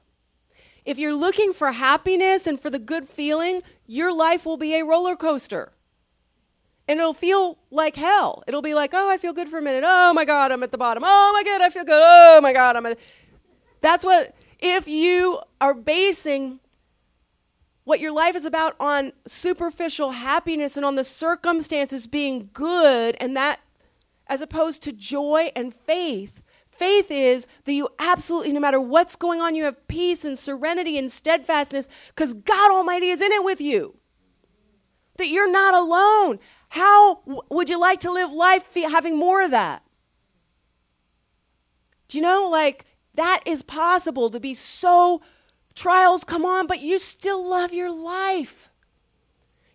If 0.85 0.97
you're 0.97 1.13
looking 1.13 1.51
for 1.51 1.73
happiness 1.73 2.47
and 2.47 2.59
for 2.59 2.69
the 2.69 2.79
good 2.79 3.05
feeling, 3.05 3.63
your 3.85 4.15
life 4.15 4.45
will 4.45 4.57
be 4.57 4.75
a 4.75 4.85
roller 4.85 5.15
coaster. 5.15 5.73
And 6.87 6.99
it'll 6.99 7.13
feel 7.13 7.57
like 7.69 7.95
hell. 7.95 8.43
It'll 8.47 8.61
be 8.61 8.73
like, 8.73 8.91
oh, 8.93 9.09
I 9.09 9.17
feel 9.17 9.33
good 9.33 9.47
for 9.47 9.59
a 9.59 9.61
minute. 9.61 9.83
Oh 9.85 10.13
my 10.13 10.25
God, 10.25 10.51
I'm 10.51 10.63
at 10.63 10.71
the 10.71 10.77
bottom. 10.77 11.03
Oh 11.05 11.31
my 11.33 11.43
God, 11.43 11.61
I 11.61 11.69
feel 11.69 11.85
good. 11.85 12.01
Oh 12.01 12.39
my 12.41 12.53
God, 12.53 12.75
I'm 12.75 12.85
at. 12.85 12.99
That's 13.81 14.03
what, 14.03 14.35
if 14.59 14.87
you 14.87 15.39
are 15.59 15.73
basing 15.73 16.59
what 17.83 17.99
your 17.99 18.11
life 18.11 18.35
is 18.35 18.45
about 18.45 18.75
on 18.79 19.11
superficial 19.25 20.11
happiness 20.11 20.77
and 20.77 20.85
on 20.85 20.95
the 20.95 21.03
circumstances 21.03 22.07
being 22.07 22.49
good, 22.53 23.15
and 23.19 23.35
that 23.35 23.59
as 24.27 24.41
opposed 24.41 24.81
to 24.83 24.93
joy 24.93 25.51
and 25.55 25.73
faith. 25.73 26.41
Faith 26.65 27.11
is 27.11 27.47
that 27.65 27.73
you 27.73 27.89
absolutely, 27.99 28.53
no 28.53 28.61
matter 28.61 28.79
what's 28.79 29.17
going 29.17 29.41
on, 29.41 29.55
you 29.55 29.65
have 29.65 29.87
peace 29.89 30.23
and 30.23 30.39
serenity 30.39 30.97
and 30.97 31.11
steadfastness 31.11 31.89
because 32.07 32.33
God 32.33 32.71
Almighty 32.71 33.09
is 33.09 33.19
in 33.19 33.31
it 33.33 33.43
with 33.43 33.59
you. 33.59 33.97
That 35.17 35.27
you're 35.27 35.51
not 35.51 35.73
alone. 35.73 36.39
How 36.71 37.19
would 37.25 37.69
you 37.69 37.77
like 37.77 37.99
to 37.99 38.11
live 38.11 38.31
life 38.31 38.73
having 38.75 39.17
more 39.17 39.41
of 39.41 39.51
that? 39.51 39.83
Do 42.07 42.17
you 42.17 42.21
know, 42.21 42.47
like, 42.49 42.85
that 43.15 43.41
is 43.45 43.61
possible 43.61 44.29
to 44.29 44.39
be 44.39 44.53
so 44.53 45.21
trials 45.75 46.23
come 46.23 46.45
on, 46.45 46.67
but 46.67 46.79
you 46.79 46.97
still 46.97 47.45
love 47.45 47.73
your 47.73 47.91
life. 47.91 48.69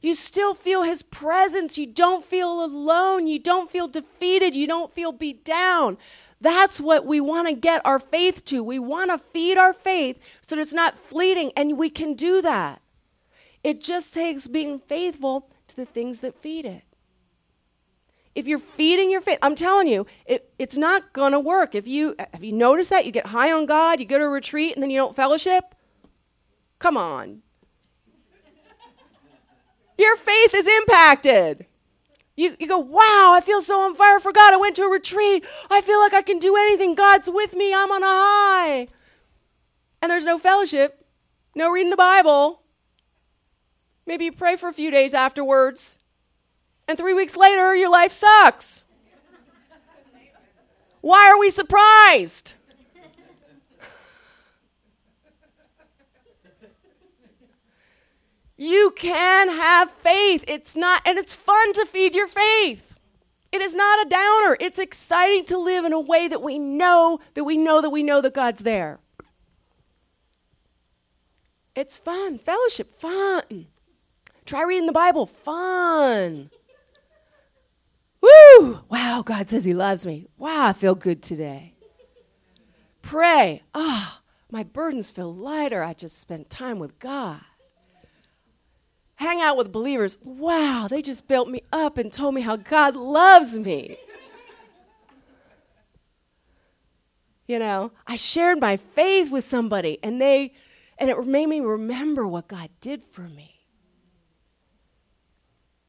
You 0.01 0.15
still 0.15 0.55
feel 0.55 0.85
his 0.85 1.03
presence. 1.03 1.77
You 1.77 1.87
don't 1.87 2.25
feel 2.25 2.65
alone. 2.65 3.27
You 3.27 3.41
don't 3.41 3.71
feel 3.71 3.89
defeated. 3.89 4.55
You 4.55 4.67
don't 4.67 4.91
feel 4.91 5.13
beat 5.13 5.45
down. 5.45 5.99
That's 6.41 6.81
what 6.81 7.05
we 7.05 7.21
want 7.21 7.47
to 7.49 7.55
get 7.55 7.85
our 7.85 7.99
faith 7.99 8.43
to. 8.47 8.65
We 8.65 8.79
want 8.79 9.11
to 9.11 9.19
feed 9.19 9.59
our 9.59 9.75
faith 9.75 10.19
so 10.41 10.57
that 10.57 10.63
it's 10.63 10.73
not 10.73 10.97
fleeting, 10.97 11.53
and 11.55 11.77
we 11.77 11.91
can 11.91 12.15
do 12.15 12.41
that. 12.41 12.81
It 13.63 13.83
just 13.83 14.15
takes 14.15 14.47
being 14.47 14.79
faithful 14.79 15.51
to 15.69 15.77
the 15.77 15.85
things 15.85 16.21
that 16.21 16.35
feed 16.35 16.65
it. 16.67 16.83
If 18.35 18.47
you're 18.47 18.59
feeding 18.59 19.11
your 19.11 19.23
faith, 19.23 19.39
I'm 19.41 19.55
telling 19.55 19.89
you, 19.89 20.07
it, 20.27 20.53
it's 20.59 20.77
not 20.77 21.15
going 21.15 21.33
to 21.33 21.41
work. 21.41 21.75
If 21.75 21.89
you 21.89 22.15
have 22.19 22.45
you 22.45 22.53
noticed 22.53 22.91
that 22.91 23.07
you 23.07 23.13
get 23.13 23.29
high 23.29 23.51
on 23.51 23.65
God, 23.65 23.99
you 23.99 24.07
go 24.07 24.19
to 24.19 24.25
a 24.25 24.29
retreat, 24.29 24.75
and 24.75 24.83
then 24.83 24.91
you 24.91 24.99
don't 24.99 25.17
fellowship. 25.17 25.75
Come 26.79 26.99
on, 26.99 27.41
your 29.99 30.17
faith 30.17 30.55
is 30.55 30.67
impacted. 30.67 31.67
You, 32.37 32.55
you 32.61 32.69
go, 32.69 32.79
wow, 32.79 33.33
I 33.35 33.41
feel 33.43 33.63
so 33.63 33.81
on 33.81 33.95
fire 33.95 34.21
for 34.21 34.31
God. 34.31 34.53
I 34.53 34.59
went 34.59 34.77
to 34.77 34.83
a 34.83 34.91
retreat. 34.91 35.47
I 35.71 35.81
feel 35.81 35.99
like 36.01 36.13
I 36.13 36.21
can 36.21 36.39
do 36.39 36.55
anything. 36.55 36.95
God's 36.95 37.31
with 37.33 37.55
me. 37.55 37.73
I'm 37.73 37.91
on 37.91 38.03
a 38.03 38.07
high. 38.07 38.89
And 40.03 40.11
there's 40.11 40.27
no 40.27 40.39
fellowship, 40.39 41.07
no 41.55 41.71
reading 41.71 41.89
the 41.89 41.97
Bible. 41.97 42.61
Maybe 44.07 44.27
you 44.27 44.33
pray 44.33 44.57
for 44.57 44.69
a 44.69 44.73
few 44.73 44.91
days 44.91 45.15
afterwards. 45.15 45.99
And 46.89 46.97
three 46.97 47.15
weeks 47.15 47.37
later, 47.37 47.75
your 47.75 47.91
life 47.91 48.13
sucks. 48.13 48.85
Why 51.01 51.31
are 51.31 51.39
we 51.39 51.51
surprised? 51.51 52.55
You 58.57 58.93
can 58.97 59.49
have 59.49 59.91
faith. 59.91 60.45
It's 60.49 60.75
not, 60.75 61.03
and 61.05 61.19
it's 61.19 61.35
fun 61.35 61.75
to 61.75 61.85
feed 61.85 62.15
your 62.15 62.27
faith. 62.27 62.95
It 63.53 63.61
is 63.61 63.75
not 63.75 64.07
a 64.07 64.09
downer. 64.09 64.57
It's 64.61 64.79
exciting 64.79 65.45
to 65.47 65.59
live 65.59 65.85
in 65.85 65.93
a 65.93 66.01
way 66.01 66.27
that 66.29 66.43
we 66.43 66.59
know 66.59 67.21
that 67.35 67.45
we 67.45 67.57
know 67.57 67.81
that 67.81 67.91
we 67.91 68.03
know 68.03 68.21
that 68.21 68.35
God's 68.35 68.63
there. 68.63 68.99
It's 71.75 71.97
fun. 71.97 72.39
Fellowship, 72.39 72.97
fun. 72.97 73.67
Try 74.47 74.63
reading 74.63 74.87
the 74.87 74.93
Bible, 74.93 75.27
fun. 75.27 76.51
Woo! 78.21 78.81
Wow, 78.89 79.23
God 79.25 79.51
says 79.51 79.65
He 79.65 79.75
loves 79.75 80.07
me. 80.07 80.27
Wow, 80.39 80.69
I 80.69 80.73
feel 80.73 80.95
good 80.95 81.23
today. 81.23 81.75
Pray. 83.03 83.63
Ah, 83.75 84.21
oh, 84.21 84.25
my 84.51 84.63
burdens 84.63 85.11
feel 85.11 85.35
lighter. 85.35 85.83
I 85.83 85.93
just 85.93 86.19
spent 86.19 86.49
time 86.49 86.79
with 86.79 86.99
God 86.99 87.41
hang 89.17 89.41
out 89.41 89.57
with 89.57 89.73
believers. 89.73 90.19
Wow, 90.23 90.87
they 90.89 91.03
just 91.03 91.27
built 91.27 91.49
me 91.49 91.63
up 91.73 91.99
and 91.99 92.13
told 92.13 92.35
me 92.35 92.43
how 92.43 92.57
God 92.57 92.95
loves 92.95 93.59
me. 93.59 93.97
you 97.47 97.59
know, 97.59 97.93
I 98.07 98.17
shared 98.17 98.61
my 98.61 98.77
faith 98.77 99.31
with 99.31 99.45
somebody 99.45 99.99
and 100.03 100.21
they 100.21 100.53
and 100.99 101.11
it 101.11 101.27
made 101.27 101.47
me 101.47 101.61
remember 101.61 102.27
what 102.27 102.49
God 102.49 102.71
did 102.81 103.03
for 103.03 103.23
me. 103.23 103.56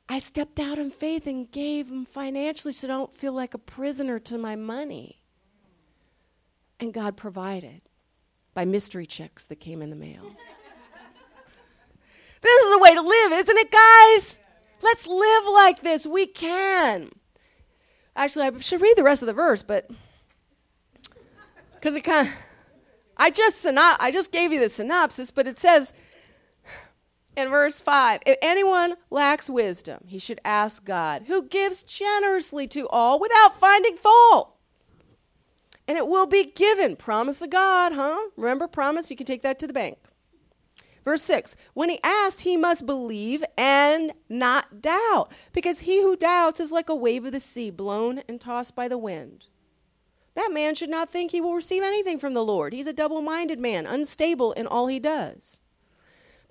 I 0.10 0.20
stepped 0.20 0.60
out 0.60 0.78
in 0.78 0.89
faith 0.89 1.28
and 1.28 1.51
gave 1.51 1.89
them 1.89 2.05
financially 2.05 2.72
so 2.72 2.88
I 2.88 2.91
don't 2.91 3.14
feel 3.14 3.34
like 3.34 3.53
a 3.53 3.58
prisoner 3.60 4.20
to 4.20 4.38
my 4.38 4.55
money. 4.55 5.22
And 6.80 6.93
God 6.93 7.18
provided 7.18 7.82
by 8.53 8.66
mystery 8.66 9.05
checks 9.05 9.43
that 9.45 9.60
came 9.60 9.82
in 9.82 9.89
the 9.89 9.95
mail. 9.95 10.24
This 12.39 12.66
is 12.66 12.76
a 12.76 12.78
way 12.78 12.93
to 12.93 13.01
live, 13.01 13.32
isn't 13.32 13.58
it, 13.58 13.72
guys? 13.72 14.39
Let's 14.82 15.08
live 15.08 15.43
like 15.53 15.82
this. 15.82 16.05
We 16.05 16.28
can. 16.28 17.10
Actually, 18.16 18.45
I 18.45 18.60
should 18.60 18.80
read 18.80 18.95
the 18.95 19.03
rest 19.03 19.24
of 19.24 19.28
the 19.28 19.34
verse, 19.34 19.64
but 19.64 19.89
because 21.74 21.95
it 21.95 22.01
kind 22.01 22.28
of, 22.28 22.34
I 23.18 23.32
just 23.32 23.66
I 23.66 24.12
just 24.12 24.32
gave 24.32 24.51
you 24.51 24.60
the 24.60 24.70
synopsis, 24.70 25.32
but 25.32 25.47
it 25.47 25.58
says 25.58 25.93
in 27.38 27.49
verse 27.49 27.79
5 27.79 28.19
if 28.25 28.38
anyone 28.41 28.95
lacks 29.09 29.49
wisdom 29.49 29.99
he 30.07 30.19
should 30.19 30.41
ask 30.43 30.83
god 30.83 31.23
who 31.27 31.43
gives 31.43 31.83
generously 31.83 32.67
to 32.67 32.88
all 32.89 33.19
without 33.19 33.59
finding 33.59 33.95
fault 33.95 34.55
and 35.88 35.97
it 35.97 36.07
will 36.07 36.25
be 36.25 36.51
given 36.53 36.97
promise 36.97 37.41
of 37.41 37.51
god 37.51 37.93
huh 37.93 38.29
remember 38.35 38.67
promise 38.67 39.09
you 39.09 39.15
can 39.15 39.25
take 39.25 39.43
that 39.43 39.57
to 39.59 39.67
the 39.67 39.73
bank 39.73 39.97
Verse 41.07 41.21
6 41.21 41.55
When 41.73 41.88
he 41.89 42.01
asks, 42.03 42.41
he 42.41 42.57
must 42.57 42.85
believe 42.85 43.41
and 43.57 44.11
not 44.27 44.81
doubt, 44.81 45.31
because 45.53 45.79
he 45.79 46.01
who 46.01 46.17
doubts 46.17 46.59
is 46.59 46.73
like 46.73 46.89
a 46.89 46.95
wave 46.95 47.23
of 47.23 47.31
the 47.31 47.39
sea, 47.39 47.69
blown 47.69 48.23
and 48.27 48.41
tossed 48.41 48.75
by 48.75 48.89
the 48.89 48.97
wind. 48.97 49.45
That 50.35 50.51
man 50.51 50.75
should 50.75 50.89
not 50.89 51.09
think 51.09 51.31
he 51.31 51.39
will 51.39 51.53
receive 51.53 51.81
anything 51.81 52.19
from 52.19 52.33
the 52.33 52.43
Lord. 52.43 52.73
He's 52.73 52.88
a 52.88 52.91
double 52.93 53.21
minded 53.21 53.57
man, 53.57 53.85
unstable 53.85 54.51
in 54.51 54.67
all 54.67 54.88
he 54.88 54.99
does. 54.99 55.61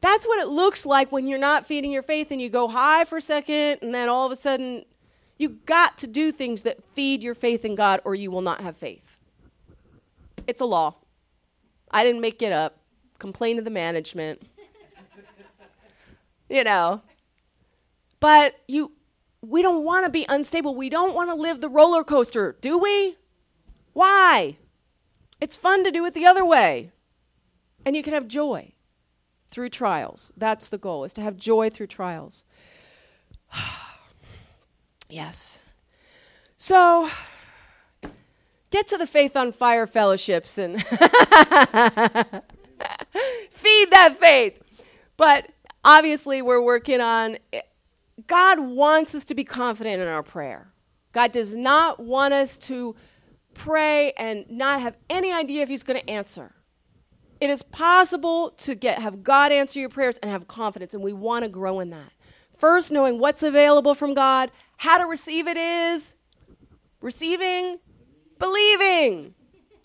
That's 0.06 0.24
what 0.24 0.38
it 0.38 0.46
looks 0.46 0.86
like 0.86 1.10
when 1.10 1.26
you're 1.26 1.36
not 1.36 1.66
feeding 1.66 1.90
your 1.90 2.00
faith 2.00 2.30
and 2.30 2.40
you 2.40 2.48
go 2.48 2.68
high 2.68 3.04
for 3.04 3.18
a 3.18 3.20
second, 3.20 3.80
and 3.82 3.92
then 3.92 4.08
all 4.08 4.24
of 4.24 4.30
a 4.30 4.36
sudden, 4.36 4.84
you 5.36 5.48
got 5.48 5.98
to 5.98 6.06
do 6.06 6.30
things 6.30 6.62
that 6.62 6.80
feed 6.92 7.24
your 7.24 7.34
faith 7.34 7.64
in 7.64 7.74
God, 7.74 8.00
or 8.04 8.14
you 8.14 8.30
will 8.30 8.40
not 8.40 8.60
have 8.60 8.76
faith. 8.76 9.18
It's 10.46 10.60
a 10.60 10.64
law. 10.64 10.94
I 11.90 12.04
didn't 12.04 12.20
make 12.20 12.40
it 12.40 12.52
up 12.52 12.78
complain 13.18 13.56
to 13.56 13.62
the 13.62 13.70
management. 13.70 14.48
you 16.48 16.62
know. 16.62 17.02
But 18.20 18.60
you 18.68 18.92
we 19.40 19.60
don't 19.60 19.82
want 19.82 20.06
to 20.06 20.12
be 20.12 20.24
unstable. 20.28 20.76
We 20.76 20.88
don't 20.88 21.16
want 21.16 21.30
to 21.30 21.34
live 21.34 21.60
the 21.60 21.68
roller 21.68 22.04
coaster, 22.04 22.56
do 22.60 22.78
we? 22.78 23.16
Why? 23.92 24.56
It's 25.40 25.56
fun 25.56 25.82
to 25.82 25.90
do 25.90 26.04
it 26.04 26.14
the 26.14 26.26
other 26.26 26.44
way. 26.44 26.92
And 27.84 27.96
you 27.96 28.04
can 28.04 28.14
have 28.14 28.28
joy 28.28 28.75
through 29.48 29.70
trials. 29.70 30.32
That's 30.36 30.68
the 30.68 30.78
goal, 30.78 31.04
is 31.04 31.12
to 31.14 31.22
have 31.22 31.36
joy 31.36 31.70
through 31.70 31.88
trials. 31.88 32.44
yes. 35.08 35.60
So, 36.56 37.08
get 38.70 38.88
to 38.88 38.98
the 38.98 39.06
Faith 39.06 39.36
on 39.36 39.52
Fire 39.52 39.86
fellowships 39.86 40.58
and 40.58 40.82
Feed 43.50 43.90
that 43.90 44.16
faith. 44.18 44.62
But 45.16 45.50
obviously, 45.84 46.42
we're 46.42 46.62
working 46.62 47.00
on. 47.00 47.38
God 48.26 48.60
wants 48.60 49.14
us 49.14 49.24
to 49.26 49.34
be 49.34 49.44
confident 49.44 50.00
in 50.00 50.08
our 50.08 50.22
prayer. 50.22 50.72
God 51.12 51.32
does 51.32 51.54
not 51.54 52.00
want 52.00 52.34
us 52.34 52.58
to 52.58 52.94
pray 53.54 54.12
and 54.18 54.44
not 54.50 54.80
have 54.80 54.98
any 55.08 55.32
idea 55.32 55.62
if 55.62 55.68
He's 55.68 55.82
going 55.82 56.00
to 56.00 56.10
answer. 56.10 56.52
It 57.40 57.50
is 57.50 57.62
possible 57.62 58.50
to 58.58 58.74
get 58.74 59.00
have 59.00 59.22
God 59.22 59.52
answer 59.52 59.78
your 59.78 59.88
prayers 59.88 60.18
and 60.18 60.30
have 60.30 60.48
confidence, 60.48 60.94
and 60.94 61.02
we 61.02 61.12
want 61.12 61.44
to 61.44 61.48
grow 61.48 61.80
in 61.80 61.90
that. 61.90 62.12
First, 62.56 62.90
knowing 62.90 63.18
what's 63.18 63.42
available 63.42 63.94
from 63.94 64.14
God, 64.14 64.50
how 64.78 64.98
to 64.98 65.04
receive 65.04 65.46
it 65.46 65.56
is 65.56 66.14
receiving, 67.00 67.78
believing. 68.38 69.34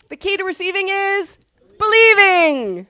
The 0.08 0.16
key 0.16 0.36
to 0.36 0.44
receiving 0.44 0.88
is 0.88 1.38
believing 1.78 2.86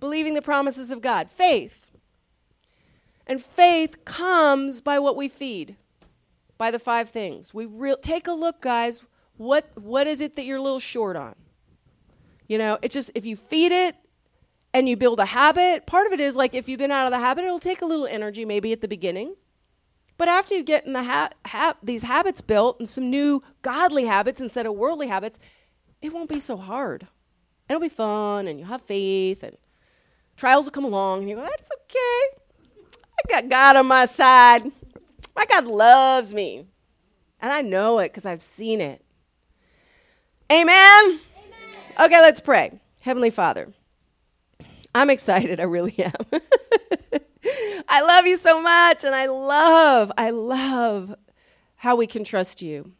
believing 0.00 0.34
the 0.34 0.42
promises 0.42 0.90
of 0.90 1.00
God. 1.00 1.30
Faith. 1.30 1.86
And 3.26 3.42
faith 3.42 4.04
comes 4.04 4.80
by 4.80 4.98
what 4.98 5.16
we 5.16 5.28
feed, 5.28 5.76
by 6.56 6.70
the 6.70 6.78
five 6.78 7.10
things. 7.10 7.52
We 7.52 7.66
re- 7.66 7.96
take 8.00 8.26
a 8.26 8.32
look, 8.32 8.60
guys. 8.60 9.02
What 9.36 9.70
what 9.76 10.06
is 10.06 10.20
it 10.20 10.34
that 10.36 10.44
you're 10.44 10.58
a 10.58 10.62
little 10.62 10.80
short 10.80 11.16
on? 11.16 11.34
You 12.48 12.58
know, 12.58 12.78
it's 12.82 12.94
just 12.94 13.10
if 13.14 13.24
you 13.24 13.36
feed 13.36 13.70
it 13.70 13.94
and 14.74 14.88
you 14.88 14.96
build 14.96 15.20
a 15.20 15.26
habit, 15.26 15.86
part 15.86 16.06
of 16.06 16.12
it 16.12 16.20
is 16.20 16.34
like 16.34 16.54
if 16.54 16.68
you've 16.68 16.78
been 16.78 16.90
out 16.90 17.06
of 17.06 17.12
the 17.12 17.20
habit, 17.20 17.44
it'll 17.44 17.60
take 17.60 17.82
a 17.82 17.86
little 17.86 18.06
energy 18.06 18.44
maybe 18.44 18.72
at 18.72 18.80
the 18.80 18.88
beginning. 18.88 19.36
But 20.16 20.28
after 20.28 20.56
you 20.56 20.64
get 20.64 20.84
in 20.84 20.94
the 20.94 21.04
ha- 21.04 21.30
ha- 21.46 21.76
these 21.82 22.02
habits 22.02 22.40
built 22.40 22.80
and 22.80 22.88
some 22.88 23.08
new 23.08 23.42
godly 23.62 24.06
habits 24.06 24.40
instead 24.40 24.66
of 24.66 24.74
worldly 24.74 25.06
habits, 25.06 25.38
it 26.02 26.12
won't 26.12 26.28
be 26.28 26.40
so 26.40 26.56
hard. 26.56 27.06
It'll 27.68 27.80
be 27.80 27.88
fun 27.88 28.48
and 28.48 28.58
you'll 28.58 28.68
have 28.68 28.82
faith 28.82 29.44
and 29.44 29.56
Trials 30.38 30.66
will 30.66 30.70
come 30.70 30.84
along, 30.84 31.18
and 31.22 31.28
you 31.28 31.34
go, 31.34 31.42
that's 31.42 31.68
okay. 31.82 32.38
I 33.18 33.28
got 33.28 33.48
God 33.48 33.74
on 33.74 33.86
my 33.88 34.06
side. 34.06 34.70
My 35.34 35.44
God 35.46 35.66
loves 35.66 36.32
me. 36.32 36.64
And 37.40 37.52
I 37.52 37.60
know 37.60 37.98
it 37.98 38.10
because 38.10 38.24
I've 38.24 38.40
seen 38.40 38.80
it. 38.80 39.04
Amen? 40.50 41.18
Okay, 42.00 42.20
let's 42.20 42.40
pray. 42.40 42.78
Heavenly 43.00 43.30
Father, 43.30 43.72
I'm 44.94 45.10
excited. 45.10 45.58
I 45.58 45.64
really 45.64 45.98
am. 45.98 46.12
I 47.88 48.02
love 48.02 48.24
you 48.24 48.36
so 48.36 48.62
much, 48.62 49.02
and 49.02 49.16
I 49.16 49.26
love, 49.26 50.12
I 50.16 50.30
love 50.30 51.16
how 51.74 51.96
we 51.96 52.06
can 52.06 52.22
trust 52.22 52.62
you. 52.62 52.92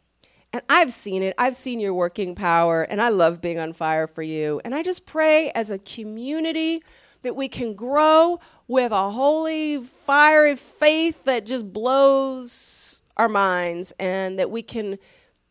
And 0.51 0.63
I've 0.67 0.91
seen 0.91 1.23
it. 1.23 1.33
I've 1.37 1.55
seen 1.55 1.79
your 1.79 1.93
working 1.93 2.35
power, 2.35 2.81
and 2.81 3.01
I 3.01 3.07
love 3.07 3.39
being 3.39 3.57
on 3.57 3.71
fire 3.71 4.05
for 4.05 4.21
you. 4.21 4.59
And 4.65 4.75
I 4.75 4.83
just 4.83 5.05
pray 5.05 5.49
as 5.51 5.69
a 5.69 5.79
community 5.79 6.83
that 7.21 7.37
we 7.37 7.47
can 7.47 7.75
grow 7.75 8.41
with 8.67 8.91
a 8.91 9.11
holy 9.11 9.81
fire 9.81 10.47
of 10.47 10.59
faith 10.59 11.23
that 11.23 11.45
just 11.45 11.71
blows 11.71 12.99
our 13.15 13.29
minds, 13.29 13.93
and 13.97 14.37
that 14.37 14.51
we 14.51 14.61
can 14.61 14.99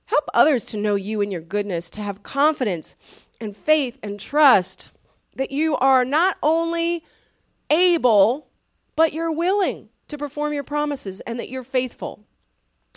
help 0.05 0.25
others 0.35 0.67
to 0.67 0.77
know 0.77 0.97
you 0.97 1.23
and 1.23 1.33
your 1.33 1.41
goodness, 1.41 1.89
to 1.91 2.03
have 2.03 2.23
confidence 2.23 3.25
and 3.41 3.57
faith 3.57 3.99
and 4.03 4.19
trust 4.19 4.91
that 5.37 5.51
you 5.51 5.77
are 5.77 6.05
not 6.05 6.37
only 6.43 7.05
able, 7.71 8.49
but 8.97 9.13
you're 9.13 9.33
willing 9.33 9.89
to 10.09 10.19
perform 10.19 10.53
your 10.53 10.65
promises 10.65 11.21
and 11.21 11.39
that 11.39 11.49
you're 11.49 11.63
faithful. 11.63 12.25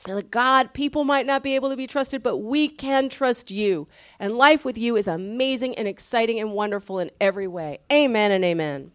And 0.08 0.18
that 0.18 0.32
God, 0.32 0.74
people 0.74 1.04
might 1.04 1.28
not 1.28 1.44
be 1.44 1.54
able 1.54 1.70
to 1.70 1.78
be 1.78 1.86
trusted, 1.86 2.24
but 2.24 2.38
we 2.38 2.68
can 2.68 3.08
trust 3.08 3.52
you. 3.52 3.88
And 4.20 4.36
life 4.36 4.66
with 4.66 4.78
you 4.78 4.96
is 4.96 5.08
amazing 5.08 5.76
and 5.76 5.88
exciting 5.88 6.40
and 6.40 6.54
wonderful 6.54 6.98
in 6.98 7.12
every 7.22 7.48
way. 7.48 7.80
Amen 7.92 8.32
and 8.32 8.44
amen. 8.44 8.92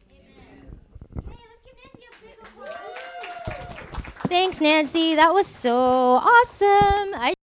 Thanks, 4.26 4.60
Nancy. 4.60 5.14
That 5.14 5.32
was 5.32 5.46
so 5.46 5.76
awesome. 5.76 7.14
I 7.14 7.35